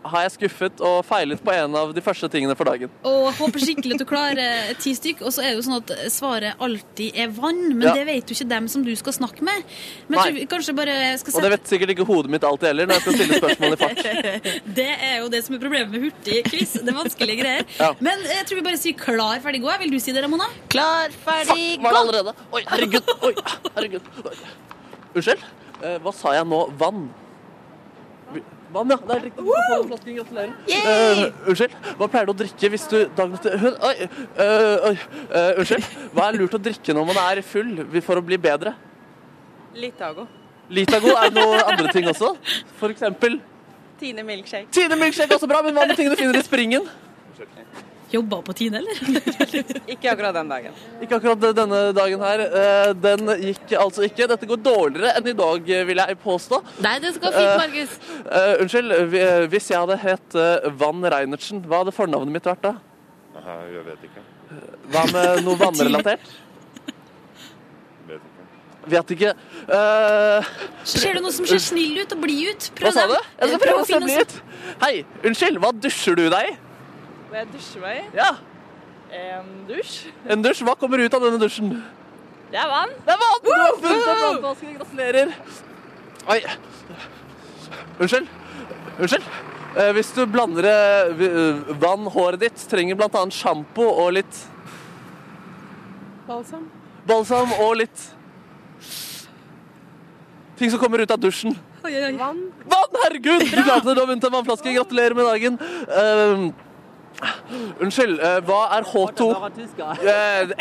har 0.04 0.26
jeg 0.26 0.34
skuffet 0.36 0.82
og 0.82 1.04
feilet 1.06 1.42
på 1.46 1.54
en 1.54 1.76
av 1.78 1.94
de 1.94 2.02
første 2.02 2.30
tingene 2.34 2.56
for 2.58 2.66
dagen. 2.66 2.90
Og 3.06 3.30
håper 3.38 3.62
skikkelig 3.62 3.98
at 4.00 4.04
du 4.04 4.08
klarer 4.10 4.74
ti 4.82 4.96
stykk. 4.98 5.22
Og 5.28 5.36
så 5.36 5.44
er 5.44 5.54
det 5.54 5.60
jo 5.60 5.66
sånn 5.68 5.78
at 5.84 5.94
svaret 6.14 6.58
alltid 6.66 7.16
er 7.16 7.30
vann, 7.36 7.62
men 7.78 7.86
Ja. 7.86 7.94
det 7.94 8.06
vet 8.10 8.30
jo 8.32 8.34
ikke 8.40 8.50
dem 8.50 8.68
som 8.68 8.84
du 8.84 8.96
skal 8.96 9.14
snakke 9.14 9.42
med. 9.46 9.64
Men 10.08 10.20
Nei. 10.20 10.32
vi 10.40 10.46
kanskje 10.50 10.76
bare 10.76 11.18
skal 11.22 11.36
Og 11.36 11.42
det 11.46 11.52
vet 11.56 11.68
sikkert 11.70 11.94
ikke 11.94 12.06
hodet 12.10 12.32
mitt 12.32 12.44
alltid 12.44 12.68
heller 12.72 12.88
når 12.88 12.94
jeg 12.98 13.02
skal 13.06 13.14
stille 13.20 13.40
spørsmål 13.44 13.74
i 13.74 13.82
fart. 13.84 14.02
Det 14.76 14.90
er 14.90 15.20
jo 15.22 15.30
det 15.30 15.44
som 15.46 15.56
er 15.56 15.60
problemet 15.62 15.92
med 15.92 16.02
hurtig 16.08 16.42
quiz. 16.50 16.74
Det 16.74 16.90
er 16.90 16.98
vanskelige 16.98 17.38
greier. 17.44 17.66
Ja. 17.80 17.94
Men 18.00 18.20
jeg 18.26 18.46
tror 18.48 18.56
vi 18.60 18.66
bare 18.66 18.80
sier 18.82 18.98
klar, 18.98 19.40
ferdig, 19.44 19.62
gå. 19.62 19.72
Vil 19.80 19.92
du 19.94 20.00
si 20.02 20.12
det, 20.16 20.24
Ramona? 20.26 20.48
Klar, 20.74 21.10
ferdig, 21.12 21.35
Var 21.84 21.92
det 21.92 22.00
allerede? 22.00 22.34
Oi, 22.54 22.64
herregud. 22.72 23.14
Oi, 23.28 23.34
herregud. 23.76 24.10
Oi. 24.26 24.36
Unnskyld? 25.16 25.44
Eh, 25.84 25.98
hva 26.04 26.14
sa 26.16 26.34
jeg 26.38 26.48
nå? 26.48 26.60
Vann? 26.80 27.06
Vann, 28.76 28.90
ja. 28.92 28.98
Det 29.08 29.16
er 29.16 29.22
riktig. 29.24 29.44
Du 29.46 29.52
skal 29.52 29.84
få. 29.84 29.88
Gratulerer. 29.92 30.54
Yay! 30.68 30.80
Eh, 31.26 31.50
unnskyld. 31.52 31.76
Hva 32.00 32.08
pleier 32.12 32.28
du 32.28 32.34
å 32.34 32.38
drikke 32.42 32.70
hvis 32.74 32.88
du 32.92 32.96
dagen 33.16 33.38
etter 33.38 33.58
Hun- 33.62 33.78
Oi! 33.88 33.94
eh, 34.02 34.88
oi. 34.90 34.96
eh, 35.30 35.60
unnskyld. 35.62 35.86
Hva 36.16 36.26
er 36.32 36.40
lurt 36.42 36.58
å 36.58 36.62
drikke 36.66 36.96
når 36.98 37.06
man 37.12 37.20
er 37.24 37.42
full 37.46 38.02
for 38.04 38.20
å 38.20 38.26
bli 38.26 38.38
bedre? 38.42 38.74
Litago. 39.76 40.28
Litago, 40.70 41.14
er 41.20 41.30
det 41.30 41.38
noen 41.40 41.62
andre 41.62 41.92
ting 41.94 42.08
også? 42.10 42.34
For 42.80 42.90
eksempel 42.90 43.40
Tine 44.00 44.24
milkshake. 44.28 44.68
Tine 44.76 44.98
milkshake 45.00 45.32
er 45.32 45.38
også 45.38 45.48
bra, 45.48 45.62
men 45.64 45.76
hva 45.78 45.86
med 45.88 45.96
ting 45.96 46.10
du 46.12 46.16
finner 46.20 46.36
i 46.36 46.44
springen? 46.44 46.84
Jobba 48.14 48.38
på 48.46 48.54
Tine, 48.54 48.80
eller? 48.84 49.00
Ikke 49.94 50.12
akkurat 50.12 50.36
den 50.38 50.50
dagen. 50.52 50.76
Ikke 51.02 51.18
akkurat 51.18 51.42
denne 51.58 51.80
dagen 51.98 52.22
her. 52.22 52.44
Eh, 52.46 52.92
Den 53.02 53.32
gikk 53.42 53.74
altså 53.82 54.06
ikke. 54.06 54.28
Dette 54.30 54.46
går 54.50 54.62
dårligere 54.64 55.16
enn 55.18 55.30
i 55.32 55.34
dag, 55.36 55.72
vil 55.90 56.02
jeg 56.04 56.18
påstå. 56.24 56.60
Nei, 56.86 56.94
det 57.04 57.16
skal 57.18 57.34
fint, 57.34 57.56
Markus. 57.64 57.96
Uh, 58.30 58.54
unnskyld, 58.64 58.94
hvis 59.52 59.70
jeg 59.74 59.82
hadde 59.82 59.98
hett 60.06 60.38
eh, 60.40 60.70
Vann 60.80 61.02
Reinertsen, 61.16 61.64
hva 61.66 61.82
hadde 61.82 61.96
fornavnet 61.98 62.36
mitt 62.38 62.48
vært 62.50 62.64
da? 62.68 62.76
Nei, 63.40 63.58
jeg 63.74 63.86
vet 63.90 64.08
ikke. 64.10 64.26
Hva 64.94 65.06
med 65.12 65.42
noe 65.48 65.60
vannrelatert? 65.60 66.34
Vet 68.06 68.22
ikke. 68.22 68.44
Vet 68.94 69.12
ikke. 69.16 69.32
Eh, 69.76 70.52
Ser 70.86 71.18
du 71.18 71.24
noe 71.26 71.34
som 71.34 71.48
ser 71.50 71.58
snill 71.64 71.98
ut 72.04 72.14
og 72.14 72.22
blid 72.22 72.52
ut? 72.54 72.68
hva 72.84 72.92
sa 72.94 73.08
du? 73.10 73.16
Jeg 73.18 73.50
skal 73.56 73.64
prøve 73.66 73.82
å 73.82 73.88
se 73.90 74.00
blid 74.04 74.22
ut. 74.22 74.36
Hei, 74.84 74.94
unnskyld, 75.26 75.58
hva 75.64 75.74
dusjer 75.74 76.20
du 76.22 76.28
deg 76.30 76.52
i? 76.52 76.56
Hva 77.36 77.42
jeg 77.44 77.50
dusjer 77.52 77.82
meg 77.84 77.98
i? 78.00 78.04
Ja, 78.16 78.30
En 79.12 79.48
dusj. 79.68 79.96
en 80.32 80.44
dusj. 80.44 80.62
Hva 80.64 80.72
kommer 80.80 81.02
ut 81.04 81.16
av 81.18 81.20
denne 81.26 81.36
dusjen? 81.42 81.68
Det 82.48 82.56
er 82.62 82.70
vann. 82.72 82.94
Det 83.04 83.12
er 83.12 83.20
vann! 83.20 83.42
Du 83.44 83.50
har 83.52 83.74
funnet 83.82 84.08
en 84.08 84.22
vannflaske. 84.22 84.70
Gratulerer. 84.78 85.34
Oi. 86.32 86.38
Unnskyld. 88.00 88.32
Unnskyld. 88.96 89.28
Eh, 89.76 89.92
hvis 89.98 90.14
du 90.16 90.24
blander 90.32 90.70
eh, 90.72 91.26
eh, 91.28 91.76
vann, 91.84 92.08
håret 92.08 92.40
ditt, 92.46 92.66
trenger 92.72 93.04
annet 93.04 93.36
sjampo 93.36 93.84
og 93.84 94.14
litt 94.16 94.40
Balsam. 96.30 96.70
balsam 97.06 97.52
og 97.60 97.76
litt 97.82 98.06
ting 100.56 100.72
som 100.72 100.80
kommer 100.80 101.04
ut 101.04 101.12
av 101.12 101.20
dusjen. 101.20 101.52
Oi, 101.84 101.92
oi, 101.92 102.14
oi. 102.14 102.14
Vann. 102.16 102.46
Vann, 102.64 103.02
herregud! 103.04 103.44
Du 103.44 103.60
klarte 103.60 103.90
det, 103.90 103.98
du 103.98 104.06
har 104.06 104.08
vunnet 104.08 104.24
en 104.24 104.40
vannflaske. 104.40 104.80
Gratulerer 104.80 105.20
med 105.20 105.28
dagen. 105.28 105.60
Eh, 105.84 106.54
unnskyld, 107.82 108.20
uh, 108.20 108.40
hva 108.48 108.62
er 108.78 108.84
H2? 108.92 109.22
uh, 109.32 109.38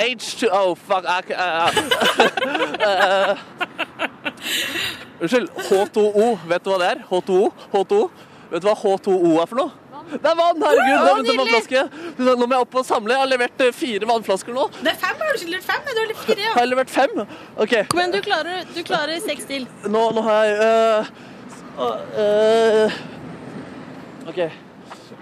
H2 0.00 0.48
Oh, 0.52 0.74
fuck. 0.74 1.04
Jeg, 1.04 1.24
uh, 1.34 1.70
unnskyld. 5.20 5.48
H2O. 5.70 6.28
Vet 6.48 6.64
du 6.64 6.70
hva 6.70 6.78
det 6.82 6.90
er? 6.94 6.98
H2O? 7.10 7.48
H2O? 7.74 8.02
Vet 8.50 8.62
du 8.62 8.68
hva 8.68 8.76
H2O 8.82 9.32
er 9.42 9.50
for 9.50 9.58
noe? 9.62 9.70
Det 10.04 10.28
er 10.28 10.34
vann! 10.36 10.60
Herregud, 10.60 10.98
det 11.00 11.10
er 11.10 11.16
en 11.16 11.38
vannflaske. 11.40 11.82
Nå 12.20 12.34
må 12.44 12.50
jeg 12.52 12.64
opp 12.66 12.74
og 12.76 12.84
samle. 12.86 13.14
Jeg 13.14 13.22
har 13.22 13.30
levert 13.30 13.62
fire 13.74 14.08
vannflasker 14.10 14.52
nå. 14.54 14.66
Det 14.82 14.90
er 14.92 14.98
fem, 15.00 15.16
har 15.22 15.32
du 15.32 15.38
ikke 15.40 15.54
levert 15.54 15.64
fem? 15.70 15.80
Du 15.86 15.88
har 15.88 16.04
levert 16.04 16.20
fire, 16.26 16.42
ja. 16.42 16.50
Har 16.52 16.60
jeg 16.60 16.70
levert 16.74 16.92
fem? 16.92 17.14
OK. 17.64 17.72
Igjen, 17.80 18.12
du 18.12 18.20
klarer, 18.26 18.68
du 18.74 18.82
klarer 18.84 19.24
seks 19.24 19.48
til. 19.48 19.64
Nå, 19.88 20.02
nå 20.18 20.26
har 20.28 20.44
jeg 20.44 20.54
uh, 21.80 21.88
uh, 21.88 23.00
OK. 24.28 24.40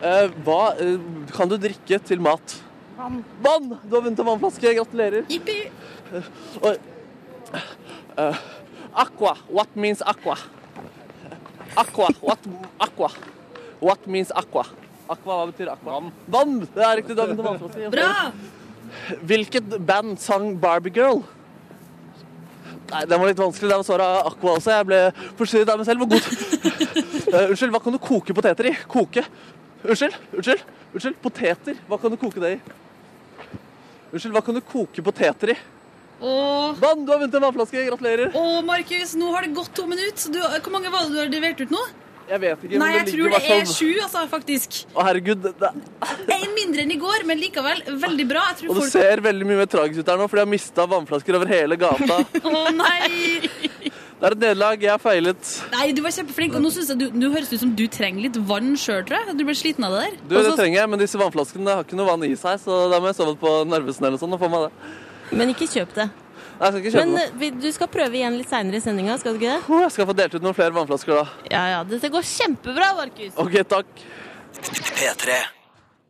Eh, 0.02 0.32
hva 0.42 0.74
øh, 0.82 0.98
kan 1.30 1.50
du 1.50 1.54
drikke 1.62 1.98
til 2.02 2.22
mat? 2.22 2.56
Vann. 2.98 3.20
Vann! 3.44 3.68
Du 3.86 3.94
har 3.94 4.02
vunnet 4.02 4.18
en 4.18 4.26
vannflaske. 4.26 4.74
Gratulerer. 4.74 5.28
Jippi. 5.30 5.60
Eh, 8.18 8.40
aqua. 9.04 9.36
What 9.48 9.76
means 9.76 10.02
aqua? 10.02 10.34
Aqua. 11.76 12.08
What 12.20 12.48
aqua? 12.80 13.12
What 13.80 14.06
means 14.06 14.34
aqua? 14.34 14.66
Aqua, 15.08 15.36
hva 15.38 15.46
betyr 15.52 15.70
aqua? 15.70 16.00
Vann. 16.00 16.10
Vann! 16.26 16.58
Det 16.66 16.82
er 16.82 16.98
riktig. 16.98 17.16
Du 17.16 17.22
har 17.22 17.30
vunnet 17.30 17.44
en 17.44 17.50
vannflaske. 17.52 17.94
Bra! 17.94 18.10
Hvilket 19.22 19.78
band 19.86 20.18
sang 20.20 20.58
Barbie 20.60 20.92
Girl? 20.92 21.22
Nei, 22.92 23.06
den 23.06 23.20
var 23.22 23.30
litt 23.30 23.40
vanskelig. 23.40 23.70
Det 23.70 23.78
var 23.78 23.86
svaret 23.86 24.32
Aqua 24.34 24.58
også. 24.58 24.74
Jeg 24.74 24.90
ble 24.90 25.02
forstyrret 25.38 25.70
av 25.72 25.80
meg 25.80 25.88
selv. 25.88 26.02
Hvor 26.02 26.10
god 26.12 26.26
uh, 27.32 27.48
Unnskyld, 27.52 27.70
hva 27.72 27.80
kan 27.86 27.94
du 27.94 28.02
koke 28.02 28.34
poteter 28.36 28.72
i? 28.72 28.76
Koke? 28.90 29.24
Unnskyld? 29.82 30.16
Unnskyld? 30.32 30.64
Unnskyld? 30.94 31.20
Poteter? 31.24 31.78
Hva 31.88 31.98
kan 32.00 32.12
du 32.14 32.18
koke 32.20 32.42
det 32.42 32.56
i? 32.56 32.58
Unnskyld, 34.12 34.34
hva 34.36 34.42
kan 34.44 34.58
du 34.58 34.62
koke 34.66 35.02
poteter 35.04 35.54
i? 35.54 35.58
Åh. 36.22 36.76
Vann! 36.78 37.02
Du 37.04 37.10
har 37.10 37.18
vunnet 37.18 37.34
en 37.34 37.42
vannflaske. 37.42 37.82
Gratulerer. 37.88 38.30
Å, 38.38 38.60
Markus, 38.66 39.16
nå 39.18 39.32
har 39.34 39.46
det 39.46 39.56
gått 39.56 39.72
to 39.74 39.88
minutter. 39.90 40.30
Du, 40.30 40.38
hvor 40.38 40.74
mange 40.74 40.92
var 40.92 41.08
det 41.08 41.16
du 41.16 41.20
har 41.22 41.32
levert 41.32 41.64
ut 41.64 41.74
nå? 41.74 41.82
Jeg 42.32 42.38
vet 42.38 42.60
ikke, 42.64 42.78
Nei, 42.78 42.90
jeg 42.94 43.06
det 43.08 43.12
tror 43.16 43.32
det 43.32 43.38
er 43.50 43.64
sju, 43.66 43.88
altså, 44.04 44.20
faktisk. 44.30 44.76
Å, 44.94 45.02
herregud. 45.08 45.42
Det, 45.58 45.70
En 46.30 46.54
mindre 46.54 46.84
enn 46.84 46.94
i 46.94 46.98
går, 47.02 47.26
men 47.28 47.40
likevel 47.42 47.82
veldig 48.04 48.26
bra. 48.30 48.44
Og 48.54 48.62
det 48.62 48.76
folk 48.78 48.92
ser 48.92 49.24
veldig 49.24 49.48
mye 49.48 49.58
mer 49.64 49.68
tragisk 49.72 50.04
ut 50.04 50.12
her 50.12 50.20
nå, 50.20 50.28
for 50.30 50.38
de 50.38 50.44
har 50.46 50.52
mista 50.52 50.86
vannflasker 50.88 51.40
over 51.40 51.50
hele 51.50 51.76
gata. 51.80 52.20
Å 52.46 52.62
nei! 52.78 53.90
Det 54.22 54.28
er 54.28 54.34
et 54.36 54.42
nederlag. 54.44 54.82
Jeg 54.86 54.90
har 54.92 55.00
feilet. 55.02 55.48
Nei, 55.72 55.88
du 55.96 55.98
var 56.04 56.12
kjempeflink. 56.14 56.54
Og 56.54 56.62
nå 56.62 56.70
synes 56.70 56.92
jeg 56.92 56.98
du, 57.00 57.08
du 57.10 57.24
høres 57.32 57.48
ut 57.50 57.58
som 57.58 57.72
du 57.74 57.82
trenger 57.90 58.22
litt 58.28 58.36
vann 58.46 58.76
sjøl, 58.78 59.00
tror 59.08 59.18
jeg. 59.18 59.34
Du 59.40 59.42
ble 59.48 59.54
sliten 59.58 59.82
av 59.88 59.96
det 59.96 60.02
der. 60.04 60.18
Du, 60.22 60.36
Også... 60.38 60.52
det 60.52 60.58
trenger 60.60 60.78
jeg, 60.78 60.90
men 60.92 61.00
disse 61.02 61.18
vannflaskene 61.18 61.74
har 61.74 61.82
ikke 61.82 61.98
noe 61.98 62.06
vann 62.06 62.22
i 62.28 62.36
seg, 62.38 62.60
så 62.62 62.76
da 62.92 63.00
må 63.02 63.10
jeg 63.10 63.16
sove 63.18 63.34
på 63.40 63.54
Narvesen 63.66 64.06
eller 64.06 64.20
sånn 64.22 64.36
og 64.36 64.42
få 64.44 64.50
meg 64.52 64.68
det. 64.68 64.92
Men 65.40 65.50
ikke 65.50 65.66
kjøp 65.72 65.96
det. 65.98 66.06
Nei, 66.12 66.68
jeg 66.68 66.70
skal 66.70 66.78
ikke 66.84 66.92
kjøpe 66.94 67.02
Men 67.08 67.16
noe. 67.16 67.48
eh, 67.48 67.56
du 67.64 67.66
skal 67.74 67.90
prøve 67.96 68.18
igjen 68.20 68.36
litt 68.38 68.52
seinere 68.52 68.78
i 68.78 68.84
sendinga, 68.84 69.16
skal 69.18 69.34
du 69.34 69.40
ikke 69.42 69.56
det? 69.56 69.80
Jeg 69.82 69.94
skal 69.96 70.08
få 70.12 70.16
delt 70.20 70.36
ut 70.38 70.46
noen 70.46 70.54
flere 70.60 70.76
vannflasker 70.76 71.18
da. 71.18 71.24
Ja 71.50 71.64
ja, 71.72 71.80
dette 71.90 72.12
går 72.14 72.28
kjempebra, 72.30 72.92
Markus. 73.00 73.34
Ok, 73.42 73.58
takk. 73.74 74.06
P3. 74.62 75.40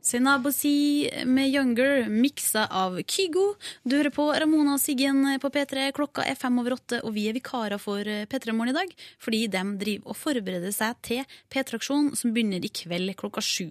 Senabosi 0.02 1.10
med 1.26 1.48
Younger, 1.48 2.08
miksa 2.10 2.64
av 2.66 2.96
Kygo. 3.06 3.54
Du 3.86 3.94
hører 3.94 4.10
på 4.10 4.24
Ramona 4.34 4.74
og 4.74 4.80
Siggen 4.82 5.22
på 5.38 5.50
P3. 5.54 5.84
Klokka 5.94 6.24
er 6.26 6.34
fem 6.34 6.58
over 6.58 6.74
åtte, 6.74 6.98
og 7.06 7.14
vi 7.14 7.28
er 7.30 7.36
vikarer 7.36 7.78
for 7.78 8.02
P3 8.02 8.50
Morgen 8.50 8.72
i 8.72 8.78
dag. 8.80 8.90
Fordi 9.22 9.44
de 9.52 9.62
driver 9.78 10.10
og 10.10 10.18
forbereder 10.18 10.74
seg 10.74 10.98
til 11.06 11.22
P3-aksjonen 11.54 12.18
som 12.18 12.34
begynner 12.34 12.66
i 12.66 12.72
kveld 12.74 13.14
klokka 13.20 13.44
sju. 13.46 13.68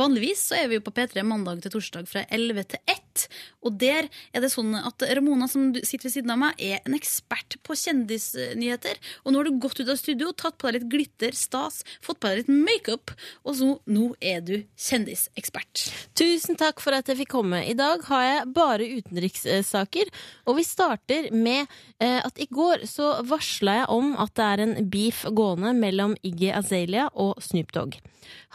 Vanligvis 0.00 0.46
så 0.48 0.62
er 0.62 0.72
vi 0.72 0.80
jo 0.80 0.86
på 0.86 0.96
P3 0.96 1.26
mandag 1.28 1.60
til 1.60 1.76
torsdag 1.76 2.08
fra 2.08 2.24
11 2.32 2.72
til 2.72 2.96
1. 3.16 3.26
Og 3.66 3.78
der 3.80 4.10
er 4.32 4.44
det 4.44 4.52
sånn 4.52 4.74
at 4.78 5.02
Ramona, 5.16 5.48
som 5.50 5.72
sitter 5.74 6.08
ved 6.08 6.14
siden 6.14 6.34
av 6.34 6.40
meg, 6.40 6.60
er 6.62 6.82
en 6.84 6.96
ekspert 6.96 7.58
på 7.66 7.76
kjendisnyheter. 7.78 9.00
Og 9.24 9.32
nå 9.32 9.40
har 9.40 9.48
du 9.48 9.60
gått 9.62 9.80
ut 9.80 9.90
av 9.90 9.98
studio, 10.00 10.32
tatt 10.36 10.58
på 10.60 10.68
deg 10.68 10.80
litt 10.80 10.90
glitter, 10.92 11.36
stas, 11.36 11.82
fått 12.04 12.20
på 12.22 12.30
deg 12.30 12.44
litt 12.44 12.52
makeup, 12.52 13.14
og 13.44 13.58
så 13.58 13.72
nå 13.90 14.10
er 14.20 14.42
du 14.46 14.54
kjendisekspert. 14.78 15.86
Tusen 16.18 16.58
takk 16.60 16.82
for 16.84 16.96
at 16.96 17.10
jeg 17.10 17.20
fikk 17.22 17.34
komme. 17.36 17.62
I 17.66 17.76
dag 17.78 18.04
har 18.08 18.26
jeg 18.26 18.50
bare 18.56 18.90
utenrikssaker, 19.00 20.12
og 20.46 20.58
vi 20.60 20.66
starter 20.66 21.30
med 21.34 21.64
eh, 21.98 22.20
at 22.22 22.38
i 22.42 22.48
går 22.50 22.86
så 22.90 23.16
varsla 23.26 23.80
jeg 23.80 23.90
om 23.92 24.14
at 24.22 24.34
det 24.36 24.50
er 24.52 24.64
en 24.64 24.76
beef 24.92 25.24
gående 25.36 25.72
mellom 25.76 26.16
Iggy 26.26 26.52
Azalea 26.54 27.08
og 27.14 27.40
Snoop 27.42 27.72
Dogg. 27.76 27.98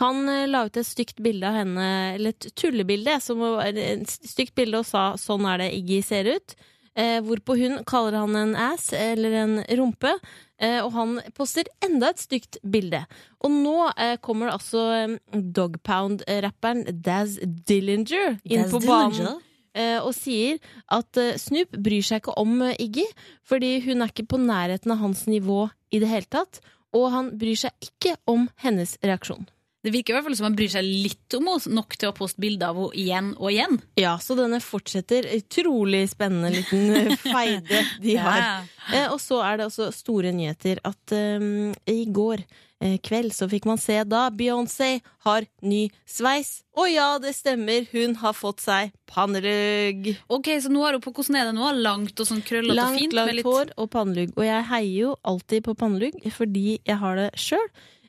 Han 0.01 0.27
eh, 0.29 0.47
la 0.49 0.65
ut 0.67 0.77
et 0.77 0.87
stygt 0.87 1.21
bilde 1.23 1.47
av 1.47 1.59
henne, 1.61 1.87
eller 2.15 2.35
et 2.35 2.49
tullebilde, 2.57 3.17
som 3.23 3.41
var 3.41 3.71
et 3.71 4.09
stygt 4.09 4.50
bilde 4.55 4.79
og 4.79 4.85
sa 4.85 5.13
'sånn 5.15 5.45
er 5.53 5.57
det 5.57 5.73
Iggy 5.73 6.01
ser 6.03 6.25
ut'. 6.25 6.55
Eh, 6.93 7.21
hvorpå 7.23 7.55
hun 7.55 7.83
kaller 7.87 8.17
han 8.19 8.35
en 8.35 8.55
ass, 8.55 8.91
eller 8.93 9.31
en 9.31 9.63
rumpe. 9.79 10.11
Eh, 10.59 10.83
og 10.83 10.91
han 10.91 11.21
poster 11.33 11.63
enda 11.81 12.09
et 12.09 12.19
stygt 12.19 12.57
bilde. 12.69 13.05
Og 13.39 13.49
nå 13.51 13.91
eh, 13.97 14.17
kommer 14.17 14.47
det 14.47 14.53
altså 14.53 14.81
eh, 14.91 15.17
Dogpound-rapperen 15.85 16.83
Daz 17.01 17.37
Dillinger 17.41 18.37
inn 18.43 18.63
Daz 18.63 18.71
på 18.73 18.81
Dillinger? 18.83 19.23
banen. 19.23 19.41
eh, 19.73 19.99
og 20.03 20.13
sier 20.13 20.59
at 20.91 21.17
eh, 21.17 21.37
Snoop 21.39 21.71
bryr 21.79 22.03
seg 22.03 22.21
ikke 22.21 22.35
om 22.37 22.61
eh, 22.61 22.75
Iggy, 22.77 23.05
fordi 23.47 23.79
hun 23.85 24.01
er 24.03 24.11
ikke 24.11 24.27
på 24.27 24.37
nærheten 24.43 24.91
av 24.91 24.97
hans 24.97 25.25
nivå 25.27 25.69
i 25.91 25.99
det 26.03 26.09
hele 26.11 26.27
tatt, 26.29 26.59
og 26.93 27.09
han 27.11 27.37
bryr 27.39 27.55
seg 27.55 27.71
ikke 27.87 28.17
om 28.27 28.49
hennes 28.57 28.97
reaksjon. 29.01 29.47
Det 29.81 29.89
virker 29.95 30.13
i 30.13 30.15
hvert 30.19 30.27
fall 30.27 30.35
som 30.37 30.45
han 30.45 30.55
bryr 30.59 30.69
seg 30.69 30.85
litt 30.85 31.33
om 31.37 31.47
henne, 31.49 31.73
nok 31.73 31.95
til 31.97 32.11
å 32.11 32.15
poste 32.17 32.41
bilder 32.43 32.69
av 32.69 32.77
henne 32.83 33.01
igjen 33.01 33.29
og 33.39 33.47
igjen. 33.49 33.79
Ja, 33.97 34.11
så 34.21 34.35
denne 34.37 34.59
fortsetter. 34.61 35.25
Utrolig 35.39 36.03
spennende 36.11 36.51
liten 36.53 36.91
eh, 36.99 37.15
feide 37.33 37.79
de 38.03 38.17
har. 38.21 38.67
Eh, 38.93 39.07
og 39.09 39.17
så 39.23 39.39
er 39.47 39.57
det 39.57 39.69
også 39.71 39.87
store 39.95 40.33
nyheter 40.37 40.83
at 40.85 41.15
um, 41.17 41.71
i 41.89 42.03
går 42.13 42.43
eh, 42.45 42.99
kveld 43.01 43.33
så 43.33 43.47
fikk 43.49 43.65
man 43.69 43.81
se 43.81 43.95
da 44.05 44.27
Beyoncé 44.29 44.99
har 45.25 45.47
ny 45.65 45.87
sveis. 46.05 46.59
Og 46.77 46.85
ja, 46.93 47.15
det 47.23 47.33
stemmer, 47.39 47.87
hun 47.95 48.13
har 48.21 48.37
fått 48.37 48.61
seg 48.61 48.93
pannelugg. 49.09 50.11
Ok, 50.29 50.51
så 50.61 50.69
nå 50.69 50.83
har 50.85 50.93
hun 50.97 51.03
på 51.03 51.13
hvordan 51.17 51.39
er 51.41 51.49
det 51.49 51.55
nå? 51.57 51.71
Langt 51.81 52.21
og 52.21 52.29
sånn 52.29 52.43
krøllete 52.45 52.85
og 52.85 52.99
fint? 52.99 53.17
Langt, 53.17 53.33
langt 53.33 53.39
litt- 53.39 53.49
hår 53.49 53.73
og 53.81 53.89
pannelugg. 53.97 54.37
Og 54.37 54.45
jeg 54.45 54.67
heier 54.75 54.93
jo 55.07 55.15
alltid 55.33 55.65
på 55.65 55.75
pannelugg 55.81 56.21
fordi 56.37 56.77
jeg 56.85 57.01
har 57.01 57.17
det 57.17 57.31
sjøl. 57.39 57.65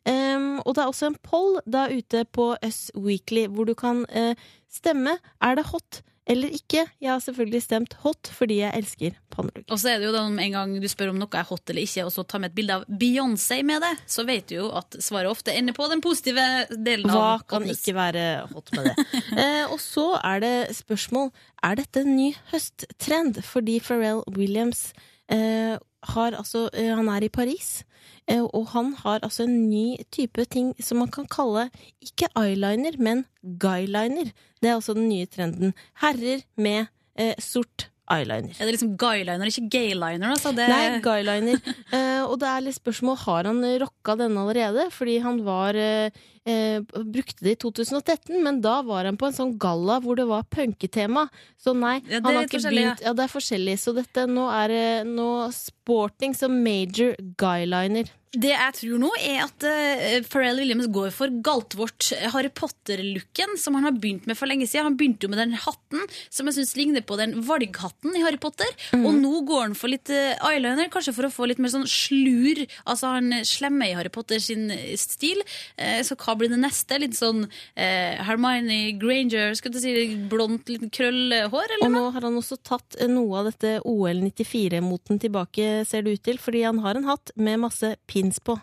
Um, 0.09 0.57
og 0.67 0.75
det 0.75 0.83
er 0.83 0.91
også 0.91 1.13
en 1.13 1.19
poll 1.23 1.61
da 1.69 1.87
ute 1.93 2.25
på 2.35 2.53
Us 2.59 2.89
Weekly 2.99 3.47
hvor 3.53 3.69
du 3.69 3.77
kan 3.79 4.03
uh, 4.11 4.33
stemme. 4.73 5.19
Er 5.43 5.59
det 5.59 5.69
hot 5.71 6.03
eller 6.31 6.53
ikke? 6.55 6.85
Jeg 7.03 7.11
har 7.11 7.21
selvfølgelig 7.23 7.61
stemt 7.65 7.95
hot 8.05 8.31
fordi 8.31 8.61
jeg 8.61 8.79
elsker 8.79 9.17
pannelugg. 9.35 9.65
Og 9.75 9.81
så 9.81 9.93
er 9.93 10.01
det 10.01 10.07
jo 10.07 10.15
om 10.21 10.39
en 10.39 10.55
gang 10.55 10.75
du 10.83 10.87
spør 10.91 11.11
om 11.13 11.19
noe 11.19 11.39
er 11.39 11.49
hot 11.49 11.73
eller 11.73 11.83
ikke, 11.83 12.05
og 12.07 12.13
så 12.15 12.23
tar 12.23 12.43
med 12.43 12.53
et 12.53 12.57
bilde 12.61 12.77
av 12.79 12.87
Beyoncé 12.87 13.59
med 13.67 13.83
det, 13.83 13.93
så 14.07 14.25
vet 14.29 14.47
du 14.51 14.57
jo 14.61 14.69
at 14.79 14.99
svaret 15.03 15.33
ofte 15.33 15.55
ender 15.55 15.75
på 15.77 15.89
den 15.91 16.03
positive 16.05 16.47
delen 16.71 17.11
Hva 17.11 17.25
av 17.35 17.47
kan 17.51 17.67
hotness. 17.67 17.83
ikke 17.83 17.97
være 17.99 18.27
hot 18.53 18.75
med 18.77 18.91
det? 18.91 19.07
eh, 19.45 19.65
og 19.67 19.81
så 19.83 20.07
er 20.23 20.45
det 20.45 20.55
spørsmål 20.79 21.33
Er 21.63 21.81
dette 21.83 22.05
en 22.05 22.15
ny 22.17 22.31
høsttrend? 22.53 23.43
Fordi 23.47 23.81
Pharrell 23.83 24.23
Williams 24.37 24.93
eh, 25.27 25.75
har 26.03 26.33
altså 26.39 26.69
eh, 26.75 26.91
Han 26.97 27.09
er 27.09 27.25
i 27.25 27.29
Paris. 27.29 27.85
eh, 28.29 28.43
Og 28.43 28.67
han 28.75 28.95
har 29.05 29.21
altså 29.23 29.45
en 29.45 29.69
ny 29.71 29.97
type 30.11 30.45
ting 30.51 30.75
som 30.81 30.99
man 30.99 31.09
kan 31.09 31.27
kalle 31.27 31.69
ikke 32.03 32.29
eyeliner, 32.37 32.99
men 32.99 33.25
guyliner. 33.43 34.33
Det 34.61 34.69
er 34.71 34.75
altså 34.75 34.95
den 34.95 35.09
nye 35.09 35.27
trenden. 35.27 35.75
Herrer 36.03 36.43
med 36.57 36.87
eh, 37.17 37.35
sort 37.39 37.89
eyeliner. 38.11 38.53
Er 38.59 38.67
det 38.67 38.75
liksom 38.77 38.97
guyliner, 38.99 39.47
ikke 39.47 39.69
gayliner? 39.71 40.31
Altså? 40.35 40.53
Det... 40.53 40.69
Nei, 40.69 41.01
guyliner. 41.05 41.61
Eh, 41.93 42.23
og 42.25 42.39
det 42.41 42.49
er 42.49 42.63
litt 42.65 42.77
spørsmål 42.79 43.17
har 43.27 43.45
han 43.51 43.63
rocka 43.83 44.15
denne 44.17 44.41
allerede, 44.43 44.87
fordi 44.95 45.19
han 45.21 45.43
var 45.45 45.77
eh, 45.77 46.11
eh, 46.49 46.81
brukte 46.83 47.45
det 47.45 47.57
i 47.57 47.61
2013, 47.65 48.39
men 48.43 48.61
da 48.65 48.81
var 48.87 49.09
han 49.09 49.19
på 49.21 49.29
en 49.29 49.37
sånn 49.37 49.55
galla 49.61 50.01
hvor 50.05 50.19
det 50.19 50.29
var 50.31 50.49
punketema. 50.51 51.29
Så 51.61 51.77
nei, 51.77 52.01
Ja, 52.09 52.23
han 52.23 52.41
har 52.41 52.49
ikke 52.49 52.63
begynt 52.69 53.05
Ja, 53.05 53.15
det 53.17 53.29
er 53.29 53.37
forskjellig. 53.37 53.79
Så 53.81 53.95
dette 53.97 54.27
nå 54.31 54.49
er 54.51 55.07
nå 55.09 55.29
sporting 55.55 56.35
som 56.39 56.59
major 56.65 57.15
guyliner. 57.41 58.11
Det 58.33 58.49
jeg 58.49 58.75
tror 58.79 59.01
nå, 59.03 59.09
er 59.21 59.43
at 59.45 59.65
uh, 59.67 60.25
Pharrell 60.33 60.63
Williams 60.63 60.87
går 60.93 61.11
for 61.13 61.33
galtvort 61.45 62.15
Harry 62.33 62.49
Potter-looken, 62.49 63.59
som 63.61 63.77
han 63.77 63.85
har 63.85 63.99
begynt 64.01 64.25
med 64.29 64.39
for 64.39 64.49
lenge 64.49 64.65
siden. 64.65 64.87
Han 64.89 64.97
begynte 64.97 65.27
jo 65.27 65.33
med 65.35 65.43
den 65.43 65.53
hatten 65.61 66.07
som 66.33 66.49
jeg 66.49 66.57
syns 66.57 66.73
ligner 66.79 67.05
på 67.05 67.19
den 67.21 67.43
valghatten 67.45 68.17
i 68.17 68.23
Harry 68.25 68.41
Potter. 68.41 68.71
Mm. 68.97 69.05
Og 69.05 69.19
nå 69.21 69.43
går 69.51 69.67
han 69.67 69.77
for 69.77 69.93
litt 69.93 70.09
uh, 70.09 70.33
eyeliner, 70.49 70.89
kanskje 70.93 71.13
for 71.13 71.29
å 71.29 71.33
få 71.35 71.51
litt 71.51 71.61
mer 71.61 71.75
sånn 71.75 71.85
slur. 71.85 72.63
Altså 72.87 73.13
han 73.19 73.43
slemme 73.45 73.91
i 73.91 73.97
Harry 73.99 74.13
Potter 74.13 74.41
sin 74.41 74.71
eh, 74.73 74.97
stil. 74.97 75.45
Uh, 75.77 76.01
så 76.01 76.17
hva 76.17 76.32
blir 76.39 76.53
det 76.53 76.61
neste? 76.61 76.99
Litt 77.03 77.17
sånn 77.19 77.45
eh, 77.45 78.19
Hermione 78.27 78.97
Granger, 79.01 79.55
skal 79.59 79.75
du 79.75 79.81
si 79.83 79.95
blondt, 80.31 80.71
liten 80.73 80.93
krøllhår, 80.93 81.77
eller 81.77 81.87
Og 81.89 81.95
nå 81.95 82.05
har 82.17 82.29
han 82.29 82.41
også 82.41 82.59
tatt 82.65 82.99
eh, 82.99 83.11
noe 83.11 83.43
av 83.43 83.53
dette 83.53 83.79
OL 83.89 84.25
94-moten 84.27 85.23
tilbake, 85.23 85.71
ser 85.89 86.05
det 86.07 86.19
ut 86.19 86.27
til, 86.31 86.43
fordi 86.43 86.67
han 86.67 86.83
har 86.85 86.99
en 86.99 87.09
hatt 87.11 87.35
med 87.37 87.63
masse 87.65 87.97
pins 88.11 88.43
på. 88.43 88.59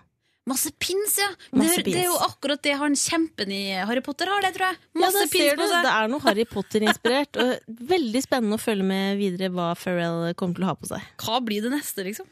Masse 0.50 0.72
pins, 0.82 1.18
ja! 1.20 1.30
Masse 1.52 1.84
det, 1.84 1.94
det 1.94 2.02
er 2.02 2.08
jo 2.08 2.18
akkurat 2.26 2.62
det 2.66 2.74
han 2.80 2.96
kjempen 2.98 3.52
i 3.54 3.64
Harry 3.86 4.02
Potter 4.02 4.32
har, 4.32 4.42
det, 4.42 4.56
tror 4.56 4.72
jeg. 4.72 4.80
Ja, 4.98 5.12
det 5.14 5.26
pins 5.30 5.36
ser 5.36 5.60
du. 5.60 5.62
på 5.62 5.68
seg. 5.70 5.86
Det 5.86 5.94
er 5.94 6.10
noe 6.10 6.26
Harry 6.26 6.46
Potter-inspirert. 6.50 7.40
og 7.44 7.82
Veldig 7.94 8.24
spennende 8.26 8.58
å 8.58 8.64
følge 8.64 8.88
med 8.90 9.20
videre 9.22 9.52
hva 9.54 9.72
Pharrell 9.78 10.34
kommer 10.40 10.58
til 10.58 10.66
å 10.66 10.72
ha 10.72 10.78
på 10.80 10.90
seg. 10.90 11.10
Hva 11.22 11.42
blir 11.46 11.68
det 11.68 11.74
neste, 11.76 12.08
liksom? 12.08 12.30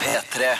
P3. 0.00 0.54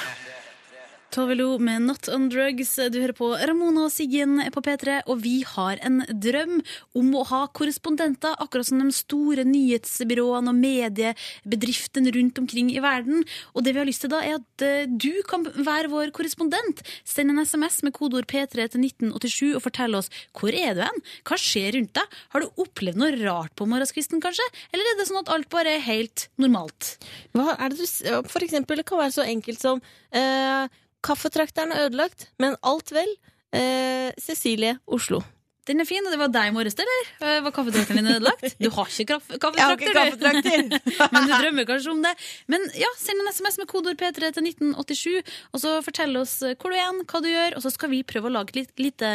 Tove 1.09 1.33
Lo 1.39 1.55
med 1.57 1.87
Not 1.87 2.09
On 2.13 2.27
Drugs. 2.29 2.75
Du 2.93 2.99
hører 3.01 3.15
på 3.17 3.31
Ramona 3.33 3.87
og 3.87 3.93
Siggen 3.93 4.43
på 4.53 4.61
P3, 4.65 4.99
og 5.09 5.23
vi 5.25 5.39
har 5.49 5.81
en 5.87 6.03
drøm 6.13 6.59
om 7.01 7.15
å 7.17 7.23
ha 7.31 7.41
korrespondenter, 7.57 8.35
akkurat 8.37 8.69
som 8.69 8.83
de 8.83 8.93
store 8.93 9.47
nyhetsbyråene 9.49 10.53
og 10.53 10.59
mediebedriftene 10.59 12.13
rundt 12.13 12.41
omkring 12.43 12.69
i 12.75 12.83
verden. 12.85 13.25
Og 13.55 13.65
det 13.65 13.73
vi 13.73 13.81
har 13.81 13.89
lyst 13.89 14.05
til 14.05 14.13
da, 14.13 14.21
er 14.21 14.37
at 14.37 14.65
eh, 14.67 14.85
du 14.85 15.23
kan 15.29 15.47
være 15.49 15.89
vår 15.95 16.13
korrespondent. 16.17 16.83
Send 17.09 17.33
en 17.33 17.41
SMS 17.41 17.81
med 17.87 17.97
kodeord 17.97 18.29
P3 18.29 18.69
til 18.75 18.85
1987 18.85 19.55
og 19.55 19.65
fortell 19.65 19.97
oss 19.97 20.13
hvor 20.37 20.53
er 20.53 20.77
du 20.77 20.83
hen? 20.85 21.05
Hva 21.25 21.39
skjer 21.41 21.73
rundt 21.79 21.95
deg? 21.97 22.19
Har 22.35 22.45
du 22.45 22.61
opplevd 22.61 23.01
noe 23.01 23.15
rart 23.23 23.55
på 23.57 23.69
morgenskvisten, 23.71 24.21
kanskje? 24.25 24.45
Eller 24.75 24.93
er 24.93 25.01
det 25.01 25.09
sånn 25.09 25.23
at 25.23 25.33
alt 25.33 25.49
bare 25.55 25.79
er 25.79 25.87
helt 25.89 26.29
normalt? 26.37 26.99
Hva 27.33 27.57
er 27.57 27.73
det 27.73 27.81
du, 27.81 28.29
for 28.29 28.45
eksempel, 28.45 28.83
det 28.83 28.87
kan 28.89 29.01
være 29.01 29.17
så 29.17 29.25
enkelt 29.25 29.65
som 29.65 29.81
eh, 30.13 30.69
Kaffetrakteren 31.05 31.73
er 31.75 31.87
ødelagt, 31.89 32.29
men 32.43 32.57
alt 32.67 32.93
vel. 32.95 33.11
Eh, 33.55 34.11
Cecilie, 34.21 34.79
Oslo. 34.87 35.23
Den 35.69 35.83
er 35.83 35.85
fin, 35.85 36.01
og 36.01 36.13
det 36.15 36.17
var 36.17 36.31
deg 36.33 36.49
i 36.49 36.53
morges, 36.57 36.75
eller? 36.81 37.09
Eh, 37.21 37.41
Var 37.45 37.53
kaffetrakteren 37.53 37.99
din 38.01 38.15
ødelagt? 38.15 38.55
Du 38.65 38.71
har 38.73 38.89
ikke 38.89 39.19
kaff 39.19 39.27
har 39.61 39.75
ikke 39.77 39.93
kaffetrakter, 39.93 40.63
du. 40.65 40.77
Men 41.13 41.29
du 41.29 41.33
drømmer 41.35 41.67
kanskje 41.69 41.93
om 41.93 42.01
det. 42.07 42.15
Men 42.49 42.65
ja, 42.77 42.89
send 42.97 43.21
en 43.21 43.29
SMS 43.33 43.59
med 43.61 43.69
kodeord 43.69 44.01
P3 44.01 44.31
til 44.33 44.49
1987, 44.49 45.35
og 45.53 45.61
så 45.61 45.75
fortell 45.85 46.17
oss 46.23 46.39
hvor 46.41 46.73
du 46.73 46.79
er, 46.81 47.03
hva 47.05 47.21
du 47.21 47.29
gjør, 47.29 47.59
og 47.61 47.67
så 47.67 47.73
skal 47.75 47.93
vi 47.93 48.01
prøve 48.09 48.31
å 48.31 48.35
lage 48.39 48.57
et 48.65 48.81
lite 48.81 49.13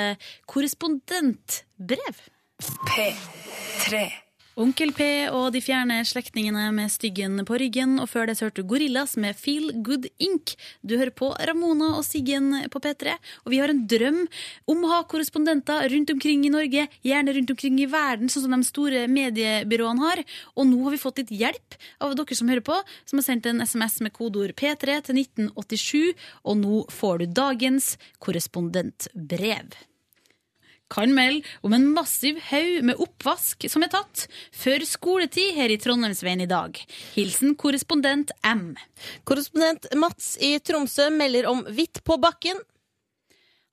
korrespondentbrev. 0.53 2.21
P3. 2.93 4.03
Onkel 4.53 4.91
P 4.93 5.05
og 5.33 5.47
de 5.55 5.59
fjerne 5.65 5.95
slektningene 6.05 6.67
med 6.75 6.91
styggen 6.93 7.41
på 7.47 7.57
ryggen, 7.57 7.95
og 7.97 8.05
før 8.11 8.27
det 8.29 8.35
hørte 8.37 8.61
du 8.61 8.67
Gorillas 8.69 9.15
med 9.17 9.33
Feel 9.33 9.71
Good 9.81 10.05
Ink. 10.21 10.51
Du 10.85 10.93
hører 10.99 11.09
på 11.09 11.31
Ramona 11.49 11.87
og 11.97 12.03
Siggen 12.05 12.51
på 12.69 12.81
P3, 12.83 13.15
og 13.47 13.49
vi 13.49 13.61
har 13.63 13.73
en 13.73 13.81
drøm 13.89 14.19
om 14.69 14.83
å 14.85 14.91
ha 14.91 14.99
korrespondenter 15.09 15.87
rundt 15.95 16.13
omkring 16.13 16.45
i 16.45 16.51
Norge, 16.53 16.83
gjerne 17.01 17.33
rundt 17.33 17.53
omkring 17.55 17.79
i 17.81 17.87
verden, 17.89 18.29
sånn 18.29 18.45
som 18.45 18.53
de 18.53 18.67
store 18.67 19.07
mediebyråene 19.09 20.05
har. 20.05 20.21
Og 20.53 20.69
nå 20.69 20.83
har 20.83 20.93
vi 20.93 21.01
fått 21.01 21.23
litt 21.23 21.33
hjelp 21.33 21.79
av 22.05 22.13
dere 22.19 22.37
som 22.37 22.51
hører 22.53 22.65
på, 22.67 22.77
som 23.09 23.21
har 23.21 23.25
sendt 23.25 23.49
en 23.49 23.63
SMS 23.65 24.03
med 24.05 24.13
kodeord 24.13 24.53
P3 24.59 24.99
til 25.09 25.23
1987, 25.23 26.29
og 26.45 26.61
nå 26.61 26.83
får 26.93 27.23
du 27.23 27.33
dagens 27.41 27.95
korrespondentbrev 28.21 29.73
kan 30.93 31.13
melde 31.15 31.41
om 31.65 31.73
en 31.75 31.87
massiv 31.95 32.39
haug 32.49 32.83
med 32.89 32.99
oppvask 33.01 33.65
som 33.71 33.85
er 33.85 33.93
tatt 33.93 34.27
før 34.53 34.85
skoletid 34.87 35.55
her 35.57 35.73
i 35.73 35.79
Trondheimsveien 35.81 36.43
i 36.45 36.49
dag. 36.49 36.77
Hilsen 37.15 37.57
korrespondent 37.59 38.33
M. 38.45 38.73
Korrespondent 39.27 39.89
Mats 39.97 40.35
i 40.41 40.55
Tromsø 40.61 41.09
melder 41.13 41.49
om 41.49 41.65
hvitt 41.73 42.03
på 42.05 42.19
bakken. 42.21 42.61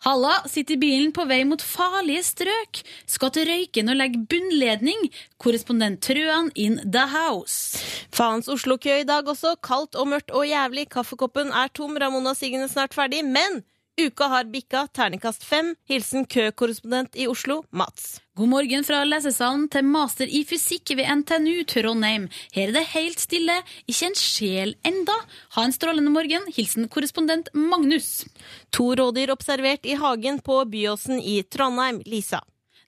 Halla, 0.01 0.33
sitter 0.49 0.79
i 0.79 0.81
bilen 0.81 1.11
på 1.13 1.27
vei 1.29 1.43
mot 1.45 1.61
farlige 1.61 2.23
strøk. 2.25 2.79
Skal 3.05 3.33
til 3.35 3.45
Røyken 3.51 3.93
og 3.93 3.99
legge 4.01 4.23
bunnledning. 4.33 5.11
Korrespondent 5.37 6.01
Trøan 6.07 6.49
in 6.57 6.79
the 6.87 7.05
house. 7.13 7.83
Faens 8.09 8.49
Oslo-kø 8.49 9.03
i 9.03 9.09
dag 9.09 9.29
også. 9.29 9.59
Kaldt 9.61 9.99
og 10.01 10.09
mørkt 10.09 10.33
og 10.33 10.49
jævlig. 10.49 10.87
Kaffekoppen 10.95 11.53
er 11.53 11.69
tom. 11.77 11.99
Ramona 12.01 12.33
Siggen 12.33 12.65
er 12.65 12.73
snart 12.73 12.97
ferdig. 12.97 13.21
Men 13.29 13.61
uka 14.07 14.25
har 14.25 14.45
bikka. 14.45 14.87
Terningkast 14.93 15.45
fem. 15.45 15.75
Hilsen 15.89 16.27
køkorrespondent 16.27 17.17
i 17.17 17.27
Oslo, 17.29 17.63
Mats. 17.71 18.21
God 18.37 18.49
morgen 18.49 18.85
fra 18.87 19.03
lesesalen 19.05 19.67
til 19.73 19.85
master 19.85 20.31
i 20.31 20.45
fysikk 20.49 20.95
ved 20.97 21.09
NTNU 21.21 21.65
Trondheim. 21.69 22.29
Her 22.55 22.71
er 22.71 22.77
det 22.79 22.85
helt 22.95 23.21
stille, 23.21 23.59
ikke 23.85 24.09
en 24.09 24.17
sjel 24.17 24.77
enda. 24.87 25.17
Ha 25.57 25.67
en 25.67 25.77
strålende 25.77 26.13
morgen. 26.15 26.47
Hilsen 26.57 26.89
korrespondent 26.89 27.51
Magnus. 27.55 28.25
To 28.73 28.93
rådyr 28.97 29.35
observert 29.35 29.85
i 29.85 29.99
hagen 30.01 30.41
på 30.47 30.63
Byåsen 30.71 31.21
i 31.21 31.43
Trondheim, 31.43 32.01
Lisa. 32.07 32.41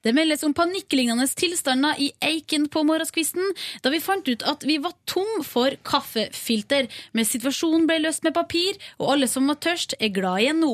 Det 0.03 0.11
meldes 0.11 0.41
om 0.43 0.51
panikklignende 0.53 1.29
tilstander 1.39 1.95
i 2.01 2.09
Eiken 2.19 2.65
på 2.67 2.81
morgenskvisten, 2.83 3.53
da 3.83 3.91
vi 3.93 4.01
fant 4.03 4.27
ut 4.27 4.43
at 4.43 4.65
vi 4.67 4.75
var 4.83 4.97
tom 5.07 5.45
for 5.47 5.77
kaffefilter. 5.87 6.89
Men 7.15 7.29
situasjonen 7.29 7.87
ble 7.87 8.01
løst 8.03 8.25
med 8.27 8.35
papir, 8.35 8.75
og 8.99 9.13
alle 9.15 9.31
som 9.31 9.47
var 9.47 9.61
tørst, 9.63 9.95
er 10.03 10.11
glad 10.11 10.43
igjen 10.43 10.59
nå. 10.65 10.73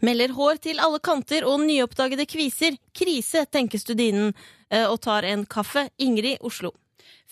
Melder 0.00 0.34
hår 0.36 0.60
til 0.68 0.82
alle 0.82 1.00
kanter 1.02 1.46
og 1.48 1.60
nyoppdagede 1.64 2.26
kviser. 2.30 2.78
Krise, 2.96 3.46
tenker 3.46 3.78
studinen, 3.82 4.32
eh, 4.70 4.86
og 4.86 5.00
tar 5.00 5.26
en 5.28 5.44
kaffe. 5.46 5.88
Ingrid, 5.98 6.38
Oslo. 6.40 6.72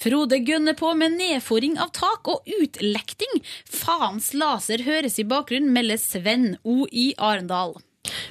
Frode 0.00 0.38
gønner 0.40 0.74
på 0.78 0.94
med 0.96 1.18
nedforing 1.18 1.76
av 1.78 1.92
tak 1.92 2.28
og 2.32 2.46
utlekting. 2.48 3.42
Faens 3.68 4.32
laser 4.32 4.84
høres 4.86 5.18
i 5.20 5.26
bakgrunnen, 5.28 5.74
melder 5.76 6.00
Sven 6.00 6.54
O 6.64 6.86
i 6.88 7.10
Arendal. 7.18 7.76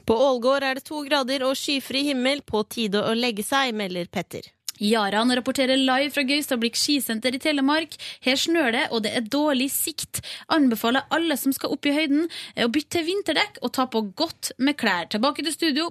På 0.05 0.17
Ålgård 0.17 0.65
er 0.65 0.79
det 0.79 0.87
to 0.87 1.03
grader 1.05 1.45
og 1.45 1.57
skyfri 1.59 2.07
himmel. 2.09 2.41
På 2.41 2.63
tide 2.65 3.03
å 3.05 3.13
legge 3.13 3.45
seg, 3.45 3.75
melder 3.77 4.09
Petter. 4.09 4.49
Jaran 4.79 5.35
rapporterer 5.35 5.77
live 5.77 6.11
fra 6.15 6.23
Gaustablikk 6.23 6.77
skisenter 6.79 7.35
i 7.35 7.41
Telemark. 7.43 7.97
Her 8.23 8.39
snør 8.39 8.71
det, 8.71 8.85
og 8.95 9.03
det 9.03 9.11
er 9.17 9.27
dårlig 9.27 9.67
sikt. 9.73 10.21
Anbefaler 10.47 11.07
alle 11.11 11.35
som 11.37 11.51
skal 11.55 11.75
opp 11.75 11.85
i 11.85 11.95
høyden, 11.95 12.29
eh, 12.55 12.65
å 12.65 12.71
bytte 12.71 12.99
til 12.99 13.05
vinterdekk 13.09 13.59
og 13.61 13.73
ta 13.73 13.85
på 13.85 14.01
godt 14.15 14.53
med 14.57 14.77
klær. 14.77 15.09
Tilbake 15.09 15.43
til 15.43 15.53
studio. 15.53 15.89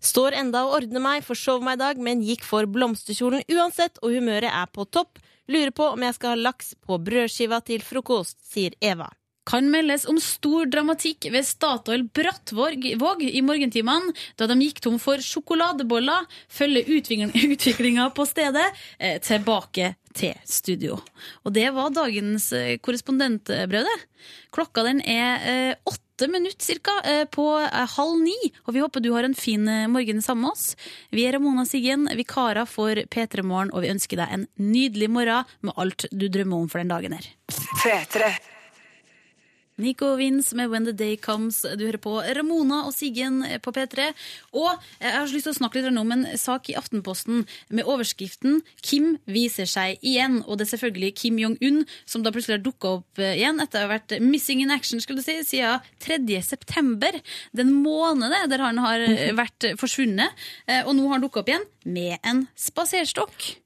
Står 0.00 0.36
enda 0.38 0.64
og 0.64 0.76
ordner 0.82 1.00
meg, 1.00 1.24
forsov 1.24 1.62
meg 1.64 1.78
i 1.78 1.82
dag, 1.82 1.98
men 1.98 2.22
gikk 2.22 2.44
for 2.44 2.66
blomsterkjolen 2.66 3.42
uansett, 3.50 3.98
og 4.02 4.12
humøret 4.12 4.52
er 4.52 4.66
på 4.66 4.84
topp. 4.84 5.18
Lurer 5.48 5.72
på 5.72 5.90
om 5.92 6.00
jeg 6.00 6.14
skal 6.14 6.36
ha 6.36 6.42
laks 6.50 6.74
på 6.86 6.98
brødskiva 7.02 7.64
til 7.64 7.80
frokost, 7.80 8.38
sier 8.46 8.76
Eva. 8.80 9.10
Kan 9.48 9.68
meldes 9.72 10.06
om 10.10 10.20
stor 10.22 10.66
dramatikk 10.72 11.28
ved 11.32 11.46
Statoil 11.46 12.06
Brattvåg 12.16 12.86
i 13.28 13.42
morgentimene, 13.44 14.14
da 14.40 14.48
de 14.50 14.58
gikk 14.62 14.80
tom 14.84 14.96
for 15.02 15.20
sjokoladeboller. 15.20 16.24
Følger 16.48 16.88
utviklinga 16.96 18.08
på 18.16 18.26
stedet. 18.28 18.66
Eh, 18.98 19.20
tilbake 19.24 19.94
til 20.14 20.34
studio. 20.46 21.00
Og 21.42 21.54
det 21.56 21.68
var 21.74 21.90
dagens 21.94 22.52
korrespondentbrøde. 22.80 22.80
korrespondentbrød. 22.80 24.10
Klokka 24.54 24.84
den 24.86 25.00
er 25.00 25.46
eh, 25.50 25.74
åtte 25.88 26.28
minutter 26.30 26.64
cirka 26.64 26.94
eh, 27.04 27.24
på 27.26 27.46
eh, 27.58 27.88
halv 27.96 28.20
ni, 28.22 28.36
og 28.66 28.76
vi 28.76 28.82
håper 28.84 29.02
du 29.02 29.10
har 29.16 29.26
en 29.26 29.34
fin 29.34 29.66
eh, 29.68 29.88
morgen 29.90 30.22
sammen 30.22 30.46
med 30.46 30.54
oss. 30.54 30.76
Vi 31.10 31.26
er 31.26 31.34
Ramona 31.36 31.66
Siggen, 31.66 32.06
vikarer 32.14 32.68
for 32.70 32.94
P3 32.94 33.42
Morgen, 33.42 33.74
og 33.74 33.84
vi 33.84 33.92
ønsker 33.94 34.22
deg 34.22 34.36
en 34.36 34.48
nydelig 34.62 35.10
morgen 35.10 35.50
med 35.66 35.74
alt 35.76 36.06
du 36.12 36.28
drømmer 36.28 36.62
om 36.64 36.70
for 36.70 36.82
den 36.82 36.94
dagen 36.94 37.18
her. 37.18 37.30
P3. 37.82 38.53
Nico 39.76 40.12
Wins 40.16 40.52
med 40.54 40.70
When 40.70 40.84
the 40.86 40.92
Day 40.92 41.16
Comes. 41.16 41.62
Du 41.62 41.82
hører 41.82 41.98
på 41.98 42.12
Ramona 42.36 42.84
og 42.86 42.94
Siggen 42.94 43.40
på 43.62 43.72
P3. 43.74 44.12
Og 44.54 44.70
jeg 45.00 45.14
har 45.16 45.26
så 45.26 45.34
lyst 45.34 45.48
til 45.48 45.54
å 45.54 45.58
snakke 45.58 45.80
litt 45.82 45.98
om 45.98 46.12
en 46.14 46.22
sak 46.38 46.70
i 46.70 46.76
Aftenposten 46.78 47.42
med 47.74 47.88
overskriften 47.90 48.60
'Kim 48.82 49.16
viser 49.26 49.66
seg 49.66 49.98
igjen'. 49.98 50.44
Og 50.46 50.58
det 50.58 50.68
er 50.68 50.76
selvfølgelig 50.76 51.14
Kim 51.18 51.40
Jong-un 51.42 51.82
som 52.06 52.22
da 52.22 52.30
plutselig 52.30 52.60
har 52.60 52.64
dukka 52.64 52.92
opp 53.00 53.18
eh, 53.18 53.34
igjen 53.34 53.58
etter 53.60 53.82
å 53.82 53.88
ha 53.88 53.98
vært 53.98 54.20
missing 54.22 54.62
in 54.62 54.70
action 54.70 55.00
skulle 55.02 55.18
du 55.18 55.26
si, 55.26 55.40
siden 55.42 55.82
3. 55.98 56.42
september. 56.42 57.18
Den 57.52 57.74
måneden 57.74 58.50
der 58.50 58.62
han 58.62 58.78
har 58.78 59.00
eh, 59.00 59.34
vært 59.34 59.74
forsvunnet. 59.80 60.30
Eh, 60.68 60.86
Og 60.86 60.94
nå 60.94 61.08
har 61.08 61.18
han 61.18 61.26
dukka 61.26 61.42
opp 61.42 61.50
igjen 61.50 61.66
med 61.84 62.18
en 62.22 62.46
spaserstokk. 62.54 63.63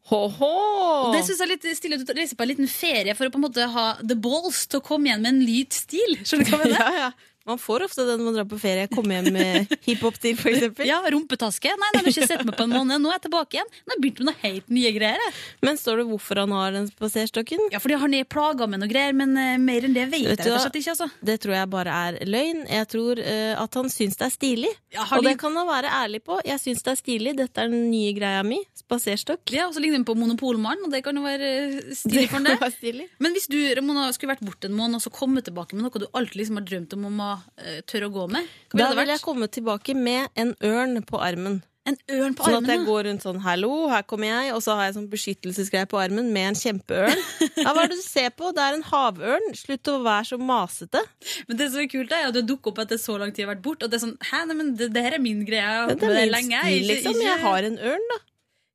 Og 1.08 1.14
det 1.14 1.24
synes 1.26 1.40
jeg 1.40 1.46
er 1.46 1.52
litt 1.52 1.66
stille 1.76 1.98
at 2.00 2.06
du 2.08 2.14
reiser 2.16 2.38
på 2.38 2.46
en 2.46 2.52
liten 2.52 2.70
ferie 2.70 3.14
for 3.16 3.28
å 3.28 3.32
på 3.34 3.40
en 3.40 3.44
måte 3.44 3.66
ha 3.74 3.86
the 4.00 4.16
balls 4.16 4.64
til 4.70 4.80
å 4.80 4.84
komme 4.84 5.10
igjen 5.10 5.24
med 5.24 5.34
en 5.34 5.42
lyt 5.44 5.76
stil. 5.76 6.16
Skjønner 6.22 6.48
du 6.48 6.54
hva 6.54 6.62
jeg 6.62 6.72
mener? 6.72 6.78
Ja, 6.88 7.08
ja. 7.08 7.10
Man 7.48 7.60
får 7.60 7.86
ofte 7.86 8.04
den 8.04 8.20
når 8.20 8.26
man 8.28 8.36
drar 8.38 8.48
på 8.50 8.58
ferie. 8.60 8.88
Komme 8.92 9.16
hjem 9.18 9.30
med 9.34 9.72
hiphop-stil, 9.88 10.36
for 10.38 10.52
eksempel. 10.52 10.88
Ja, 10.88 10.98
rumpetaske. 11.14 11.72
Nei, 11.72 11.90
nei, 11.94 12.02
du 12.04 12.10
har 12.10 12.12
ikke 12.12 12.28
sett 12.28 12.44
meg 12.44 12.56
på 12.58 12.66
en 12.66 12.74
måned. 12.74 13.00
Nå 13.00 13.10
er 13.12 13.16
jeg 13.18 13.24
tilbake 13.28 13.58
igjen. 13.58 13.70
Nå 13.72 13.92
har 13.92 13.96
jeg 13.96 14.04
begynt 14.04 14.20
med 14.22 14.28
noe 14.30 14.42
helt 14.42 14.72
nye 14.78 14.92
greier. 14.96 15.38
Men 15.64 15.80
står 15.80 16.02
det 16.02 16.06
hvorfor 16.10 16.42
han 16.42 16.54
har 16.56 16.76
den 16.76 16.88
spaserstokken? 16.92 17.64
Ja, 17.72 17.80
fordi 17.82 17.98
han 18.02 18.16
er 18.18 18.28
plaga 18.28 18.68
med 18.70 18.82
noe 18.82 18.90
greier, 18.90 19.16
men 19.16 19.32
uh, 19.38 19.56
mer 19.62 19.88
enn 19.88 19.96
det 19.96 20.06
vet 20.12 20.26
Vet 20.28 20.44
jeg 20.44 20.52
rett 20.52 20.54
og 20.58 20.64
slett 20.66 20.78
ikke. 20.82 20.94
altså. 20.96 21.08
Det 21.30 21.38
tror 21.44 21.56
jeg 21.56 21.70
bare 21.72 21.96
er 22.08 22.20
løgn. 22.28 22.64
Jeg 22.68 22.90
tror 22.92 23.22
uh, 23.24 23.54
at 23.64 23.80
han 23.80 23.92
syns 23.92 24.20
det 24.20 24.28
er 24.28 24.34
stilig. 24.34 24.72
Ja, 24.94 25.08
Og 25.16 25.24
det 25.24 25.34
kan 25.40 25.56
han 25.56 25.68
være 25.68 25.92
ærlig 26.02 26.22
på. 26.28 26.38
Jeg 26.46 26.60
syns 26.62 26.84
det 26.84 26.94
er 26.94 27.00
stilig. 27.00 27.34
Dette 27.38 27.64
er 27.64 27.72
den 27.72 27.88
nye 27.90 28.12
greia 28.16 28.44
mi. 28.46 28.60
Spaserstokk. 28.78 29.48
Ja, 29.54 29.66
og 29.68 29.74
så 29.76 29.82
ligner 29.82 30.00
den 30.00 30.06
på 30.08 30.16
Monopolmannen, 30.18 30.86
og 30.86 30.92
det 30.94 31.02
kan 31.06 31.16
jo 31.16 31.24
være 31.24 31.48
eh, 31.48 31.78
stilig 31.96 32.28
for 32.30 32.44
det. 32.44 32.54
kan 32.58 32.62
være 32.66 32.76
stilig. 32.76 33.08
Men 33.24 33.34
hvis 33.36 33.48
du 33.50 33.58
Ramona, 33.78 34.08
skulle 34.16 34.34
vært 34.34 34.44
borte 34.46 34.68
en 34.70 34.76
måned 34.78 35.00
og 35.00 35.04
så 35.04 35.12
komme 35.14 35.42
tilbake 35.44 35.76
med 35.76 35.86
noe 35.86 35.98
du 35.98 36.06
alltid 36.12 36.42
liksom 36.42 36.60
har 36.60 36.66
drømt 36.68 36.94
om 36.96 37.08
om 37.08 37.22
å 37.24 37.30
eh, 37.58 37.80
tørre 37.86 38.08
å 38.10 38.12
gå 38.14 38.28
med, 38.30 38.46
hva 38.72 38.78
Da 38.78 38.94
vil 38.94 39.06
jeg 39.14 39.20
komme 39.24 39.48
tilbake 39.48 39.94
med 39.96 40.28
en 40.36 40.54
ørn 40.62 41.02
på 41.04 41.20
armen. 41.20 41.62
En 41.88 41.96
ørn 42.12 42.34
på 42.36 42.44
Sånn 42.44 42.54
armen? 42.58 42.64
at 42.68 42.76
jeg 42.76 42.84
går 42.86 43.04
rundt 43.06 43.22
sånn 43.24 43.38
'hallo, 43.40 43.88
her 43.88 44.02
kommer 44.02 44.26
jeg', 44.28 44.52
og 44.54 44.60
så 44.60 44.74
har 44.76 44.84
jeg 44.90 44.94
sånn 44.98 45.08
beskyttelsesgreie 45.08 45.86
på 45.88 45.96
armen 46.02 46.32
med 46.34 46.48
en 46.50 46.54
kjempeørn. 46.54 47.16
Ja, 47.64 47.72
hva 47.72 47.84
er 47.84 47.88
det 47.88 47.96
du 47.96 48.02
ser 48.04 48.28
på? 48.36 48.52
Det 48.54 48.60
er 48.62 48.74
en 48.76 48.82
havørn. 48.84 49.54
Slutt 49.56 49.88
å 49.88 50.02
være 50.04 50.24
så 50.28 50.36
masete. 50.38 51.00
Men 51.48 51.56
det 51.56 51.70
som 51.72 51.80
er 51.80 51.88
kult, 51.88 52.12
er 52.12 52.28
at 52.28 52.34
du 52.34 52.42
dukker 52.42 52.70
opp 52.74 52.78
etter 52.84 52.98
så 53.00 53.16
lang 53.18 53.32
tid 53.32 53.46
har 53.46 53.54
vært 53.54 53.62
borte. 53.64 53.84
Og 53.84 53.90
det 53.90 53.96
er 54.02 54.04
sånn, 54.06 54.18
hæ, 54.20 54.44
nei, 54.46 54.54
men 54.60 54.74
det, 54.76 54.92
det 54.92 55.02
her 55.02 55.14
er 55.16 55.18
min 55.24 55.44
greie. 55.48 55.64
Jeg 55.64 55.80
har 55.80 55.88
Det 55.88 55.96
holdt 55.96 56.04
på 56.04 56.06
med 56.06 56.16
er 56.16 56.20
det 56.20 56.28
min 56.28 56.36
lenge. 56.36 56.60
stil, 56.60 56.82
Ikke- 56.82 56.88
liksom. 56.92 57.12
ikke- 57.16 57.24
Jeg 57.30 57.40
har 57.40 57.58
en 57.72 57.78
ørn, 57.78 58.06
da. 58.12 58.18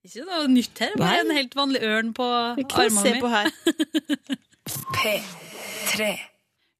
Ikke 0.04 0.26
noe 0.28 0.48
nytt 0.52 0.78
her, 0.80 0.92
bare 0.98 1.20
en 1.22 1.30
helt 1.32 1.54
vanlig 1.56 1.82
ørn 1.84 2.14
på 2.14 2.28
Ikke 2.60 2.76
noe 2.76 2.90
å 2.90 3.04
se 3.04 3.14
på 3.22 3.30
her. 3.30 3.48
P3. 4.98 6.20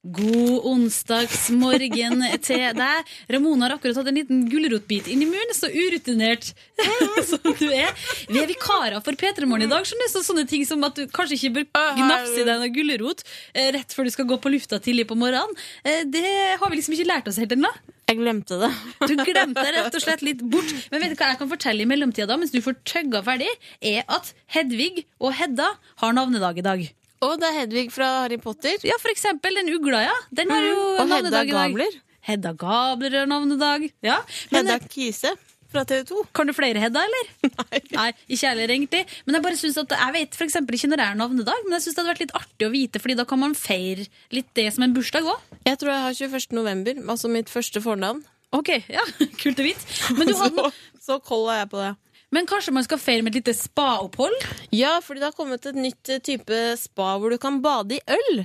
God 0.04 0.66
onsdagsmorgen 0.68 2.24
til 2.48 2.64
deg. 2.76 3.12
Ramona 3.32 3.70
har 3.70 3.76
akkurat 3.78 4.02
hatt 4.02 4.10
en 4.12 4.18
liten 4.20 4.42
gulrotbit 4.52 5.08
inn 5.08 5.24
i 5.24 5.28
munnen, 5.30 5.56
så 5.56 5.70
urutinert 5.72 6.50
som 7.30 7.40
du 7.60 7.70
er. 7.70 7.94
Vi 8.28 8.42
er 8.42 8.50
vikarer 8.50 9.00
for 9.06 9.16
P3 9.16 9.48
Morgen 9.48 9.70
i 9.70 9.72
dag, 9.72 9.88
skjønner 9.88 10.12
så 10.12 10.24
sånne 10.26 10.44
ting 10.50 10.66
som 10.68 10.84
at 10.84 11.00
du 11.00 11.06
kanskje 11.08 11.38
ikke 11.40 11.64
bør 11.72 11.96
gnafse 12.02 12.36
i 12.42 12.44
deg 12.48 12.60
noe 12.60 12.72
gulrot 12.76 13.24
eh, 13.54 13.70
rett 13.78 13.96
før 13.96 14.10
du 14.10 14.14
skal 14.16 14.28
gå 14.28 14.38
på 14.44 14.52
lufta 14.52 14.82
tidlig 14.84 15.08
på 15.08 15.16
morgenen, 15.20 15.56
eh, 15.88 16.04
det 16.04 16.26
har 16.60 16.68
vi 16.68 16.80
liksom 16.82 16.98
ikke 16.98 17.08
lært 17.08 17.30
oss 17.32 17.40
helt 17.40 17.56
ennå. 17.56 17.72
Jeg 18.12 18.20
glemte 18.20 18.58
det. 18.60 18.70
Du 19.08 19.14
glemte 19.16 19.64
det 19.64 19.72
rett 19.78 19.96
og 19.96 20.04
slett 20.06 20.26
litt 20.26 20.44
bort. 20.44 20.74
Men 20.92 21.00
vet 21.06 21.14
du 21.14 21.22
hva 21.22 21.32
jeg 21.32 21.40
kan 21.40 21.52
fortelle 21.54 21.86
i 21.86 21.88
mellomtida, 21.88 22.28
da, 22.30 22.38
mens 22.42 22.52
du 22.52 22.60
får 22.64 22.76
tøgga 22.84 23.24
ferdig, 23.24 23.48
er 23.80 24.04
at 24.12 24.34
Hedvig 24.52 25.06
og 25.24 25.32
Hedda 25.40 25.70
har 26.04 26.20
navnedag 26.20 26.60
i 26.60 26.68
dag. 26.68 26.84
Og 27.24 27.40
det 27.42 27.50
er 27.50 27.58
Hedvig 27.62 27.88
fra 27.94 28.10
Harry 28.24 28.40
Potter. 28.42 28.84
Ja, 28.88 28.98
for 29.02 29.14
eksempel 29.14 29.56
den 29.62 29.72
ugla, 29.74 30.04
ja. 30.06 30.18
Den 30.36 30.52
har 30.54 30.68
jo 30.68 30.84
Og 31.04 31.08
Hedda. 31.12 31.44
Gabler. 31.50 31.98
Hedda 32.24 32.54
Gabler 32.60 33.18
har 33.22 33.32
navnedag. 33.32 33.90
Ja. 34.06 34.20
Men 34.52 34.70
Hedda 34.70 34.92
Kise 34.92 35.34
fra 35.74 35.84
TV 35.90 36.04
2. 36.06 36.20
kan 36.38 36.48
du 36.50 36.54
flere 36.54 36.82
Hedda, 36.82 37.02
eller? 37.08 37.30
Nei. 37.64 37.80
Nei 37.96 38.10
ikke 38.28 38.52
heller, 38.52 38.74
egentlig. 38.76 39.02
Men 39.26 39.38
jeg 39.40 39.46
bare 39.48 39.60
synes 39.60 39.80
at, 39.82 39.96
jeg 39.98 40.16
vet 40.20 40.38
for 40.38 40.46
eksempel 40.46 40.78
ikke 40.78 40.92
når 40.92 41.02
det 41.02 41.08
er 41.08 41.18
navnedag, 41.24 41.64
men 41.66 41.78
jeg 41.78 41.86
syns 41.88 41.96
det 41.98 42.04
hadde 42.04 42.14
vært 42.14 42.24
litt 42.26 42.36
artig 42.38 42.68
å 42.68 42.74
vite, 42.74 43.02
Fordi 43.04 43.18
da 43.20 43.26
kan 43.30 43.42
man 43.42 43.58
feire 43.58 44.06
litt 44.36 44.52
det 44.60 44.68
som 44.76 44.86
en 44.86 44.94
bursdag 44.96 45.28
òg. 45.34 45.50
Jeg 45.66 45.82
tror 45.82 45.94
jeg 45.96 46.06
har 46.06 46.22
21. 46.22 46.56
november, 46.60 47.02
altså 47.16 47.32
mitt 47.34 47.52
første 47.52 47.82
fornavn. 47.84 48.22
Ok, 48.54 48.70
ja, 48.94 49.04
kult 49.42 49.62
å 49.64 49.66
vite. 49.66 49.88
Men, 50.14 50.30
du 50.30 50.38
hadde, 50.38 50.70
Så, 51.04 51.18
så 51.18 51.20
koll 51.26 51.50
er 51.52 51.64
jeg 51.64 51.72
på 51.74 51.82
det. 51.82 51.94
Men 52.34 52.50
kanskje 52.50 52.74
man 52.76 52.86
skal 52.86 53.02
feire 53.02 53.26
med 53.26 53.34
et 53.34 53.44
lite 53.44 53.56
spaopphold? 53.58 54.36
Ja, 54.74 54.98
fordi 55.04 55.22
det 55.22 55.30
har 55.30 55.38
kommet 55.38 55.70
et 55.70 55.78
nytt 55.78 56.10
eh, 56.12 56.24
type 56.24 56.66
spa 56.82 57.16
hvor 57.22 57.34
du 57.34 57.40
kan 57.42 57.62
bade 57.64 58.00
i 58.00 58.04
øl. 58.18 58.44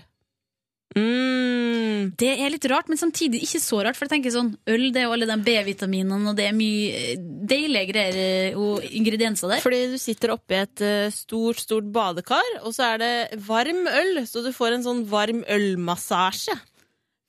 Mm. 0.97 2.15
Det 2.19 2.31
er 2.41 2.53
litt 2.53 2.65
rart, 2.71 2.89
men 2.89 3.01
samtidig 3.01 3.43
ikke 3.45 3.61
så 3.61 3.83
rart. 3.85 3.99
For 3.99 4.07
jeg 4.07 4.15
tenker 4.17 4.33
sånn, 4.35 4.55
Øl 4.71 4.89
det 4.95 5.03
er 5.03 5.07
jo 5.09 5.15
alle 5.17 5.29
de 5.29 5.37
B-vitaminene, 5.45 6.31
og 6.31 6.39
det 6.39 6.47
er 6.49 6.57
mye 6.57 7.03
eh, 7.13 7.27
deilige 7.49 7.91
greier 7.91 8.21
eh, 8.23 8.59
og 8.59 8.85
ingredienser 8.87 9.55
der. 9.55 9.65
Fordi 9.65 9.83
du 9.93 9.99
sitter 10.01 10.35
oppi 10.37 10.59
et 10.61 10.85
stort, 11.15 11.61
stort 11.65 11.93
badekar, 11.93 12.59
og 12.63 12.75
så 12.77 12.95
er 12.95 13.05
det 13.05 13.13
varm 13.49 13.87
øl, 13.89 14.25
så 14.29 14.45
du 14.45 14.53
får 14.57 14.79
en 14.79 14.89
sånn 14.89 15.07
varm 15.11 15.45
ølmassasje. 15.49 16.57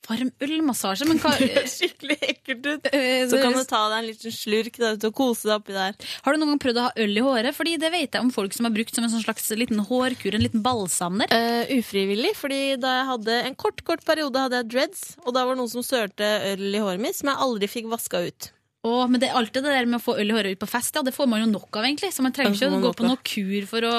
Varm 0.10 0.32
ølmassasje, 0.42 1.06
men 1.10 1.20
hva 1.22 1.32
Skikkelig 1.70 2.18
ekkelt 2.26 2.66
ut. 2.66 2.90
Eh, 2.96 3.28
Så 3.30 3.40
kan 3.42 3.54
du 3.54 3.62
ta 3.70 3.84
deg 3.92 3.98
en 4.02 4.08
liten 4.10 4.34
slurk 4.34 4.80
da, 4.82 4.96
og 4.98 5.16
kose 5.16 5.48
deg 5.48 5.56
oppi 5.60 5.76
der. 5.76 5.98
Har 6.26 6.34
du 6.36 6.42
noen 6.42 6.56
gang 6.56 6.62
prøvd 6.66 6.82
å 6.82 6.86
ha 6.88 7.06
øl 7.06 7.14
i 7.22 7.26
håret? 7.26 7.56
Fordi 7.58 7.76
det 7.82 7.92
vet 7.94 8.18
jeg 8.18 8.26
om 8.26 8.32
folk 8.34 8.56
som 8.58 8.68
har 8.68 8.74
brukt 8.76 8.96
som 8.96 9.06
en 9.06 9.14
sånn 9.14 9.26
slags 9.26 9.50
liten 9.60 9.82
hårkur, 9.86 10.36
en 10.36 10.46
liten 10.46 10.66
balsam 10.66 11.22
der. 11.22 11.30
Uh, 11.34 11.76
ufrivillig, 11.80 12.34
fordi 12.40 12.62
da 12.82 12.96
jeg 13.00 13.10
hadde 13.14 13.40
en 13.52 13.58
kort 13.60 13.84
kort 13.88 14.06
periode 14.08 14.42
hadde 14.48 14.64
jeg 14.64 14.72
dreads, 14.74 15.04
og 15.26 15.36
da 15.38 15.46
var 15.46 15.56
det 15.56 15.62
noen 15.64 15.74
som 15.78 15.86
sørte 15.86 16.30
øl 16.54 16.70
i 16.74 16.82
håret 16.82 17.04
mitt, 17.04 17.18
som 17.20 17.32
jeg 17.32 17.44
aldri 17.46 17.70
fikk 17.72 17.92
vaska 17.94 18.26
ut. 18.28 18.50
Åh, 18.88 19.10
men 19.12 19.20
det 19.20 19.28
er 19.28 19.36
alltid 19.36 19.66
det 19.66 19.74
der 19.76 19.88
med 19.92 19.98
å 19.98 20.04
få 20.04 20.14
øl 20.22 20.30
i 20.32 20.36
håret 20.38 20.56
ut 20.56 20.62
på 20.62 20.68
fest, 20.72 20.96
ja, 20.96 21.02
det 21.04 21.12
får 21.12 21.28
man 21.28 21.42
jo 21.42 21.50
nok 21.52 21.76
av, 21.76 21.84
egentlig. 21.84 22.14
Så 22.16 22.24
man 22.24 22.32
trenger 22.36 22.56
ikke 22.56 22.70
å 22.78 22.80
gå 22.86 22.92
på 22.96 23.08
noe 23.10 23.20
kur 23.28 23.66
for 23.68 23.88
å 23.90 23.96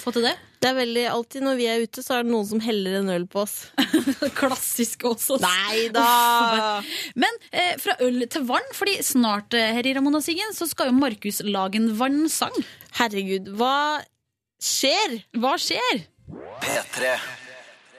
få 0.00 0.12
til 0.12 0.26
det. 0.26 0.34
Det 0.60 0.68
er 0.68 0.76
veldig, 0.76 1.04
Alltid 1.14 1.46
når 1.46 1.56
vi 1.56 1.68
er 1.70 1.84
ute, 1.86 2.04
så 2.04 2.18
er 2.18 2.26
det 2.26 2.34
noen 2.34 2.48
som 2.50 2.60
heller 2.60 2.98
en 2.98 3.08
øl 3.14 3.24
på 3.30 3.40
oss. 3.46 3.56
Klassisk 4.40 5.06
også. 5.08 5.38
Nei 5.40 5.86
da! 5.94 6.82
Men 7.16 7.40
eh, 7.48 7.78
fra 7.80 7.96
øl 8.04 8.20
til 8.28 8.44
vann, 8.50 8.68
fordi 8.76 8.98
snart 9.06 9.56
eh, 9.56 9.72
her 9.78 9.88
i 9.88 9.96
Ramona 9.96 10.20
Siggen 10.24 10.52
så 10.56 10.68
skal 10.68 10.90
jo 10.90 10.98
Markus 10.98 11.40
lage 11.48 11.80
en 11.80 11.88
vannsang. 11.96 12.60
Herregud, 13.00 13.48
hva 13.56 14.04
skjer? 14.60 15.22
Hva 15.40 15.56
skjer? 15.62 16.04
P3. 16.60 17.16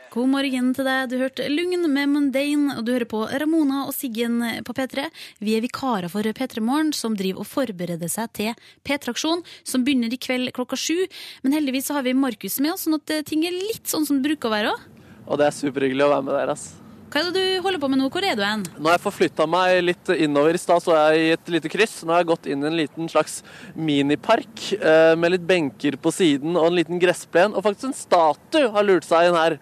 God 0.10 0.26
morgen 0.32 0.72
til 0.74 0.88
deg. 0.88 1.12
Du 1.12 1.20
hørte 1.22 1.46
Lugn 1.52 1.84
med 1.94 2.10
Mundane, 2.10 2.74
og 2.80 2.86
du 2.88 2.96
hører 2.96 3.06
på 3.06 3.20
Ramona 3.30 3.84
og 3.86 3.94
Siggen 3.94 4.40
på 4.66 4.74
P3. 4.74 5.06
Vi 5.46 5.54
er 5.54 5.62
vikarer 5.62 6.10
for 6.10 6.26
P3 6.26 6.64
Morgen, 6.66 6.90
som 6.98 7.14
driver 7.20 7.44
og 7.44 7.50
forbereder 7.52 8.10
seg 8.10 8.34
til 8.34 8.66
P3-aksjon, 8.90 9.46
som 9.62 9.86
begynner 9.86 10.10
i 10.10 10.18
kveld 10.18 10.50
klokka 10.58 10.80
sju. 10.82 11.06
Men 11.46 11.60
heldigvis 11.60 11.92
så 11.92 12.00
har 12.00 12.10
vi 12.10 12.18
Markus 12.18 12.58
med 12.58 12.74
oss, 12.74 12.88
sånn 12.88 12.98
at 12.98 13.14
eh, 13.14 13.22
ting 13.22 13.46
er 13.46 13.54
litt 13.54 13.86
sånn 13.86 14.10
som 14.10 14.18
det 14.18 14.32
bruker 14.32 14.50
å 14.50 14.56
være 14.58 14.74
òg. 14.74 14.92
Og 15.30 15.38
det 15.38 15.52
er 15.52 15.60
superhyggelig 15.62 16.08
å 16.10 16.14
være 16.16 16.26
med 16.26 16.40
dere. 16.40 16.58
ass. 16.58 16.70
Hva 17.10 17.24
er 17.24 17.32
det 17.34 17.42
du 17.42 17.64
holder 17.66 17.82
på 17.82 17.88
med 17.90 17.98
nå? 17.98 18.08
Hvor 18.14 18.22
er 18.22 18.36
du 18.38 18.44
hen? 18.46 18.64
Nå 18.78 18.86
har 18.86 19.00
jeg 19.00 19.02
forflytta 19.02 19.48
meg 19.50 19.80
litt 19.82 20.12
innover. 20.14 20.54
I 20.54 20.62
stad 20.62 20.84
så 20.86 20.94
jeg 20.94 21.24
i 21.24 21.32
et 21.34 21.48
lite 21.56 21.72
kryss. 21.74 21.96
Nå 22.06 22.14
har 22.14 22.22
jeg 22.22 22.30
gått 22.30 22.46
inn 22.46 22.62
i 22.62 22.68
en 22.70 22.78
liten 22.78 23.10
slags 23.10 23.40
minipark 23.74 24.68
eh, 24.78 25.16
med 25.18 25.34
litt 25.34 25.48
benker 25.50 25.98
på 25.98 26.14
siden 26.14 26.54
og 26.54 26.68
en 26.68 26.78
liten 26.78 27.02
gressplen. 27.02 27.56
Og 27.58 27.66
faktisk 27.66 27.90
en 27.90 27.98
statue 27.98 28.70
har 28.76 28.86
lurt 28.86 29.10
seg 29.10 29.32
inn 29.32 29.40
her. 29.40 29.58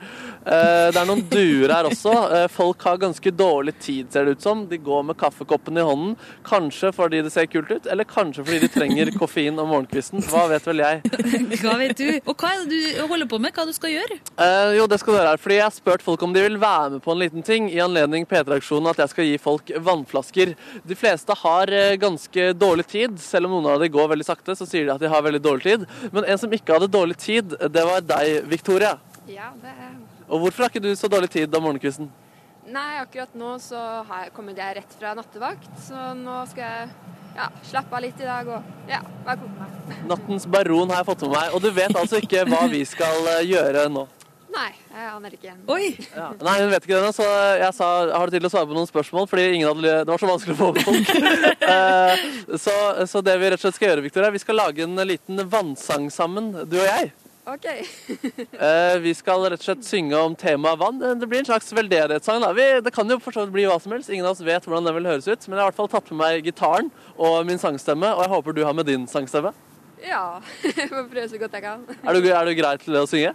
Eh, 0.47 0.87
det 0.95 0.99
er 1.01 1.07
noen 1.09 1.23
duer 1.27 1.73
her 1.75 1.87
også. 1.89 2.13
Eh, 2.37 2.45
folk 2.51 2.83
har 2.87 2.99
ganske 3.01 3.31
dårlig 3.35 3.73
tid, 3.83 4.07
ser 4.13 4.27
det 4.27 4.37
ut 4.37 4.45
som. 4.45 4.63
De 4.69 4.79
går 4.79 5.03
med 5.09 5.17
kaffekoppen 5.19 5.79
i 5.79 5.83
hånden. 5.83 6.13
Kanskje 6.47 6.93
fordi 6.95 7.21
det 7.25 7.33
ser 7.33 7.49
kult 7.51 7.71
ut, 7.73 7.89
eller 7.91 8.07
kanskje 8.07 8.45
fordi 8.47 8.61
de 8.63 8.69
trenger 8.71 9.11
koffein 9.17 9.59
om 9.59 9.67
morgenkvisten. 9.73 10.23
Hva 10.31 10.45
vet 10.53 10.69
vel 10.69 10.83
jeg. 10.85 11.01
Hva 11.63 11.75
vet 11.81 11.99
du? 11.99 12.07
Og 12.23 12.35
hva 12.37 12.53
er 12.53 12.63
det 12.63 12.79
du 12.79 13.01
holder 13.09 13.29
på 13.29 13.41
med? 13.43 13.55
Hva 13.57 13.67
du 13.67 13.73
skal 13.75 13.91
gjøre? 13.97 14.19
Eh, 14.39 14.77
jo, 14.77 14.87
det 14.87 15.01
skal 15.01 15.13
du 15.13 15.19
gjøre 15.19 15.33
her, 15.33 15.43
fordi 15.43 15.57
Jeg 15.57 15.65
har 15.65 15.75
spurt 15.75 16.05
folk 16.05 16.23
om 16.23 16.35
de 16.35 16.45
vil 16.45 16.59
være 16.61 16.95
med 16.95 17.03
på 17.03 17.11
en 17.11 17.21
liten 17.25 17.43
ting 17.43 17.69
i 17.73 17.81
anledning 17.83 18.27
P3-aksjonen 18.29 18.91
at 18.93 19.03
jeg 19.03 19.13
skal 19.13 19.27
gi 19.27 19.37
folk 19.41 19.71
vannflasker. 19.83 20.53
De 20.87 20.97
fleste 20.97 21.35
har 21.43 21.73
ganske 21.99 22.51
dårlig 22.55 22.87
tid. 22.87 23.19
Selv 23.19 23.49
om 23.49 23.57
noen 23.57 23.73
av 23.73 23.83
dem 23.83 23.91
går 23.91 24.13
veldig 24.13 24.27
sakte, 24.27 24.55
så 24.55 24.69
sier 24.69 24.87
de 24.87 24.95
at 24.95 25.03
de 25.03 25.11
har 25.11 25.25
veldig 25.25 25.43
dårlig 25.43 25.65
tid. 25.73 25.87
Men 26.13 26.27
en 26.27 26.39
som 26.39 26.53
ikke 26.53 26.77
hadde 26.77 26.93
dårlig 26.93 27.17
tid, 27.19 27.57
det 27.73 27.87
var 27.89 28.05
deg, 28.05 28.45
Victoria. 28.47 28.95
Ja, 29.27 29.51
det 29.59 29.73
er 29.73 30.06
Og 30.27 30.43
hvorfor 30.43 30.65
har 30.65 30.73
ikke 30.73 30.83
du 30.83 30.91
så 30.99 31.09
dårlig 31.11 31.29
tid 31.31 31.53
om 31.55 31.63
morgenkvisten? 31.63 32.09
Nei, 32.67 32.97
akkurat 32.99 33.35
nå 33.39 33.53
så 33.63 33.79
har 34.09 34.25
jeg 34.25 34.33
kommet 34.35 34.57
jeg 34.59 34.75
rett 34.75 34.95
fra 34.99 35.13
nattevakt, 35.15 35.69
så 35.85 36.11
nå 36.19 36.41
skal 36.51 36.65
jeg 36.65 36.89
ja, 37.37 37.47
slappe 37.69 37.95
av 37.95 38.03
litt 38.03 38.19
i 38.19 38.27
dag 38.27 38.49
og 38.51 38.89
ja, 38.91 38.99
bare 39.23 39.39
kose 39.39 39.55
meg. 39.55 39.77
Nattens 40.11 40.47
baron 40.51 40.91
har 40.91 40.99
jeg 40.99 41.07
fått 41.13 41.23
med 41.23 41.35
meg, 41.37 41.55
og 41.55 41.63
du 41.63 41.69
vet 41.71 41.95
altså 41.95 42.19
ikke 42.19 42.43
hva 42.49 42.65
vi 42.71 42.83
skal 42.89 43.29
eh, 43.37 43.45
gjøre 43.47 43.87
nå. 43.93 44.03
Nei, 44.57 44.71
jeg 44.89 45.07
aner 45.11 45.33
ikke. 45.35 45.53
Oi! 45.69 45.87
Ja. 46.15 46.27
Nei, 46.41 46.55
hun 46.63 46.71
vet 46.71 46.83
ikke 46.83 46.95
det 46.95 47.01
ennå, 47.01 47.13
så 47.13 47.27
jeg 47.61 47.75
sa 47.77 47.89
har 48.09 48.27
du 48.27 48.33
tid 48.33 48.41
til 48.41 48.49
å 48.49 48.51
svare 48.51 48.69
på 48.69 48.77
noen 48.77 48.89
spørsmål, 48.89 49.27
fordi 49.29 49.45
ingen 49.53 49.69
hadde, 49.69 49.93
det 50.07 50.11
var 50.11 50.23
så 50.23 50.29
vanskelig 50.31 50.55
å 50.55 50.59
få 50.59 50.73
med 50.75 50.87
folk. 50.87 51.13
Eh, 51.67 52.21
så, 52.55 52.73
så 53.11 53.19
det 53.25 53.33
vi 53.41 53.49
rett 53.51 53.59
og 53.59 53.65
slett 53.65 53.75
skal 53.75 53.89
gjøre, 53.89 54.03
Victoria, 54.05 54.31
vi 54.31 54.39
skal 54.39 54.55
lage 54.55 54.85
en 54.85 54.95
liten 55.03 55.41
vannsang 55.51 56.05
sammen, 56.13 56.47
du 56.63 56.77
og 56.79 56.85
jeg. 56.87 57.09
OK. 57.47 57.67
Eh, 58.57 58.97
vi 58.99 59.13
skal 59.15 59.43
rett 59.45 59.61
og 59.61 59.65
slett 59.67 59.85
synge 59.85 60.17
om 60.19 60.33
temaet 60.35 60.79
vann. 60.81 60.97
Eh, 61.03 61.15
Det 61.15 61.27
blir 61.29 61.39
en 61.39 61.47
slags 61.47 61.71
veldedighetssang. 61.71 62.41
da. 62.41 62.51
Vi, 62.57 62.65
det 62.83 62.93
kan 62.93 63.07
jo 63.09 63.19
for 63.23 63.45
bli 63.53 63.63
hva 63.69 63.77
som 63.81 63.93
helst. 63.95 64.09
Ingen 64.11 64.25
av 64.25 64.35
oss 64.35 64.43
vet 64.43 64.65
hvordan 64.65 64.87
den 64.89 64.97
vil 64.97 65.07
høres 65.07 65.27
ut. 65.29 65.47
Men 65.47 65.57
jeg 65.57 65.63
har 65.63 65.67
i 65.67 65.71
hvert 65.71 65.79
fall 65.79 65.91
tatt 65.93 66.11
med 66.11 66.19
meg 66.23 66.43
gitaren 66.49 66.91
og 67.15 67.45
min 67.47 67.61
sangstemme, 67.61 68.11
og 68.15 68.25
jeg 68.25 68.33
håper 68.35 68.57
du 68.57 68.63
har 68.67 68.75
med 68.75 68.89
din 68.89 69.07
sangstemme. 69.07 69.53
Ja, 70.03 70.39
jeg 70.67 70.89
får 70.91 71.07
prøve 71.09 71.27
så 71.31 71.39
godt 71.41 71.55
jeg 71.57 71.63
kan. 71.63 71.85
Er 72.03 72.17
du, 72.17 72.27
er 72.29 72.49
du 72.49 72.55
grei 72.59 72.75
til 72.83 72.99
å 72.99 73.05
synge? 73.09 73.33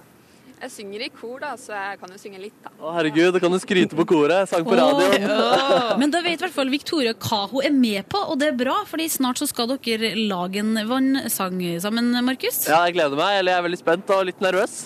Jeg 0.62 0.70
synger 0.70 1.02
i 1.02 1.08
kor, 1.10 1.40
da, 1.42 1.56
så 1.58 1.72
jeg 1.74 1.98
kan 1.98 2.12
jo 2.14 2.20
synge 2.22 2.38
litt, 2.38 2.58
da. 2.62 2.70
Å 2.78 2.92
herregud, 2.94 3.32
da 3.34 3.40
kan 3.42 3.50
du 3.50 3.58
skryte 3.58 3.96
på 3.98 4.04
koret. 4.12 4.46
Sang 4.46 4.62
på 4.62 4.76
radioen. 4.78 5.26
Men 6.00 6.14
da 6.14 6.20
vet 6.22 6.36
i 6.38 6.44
hvert 6.44 6.54
fall 6.54 6.70
Victoria 6.70 7.16
hva 7.18 7.40
hun 7.50 7.66
er 7.66 7.74
med 7.74 8.06
på, 8.12 8.20
og 8.30 8.38
det 8.38 8.52
er 8.52 8.60
bra, 8.60 8.76
fordi 8.86 9.08
snart 9.10 9.42
så 9.42 9.50
skal 9.50 9.74
dere 9.74 10.12
lage 10.20 10.62
en 10.62 10.78
vannsang 10.86 11.58
sammen, 11.82 12.14
Markus. 12.22 12.62
Ja, 12.70 12.84
jeg 12.86 12.94
gleder 13.00 13.18
meg. 13.18 13.40
Eller 13.40 13.56
jeg 13.56 13.58
er 13.58 13.66
veldig 13.66 13.82
spent 13.82 14.14
og 14.14 14.24
litt 14.30 14.46
nervøs. 14.46 14.78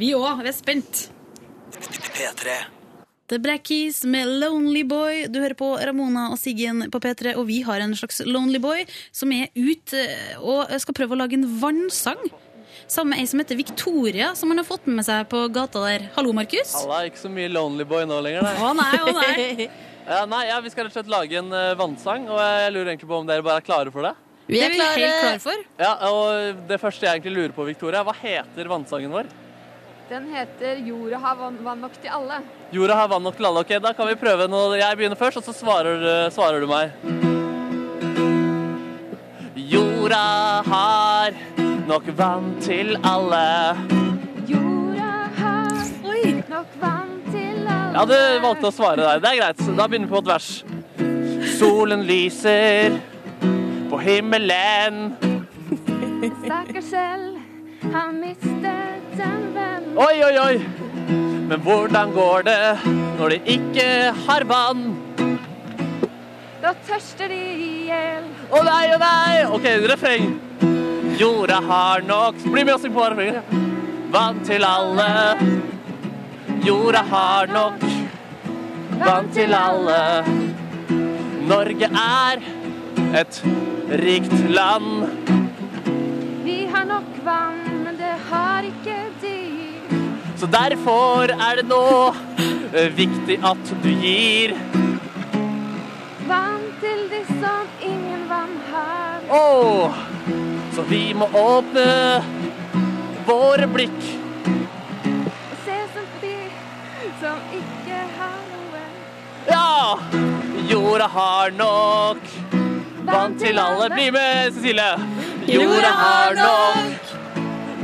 Vi 0.00 0.14
òg, 0.16 0.40
vi 0.40 0.54
er 0.54 0.56
spent. 0.56 1.06
P3. 2.16 2.58
The 3.30 3.38
Black 3.44 3.68
Keys 3.68 4.00
med 4.08 4.38
Lonely 4.40 4.88
Boy. 4.88 5.26
Du 5.28 5.42
hører 5.44 5.58
på 5.58 5.74
Ramona 5.76 6.30
og 6.32 6.40
Siggen 6.40 6.88
på 6.88 6.98
P3, 7.04 7.36
og 7.36 7.44
vi 7.52 7.60
har 7.68 7.84
en 7.84 7.92
slags 7.92 8.24
Lonely 8.24 8.58
Boy 8.64 8.88
som 9.12 9.36
er 9.36 9.52
ute 9.52 10.08
og 10.40 10.72
skal 10.80 10.96
prøve 10.96 11.12
å 11.12 11.20
lage 11.20 11.36
en 11.36 11.50
vannsang. 11.60 12.24
Sammen 12.90 13.12
med 13.14 13.22
ei 13.22 13.26
som 13.30 13.38
heter 13.38 13.54
Victoria, 13.58 14.32
som 14.34 14.50
han 14.50 14.58
har 14.58 14.66
fått 14.66 14.88
med 14.90 15.04
seg 15.06 15.28
på 15.30 15.44
gata 15.54 15.78
der. 15.84 16.08
Hallo, 16.16 16.32
Markus. 16.34 16.72
Alla 16.80 17.04
er 17.04 17.10
ikke 17.12 17.20
så 17.22 17.30
mye 17.30 17.50
Lonely 17.52 17.84
Boy 17.86 18.02
nå 18.10 18.16
lenger, 18.24 18.42
nei. 18.42 18.54
Å 18.66 18.72
nei, 18.74 18.96
å 19.06 19.12
nei. 19.14 19.68
Ja, 20.10 20.24
nei, 20.26 20.40
ja, 20.48 20.56
Vi 20.64 20.70
skal 20.72 20.88
rett 20.88 20.94
og 20.96 21.04
slett 21.04 21.10
lage 21.12 21.36
en 21.38 21.52
uh, 21.54 21.74
vannsang, 21.78 22.24
og 22.32 22.40
jeg 22.40 22.72
lurer 22.74 22.88
egentlig 22.90 23.06
på 23.12 23.18
om 23.20 23.28
dere 23.28 23.44
bare 23.46 23.60
er 23.60 23.66
klare 23.66 23.92
for 23.94 24.02
det? 24.08 24.10
Vi 24.48 24.56
Det 24.58 24.64
er 24.64 24.72
er 24.72 24.96
vi 24.96 25.04
helt 25.04 25.20
klare. 25.22 25.38
for. 25.44 25.60
Ja, 25.78 25.92
og 26.08 26.64
Det 26.66 26.80
første 26.82 27.06
jeg 27.06 27.20
egentlig 27.20 27.34
lurer 27.36 27.54
på, 27.54 27.66
Victoria, 27.68 28.00
hva 28.02 28.14
heter 28.18 28.70
vannsangen 28.72 29.12
vår? 29.14 29.28
Den 30.10 30.26
heter 30.34 30.80
'Jorda 30.82 31.20
har 31.22 31.36
vann, 31.38 31.60
vann 31.62 31.80
nok 31.84 31.94
til 32.02 32.10
alle'. 32.10 32.40
Jorda 32.74 32.94
har 32.98 33.08
vann 33.12 33.22
nok 33.22 33.36
til 33.36 33.46
alle. 33.46 33.60
Ok, 33.62 33.70
Da 33.78 33.92
kan 33.94 34.08
vi 34.10 34.16
prøve 34.18 34.48
noe. 34.50 34.74
jeg 34.80 34.96
begynner 34.98 35.20
først, 35.20 35.36
og 35.38 35.44
så 35.46 35.54
svarer, 35.54 36.02
eh, 36.02 36.30
svarer 36.34 36.58
du 36.58 36.66
meg. 36.66 36.90
Jorda 39.54 40.24
nok 41.90 42.06
vann 42.14 42.50
til 42.62 42.92
alle. 43.02 43.46
Jorda 44.46 45.14
har 45.40 45.80
Oi. 46.06 46.34
nok 46.46 46.74
vann 46.78 47.16
til 47.32 47.66
alle. 47.66 47.94
Ja, 47.96 48.04
du 48.06 48.44
valgte 48.44 48.68
å 48.68 48.74
svare 48.74 49.00
der. 49.02 49.22
Det 49.24 49.30
er 49.32 49.40
greit. 49.40 49.64
Da 49.78 49.86
begynner 49.90 50.06
vi 50.06 50.12
på 50.12 50.20
et 50.22 50.30
vers. 50.30 50.50
Solen 51.58 52.04
lyser 52.06 52.94
på 53.90 53.98
himmelen. 54.04 55.00
Stakkars 56.44 56.92
selv, 56.92 57.40
har 57.90 58.12
mistet 58.14 59.24
en 59.26 59.48
venn. 59.56 59.90
Oi, 59.98 60.16
oi, 60.28 60.34
oi. 60.44 60.56
Men 61.50 61.64
hvordan 61.64 62.12
går 62.14 62.46
det 62.46 62.60
når 63.18 63.34
de 63.34 63.40
ikke 63.56 63.88
har 64.28 64.46
vann? 64.46 64.92
Da 66.62 66.76
tørster 66.86 67.32
de 67.32 67.40
i 67.40 67.72
hjel. 67.88 68.30
Å 68.52 68.62
nei, 68.68 68.84
å 68.94 69.00
nei! 69.02 69.42
OK, 69.58 69.66
refreng. 69.90 70.30
Jorda 71.20 71.54
har 71.54 72.00
nok 72.00 72.34
Bli 72.52 72.62
med 72.64 72.74
oss 72.74 72.84
inn 72.84 72.94
på 72.94 73.02
refrenget. 73.12 73.50
Vann 74.12 74.38
til 74.48 74.62
alle. 74.64 75.08
Jorda 76.64 77.02
har 77.10 77.50
nok 77.52 77.82
vann 79.02 79.28
til 79.34 79.52
alle. 79.52 79.98
Norge 81.50 81.90
er 82.02 82.40
et 83.20 83.40
rikt 84.00 84.32
land. 84.48 85.04
Vi 86.46 86.56
har 86.72 86.88
nok 86.88 87.10
vann, 87.26 87.60
men 87.84 87.98
det 88.00 88.14
har 88.30 88.70
ikke 88.70 88.96
de. 89.20 89.36
Så 90.40 90.48
derfor 90.48 91.34
er 91.36 91.60
det 91.60 91.66
nå 91.68 91.82
eh, 92.72 92.88
viktig 92.96 93.36
at 93.44 93.74
du 93.84 93.90
gir 93.92 94.56
Vann 96.30 96.64
til 96.80 97.04
de 97.12 97.20
som 97.34 97.68
ingen 97.84 98.24
vann 98.32 98.56
har. 98.72 99.28
Åh, 99.28 100.00
så 100.80 100.86
vi 100.88 101.14
må 101.14 101.26
åpne 101.36 102.22
våre 103.26 103.66
blikk. 103.68 104.04
Og 105.04 105.56
se 105.64 105.76
som 105.94 106.06
de 106.22 106.36
som 107.20 107.42
ikke 107.56 107.98
har 108.16 108.38
noe. 108.52 108.84
Ja! 109.50 109.98
Jorda 110.70 111.08
har 111.12 111.52
nok 111.58 112.32
vann 113.10 113.36
til 113.42 113.58
alle. 113.58 113.90
Bli 113.92 114.08
med, 114.14 114.54
Cecilie. 114.54 114.96
Jorda 115.50 115.92
har 116.00 116.40
nok 116.40 117.12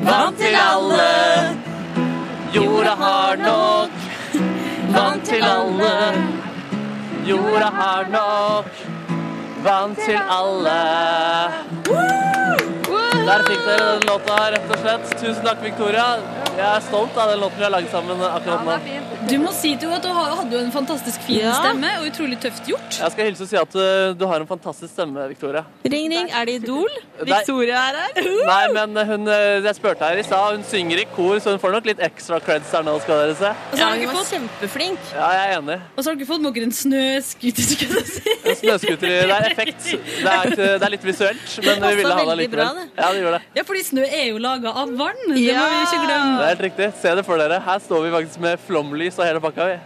vann 0.09 0.40
til 0.40 0.57
alle. 0.62 1.12
Jorda 2.57 2.97
har 3.05 3.36
nok 3.44 3.90
vann 4.97 5.24
til 5.28 5.44
alle. 5.53 5.94
Jorda 7.28 7.72
har 7.82 8.12
nok 8.18 8.84
vann 9.66 9.97
til 10.07 10.20
alle. 10.40 10.80
Der 13.27 13.43
fikk 13.43 13.62
dere 13.66 13.87
den 13.97 14.05
låta, 14.07 14.37
rett 14.55 14.68
og 14.70 14.79
slett. 14.83 15.07
Tusen 15.20 15.43
takk, 15.47 15.62
Victoria. 15.64 16.05
Jeg 16.57 16.66
er 16.66 16.85
stolt 16.87 17.16
av 17.18 17.33
den 17.33 17.41
låten 17.43 17.59
vi 17.59 17.66
har 17.66 17.72
laget 17.74 17.91
sammen 17.91 18.20
Ja, 18.22 18.29
akkurat 18.39 18.61
det 18.61 18.66
nå. 18.68 18.77
er 18.77 18.85
fint. 18.87 19.16
Du 19.27 19.35
må 19.43 19.51
si 19.57 19.72
til 19.74 19.89
henne 19.91 19.97
at 19.99 20.05
du 20.05 20.12
hadde 20.14 20.53
jo 20.55 20.59
en 20.62 20.70
fantastisk 20.70 21.22
fin 21.27 21.41
Ja. 21.41 21.53
stemme, 21.59 21.89
og 21.99 22.05
utrolig 22.07 22.37
tøft 22.39 22.66
gjort. 22.68 22.95
Jeg 23.01 23.11
skal 23.11 23.27
hilse 23.27 23.43
og 23.43 23.49
si 23.51 23.57
at 23.59 23.74
uh, 23.74 24.14
du 24.14 24.22
har 24.31 24.39
en 24.43 24.47
fantastisk 24.47 24.93
stemme, 24.93 25.24
Victoria. 25.33 25.64
Ring, 25.83 26.07
ring. 26.12 26.29
Er 26.31 26.45
det 26.47 26.61
Idol? 26.62 26.87
Victoria 27.27 27.81
er 27.91 27.99
her. 27.99 28.29
Nei, 28.53 28.61
men 28.77 28.95
hun, 29.09 29.27
uh, 29.27 29.64
jeg 29.66 29.74
spurte 29.81 30.07
her 30.07 30.20
i 30.20 30.22
stad, 30.27 30.55
hun 30.55 30.62
synger 30.68 31.03
i 31.03 31.07
kor, 31.16 31.41
så 31.43 31.57
hun 31.57 31.59
får 31.62 31.74
nok 31.74 31.89
litt 31.91 32.03
ekstra 32.07 32.39
creds 32.45 32.70
her 32.77 32.85
nå, 32.87 32.95
skal 33.03 33.24
dere 33.24 33.35
se. 33.41 33.51
Og 33.51 33.74
så 33.74 33.81
Ja, 33.83 33.89
har 33.89 33.97
hun 33.97 34.05
dere 34.05 34.12
var 34.12 34.20
fått, 34.20 34.31
kjempeflink. 34.37 35.11
Ja, 35.16 35.31
jeg 35.35 35.51
er 35.51 35.57
enig. 35.59 35.79
og 35.97 35.99
så 36.07 36.12
har 36.12 36.20
dere 36.22 36.31
fått 36.31 36.45
med 36.47 36.55
dere 36.61 36.68
en 36.70 36.77
snøscooter, 36.83 37.68
skulle 37.72 38.05
jeg 38.05 38.12
si. 38.12 38.37
En 38.47 38.61
snøscooter, 38.62 39.16
det 39.27 39.37
er 39.41 39.49
effekt. 39.51 39.91
Det 39.91 40.31
er, 40.37 40.53
ikke- 40.53 40.70
det 40.79 40.87
er 40.87 40.95
litt 40.95 41.09
visuelt, 41.11 41.59
men 41.66 41.83
vi 41.89 41.93
ville 41.99 42.14
ha 42.14 42.22
det 42.22 42.31
veldig 42.31 42.49
bra, 42.55 42.68
det. 42.79 42.87
Ja, 43.03 43.11
det 43.11 43.24
gjør 43.27 43.37
det. 43.41 43.43
Ja, 43.59 43.66
fordi 43.72 43.85
snø 43.91 44.07
er 44.07 44.24
jo 44.31 44.39
laga 44.47 44.70
av 44.85 44.95
vann. 45.03 45.20
Det 45.27 45.35
må 45.35 45.41
vi 45.43 45.49
Ja. 45.51 45.66
ikke 45.83 46.01
glemme. 46.07 46.39
Det 46.39 46.47
er 46.47 46.55
helt 46.55 46.64
riktig. 46.70 46.93
Se 47.03 47.14
det 47.18 47.27
for 47.27 47.43
dere. 47.43 47.59
Her 47.66 47.79
står 47.83 48.07
vi 48.07 48.14
faktisk 48.20 48.41
med 48.47 48.59
flomlys 48.68 49.16
og 49.21 49.27
hele 49.29 49.41
pakka, 49.45 49.67
vi. 49.71 49.77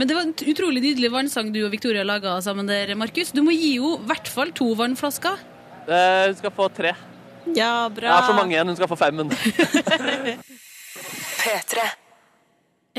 Men 0.00 0.08
det 0.08 0.14
var 0.16 0.22
en 0.24 0.34
utrolig 0.54 0.80
nydelig 0.82 1.10
vannsang 1.12 1.50
du 1.52 1.58
og 1.66 1.70
Victoria 1.74 2.02
laga 2.08 2.36
sammen 2.44 2.66
der, 2.70 2.94
Markus. 2.96 3.32
Du 3.36 3.42
må 3.44 3.52
gi 3.52 3.74
henne 3.76 3.98
i 4.00 4.06
hvert 4.08 4.28
fall 4.32 4.52
to 4.56 4.70
vannflasker. 4.78 5.36
Eh, 5.86 6.26
hun 6.30 6.36
skal 6.38 6.54
få 6.56 6.68
tre. 6.72 6.94
Ja, 7.56 7.88
Det 7.88 8.00
bra. 8.00 8.18
er 8.18 8.26
så 8.28 8.34
mange 8.36 8.54
igjen. 8.54 8.68
Hun 8.70 8.76
skal 8.76 8.88
få 8.88 8.96
fem. 9.00 9.14
Men. 9.16 9.30
P3. 11.40 11.84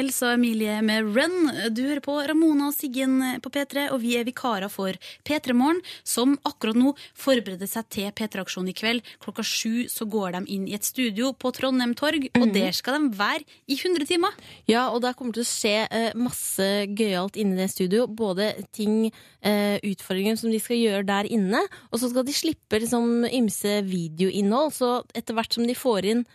Elsa 0.01 0.31
Emilie 0.33 0.79
med 0.81 1.11
Run. 1.13 1.51
Du 1.75 1.83
hører 1.83 2.01
på 2.01 2.15
Ramona 2.25 2.71
og 2.71 2.73
Siggen 2.73 3.19
på 3.43 3.51
P3, 3.53 3.83
og 3.93 3.99
vi 4.01 4.15
er 4.17 4.25
vikarer 4.25 4.71
for 4.71 4.97
P3 5.27 5.53
Morgen, 5.53 5.81
som 6.07 6.33
akkurat 6.47 6.79
nå 6.79 6.95
forbereder 7.13 7.69
seg 7.69 7.85
til 7.93 8.07
P3-aksjonen 8.17 8.71
i 8.71 8.75
kveld. 8.77 9.05
Klokka 9.21 9.45
sju 9.45 9.85
så 9.91 10.07
går 10.09 10.33
de 10.37 10.41
inn 10.55 10.65
i 10.65 10.73
et 10.77 10.87
studio 10.87 11.35
på 11.37 11.53
Trondheim 11.53 11.93
Torg, 11.99 12.25
og 12.33 12.49
der 12.55 12.73
skal 12.73 12.97
de 12.97 13.19
være 13.19 13.45
i 13.69 13.77
100 13.77 14.09
timer. 14.09 14.41
Ja, 14.71 14.87
og 14.89 15.03
der 15.05 15.13
kommer 15.13 15.35
det 15.35 15.43
til 15.43 15.49
å 15.49 15.51
skje 15.51 15.75
eh, 15.85 16.17
masse 16.17 16.69
gøyalt 16.97 17.37
inni 17.37 17.61
det 17.61 17.69
studio. 17.75 18.09
Både 18.09 18.55
ting, 18.73 19.11
eh, 19.45 19.77
utfordringer 19.85 20.41
som 20.41 20.49
de 20.49 20.63
skal 20.63 20.81
gjøre 20.81 21.05
der 21.13 21.29
inne, 21.29 21.61
og 21.91 22.01
så 22.01 22.09
skal 22.09 22.25
de 22.25 22.39
slippe 22.41 22.81
liksom 22.81 23.27
ymse 23.29 23.83
videoinnhold. 23.85 24.73
Så 24.81 24.93
etter 25.13 25.37
hvert 25.37 25.59
som 25.59 25.69
de 25.69 25.77
får 25.77 26.13
inn 26.15 26.29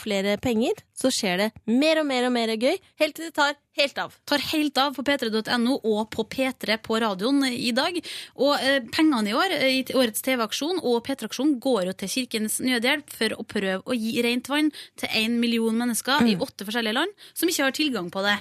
flere 0.00 0.38
penger, 0.40 0.78
så 0.96 1.10
skjer 1.12 1.40
det 1.40 1.46
mer 1.68 2.00
og 2.00 2.06
mer 2.08 2.28
og 2.28 2.32
mer 2.32 2.54
gøy, 2.56 2.78
helt 3.02 3.16
til 3.18 3.28
det 3.28 3.34
tar 3.36 3.56
helt 3.76 3.98
av. 4.00 4.14
tar 4.28 4.42
helt 4.52 4.78
av 4.80 4.96
på 4.96 5.04
p3.no 5.04 5.76
og 5.82 6.08
på 6.14 6.24
P3 6.32 6.78
på 6.84 7.00
radioen 7.02 7.44
i 7.50 7.72
dag. 7.76 7.98
Og 8.40 8.56
eh, 8.56 8.80
pengene 8.94 9.32
i 9.32 9.36
år, 9.36 9.54
eh, 9.58 9.78
i 9.80 9.96
årets 9.96 10.24
TV-aksjon 10.24 10.80
og 10.82 11.02
P3-aksjon, 11.06 11.56
går 11.62 11.90
jo 11.90 11.96
til 12.00 12.12
Kirkens 12.14 12.58
Nødhjelp 12.64 13.12
for 13.12 13.36
å 13.36 13.46
prøve 13.46 13.82
å 13.84 13.96
gi 13.96 14.16
rent 14.24 14.50
vann 14.52 14.72
til 15.00 15.20
én 15.22 15.38
million 15.42 15.76
mennesker 15.76 16.26
i 16.30 16.38
åtte 16.40 16.68
forskjellige 16.68 16.96
land 16.96 17.26
som 17.34 17.50
ikke 17.50 17.68
har 17.68 17.76
tilgang 17.76 18.12
på 18.12 18.24
det. 18.26 18.38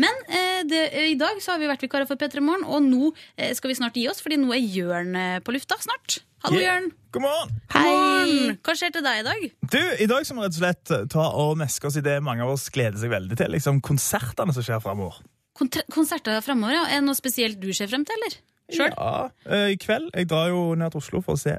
Men 0.00 0.14
eh, 0.32 0.62
det, 0.64 0.82
eh, 0.96 1.10
i 1.12 1.16
dag 1.20 1.36
så 1.44 1.52
har 1.52 1.58
vi 1.60 1.66
vært 1.68 1.82
vikarer 1.84 2.06
for 2.08 2.16
P3 2.16 2.40
Morgen, 2.40 2.64
og 2.64 2.80
nå 2.86 3.10
eh, 3.36 3.50
skal 3.54 3.68
vi 3.72 3.76
snart 3.76 3.96
gi 3.98 4.06
oss, 4.08 4.22
fordi 4.24 4.38
nå 4.40 4.52
er 4.56 4.62
Jørn 4.64 5.16
eh, 5.18 5.38
på 5.44 5.52
lufta 5.56 5.76
snart. 5.82 6.20
Hallo, 6.42 6.58
Yeah. 6.58 6.72
Jørn. 6.80 6.86
God 7.14 7.22
morgen! 7.22 7.50
Hei. 7.70 8.54
Hva 8.64 8.74
skjer 8.74 8.90
til 8.96 9.04
deg 9.04 9.20
i 9.20 9.26
dag? 9.26 9.42
Du, 9.70 9.78
I 10.02 10.06
dag 10.10 10.24
skal 10.26 10.38
vi 10.38 10.42
rett 10.46 10.56
og 10.56 10.62
slett 10.62 10.92
ta 11.12 11.26
og 11.38 11.58
meske 11.60 11.86
oss 11.86 11.98
i 12.00 12.02
det 12.02 12.16
mange 12.24 12.42
av 12.42 12.54
oss 12.54 12.64
gleder 12.72 12.96
seg 12.98 13.12
veldig 13.12 13.36
til. 13.38 13.52
liksom 13.52 13.82
Konsertene 13.84 14.54
som 14.56 14.64
skjer 14.66 14.80
framover. 14.82 15.20
Kontra- 15.54 15.84
Konserter 15.92 16.40
framover, 16.42 16.74
ja. 16.80 16.86
Er 16.88 17.02
det 17.02 17.06
noe 17.10 17.18
spesielt 17.18 17.60
du 17.62 17.68
ser 17.76 17.92
frem 17.92 18.06
til, 18.08 18.16
eller? 18.16 18.38
Sjøl? 18.72 18.94
Ja, 18.96 19.28
eh, 19.52 19.68
I 19.74 19.78
kveld 19.78 20.08
jeg 20.16 20.30
drar 20.32 20.48
jo 20.50 20.64
ned 20.80 20.94
til 20.96 21.02
Oslo 21.04 21.20
for 21.22 21.36
å 21.36 21.42
se 21.44 21.58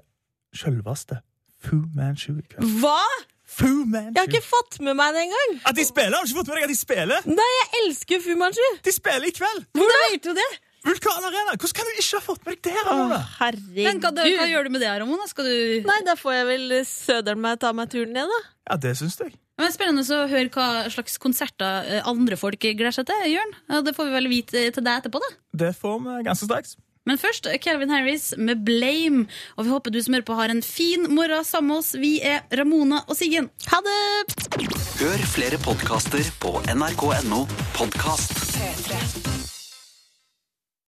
sjølveste 0.58 1.22
Fu 1.64 1.84
Manchu 1.96 2.34
i 2.42 2.44
kveld. 2.50 2.80
Hva?! 2.82 2.98
Fu 3.54 3.70
Jeg 3.86 4.18
har 4.18 4.30
ikke 4.30 4.44
fått 4.46 4.80
med 4.82 4.98
meg 4.98 5.14
det 5.14 5.28
engang! 5.28 5.56
At 5.70 5.78
de 5.78 5.86
spiller! 5.86 6.16
Har 6.18 6.26
du 6.26 6.32
ikke 6.32 6.42
fått 6.42 6.52
med 6.52 6.58
deg 6.58 6.68
at 6.68 6.74
de 6.74 6.78
spiller? 6.80 7.28
Nei, 7.30 7.50
jeg 7.60 7.82
elsker 7.84 8.24
Fu 8.24 8.32
Manchu! 8.40 8.70
De 8.86 8.94
spiller 8.96 9.30
i 9.30 9.34
kveld! 9.36 9.68
Hvordan 9.78 10.06
vet 10.10 10.26
du 10.26 10.32
det? 10.38 10.50
Vulkan 10.84 11.24
Arena! 11.30 11.54
Hvordan 11.56 11.76
kan 11.78 11.88
du 11.88 11.92
ikke 11.94 12.18
ha 12.18 12.24
fått 12.26 12.42
med 12.48 12.58
deg 12.58 12.66
det? 12.74 12.82
Ramona? 12.88 13.20
Men 13.78 14.02
hva, 14.04 14.12
hva 14.18 14.48
gjør 14.52 14.68
du 14.68 14.74
med 14.74 14.84
det, 14.84 14.90
Ramona? 15.04 15.28
Skal 15.30 15.48
du 15.48 15.88
Nei, 15.88 16.00
da 16.08 16.18
får 16.20 16.36
jeg 16.40 16.50
vel 16.50 16.74
søderen 16.90 17.44
meg 17.46 17.62
ta 17.62 17.72
meg 17.78 17.94
turen 17.94 18.12
ned, 18.18 18.34
da. 18.34 18.42
Ja, 18.72 18.80
det 18.84 18.98
syns 19.00 19.16
jeg. 19.22 19.38
Men 19.62 19.72
Spennende 19.72 20.04
å 20.18 20.26
høre 20.28 20.50
hva 20.52 20.68
slags 20.92 21.20
konserter 21.22 21.86
eh, 21.86 22.08
andre 22.10 22.36
folk 22.42 22.58
gleder 22.64 22.96
seg 22.96 23.06
til. 23.08 23.22
Jørn. 23.36 23.54
Det 23.86 23.94
får 23.96 24.10
vi 24.10 24.16
vel 24.18 24.32
vite 24.32 24.66
til 24.74 24.84
deg 24.84 25.04
etterpå, 25.04 25.22
da. 25.24 25.30
Det 25.64 25.72
får 25.78 26.02
vi 26.04 26.18
ganske 26.28 26.50
straks. 26.50 26.76
Men 27.06 27.20
først 27.20 27.48
Calvin 27.64 27.92
Harris 27.92 28.32
med 28.38 28.64
Blame. 28.66 29.26
Og 29.58 29.68
vi 29.68 29.74
håper 29.74 29.92
du 29.92 30.00
som 30.04 30.16
hører 30.16 30.28
på, 30.28 30.38
har 30.40 30.54
en 30.54 30.64
fin 30.64 31.10
morgen 31.12 31.44
sammen 31.48 31.74
med 31.74 31.84
oss. 31.84 31.94
Vi 32.00 32.16
er 32.24 32.46
Ramona 32.56 33.04
og 33.08 33.20
Siggen. 33.20 33.52
Ha 33.72 33.82
det! 33.84 34.00
Hør 35.02 35.28
flere 35.36 35.60
podkaster 35.64 36.24
på 36.40 36.56
nrk.no 36.72 37.46
podkast. 37.76 38.38
P3. 38.56 39.33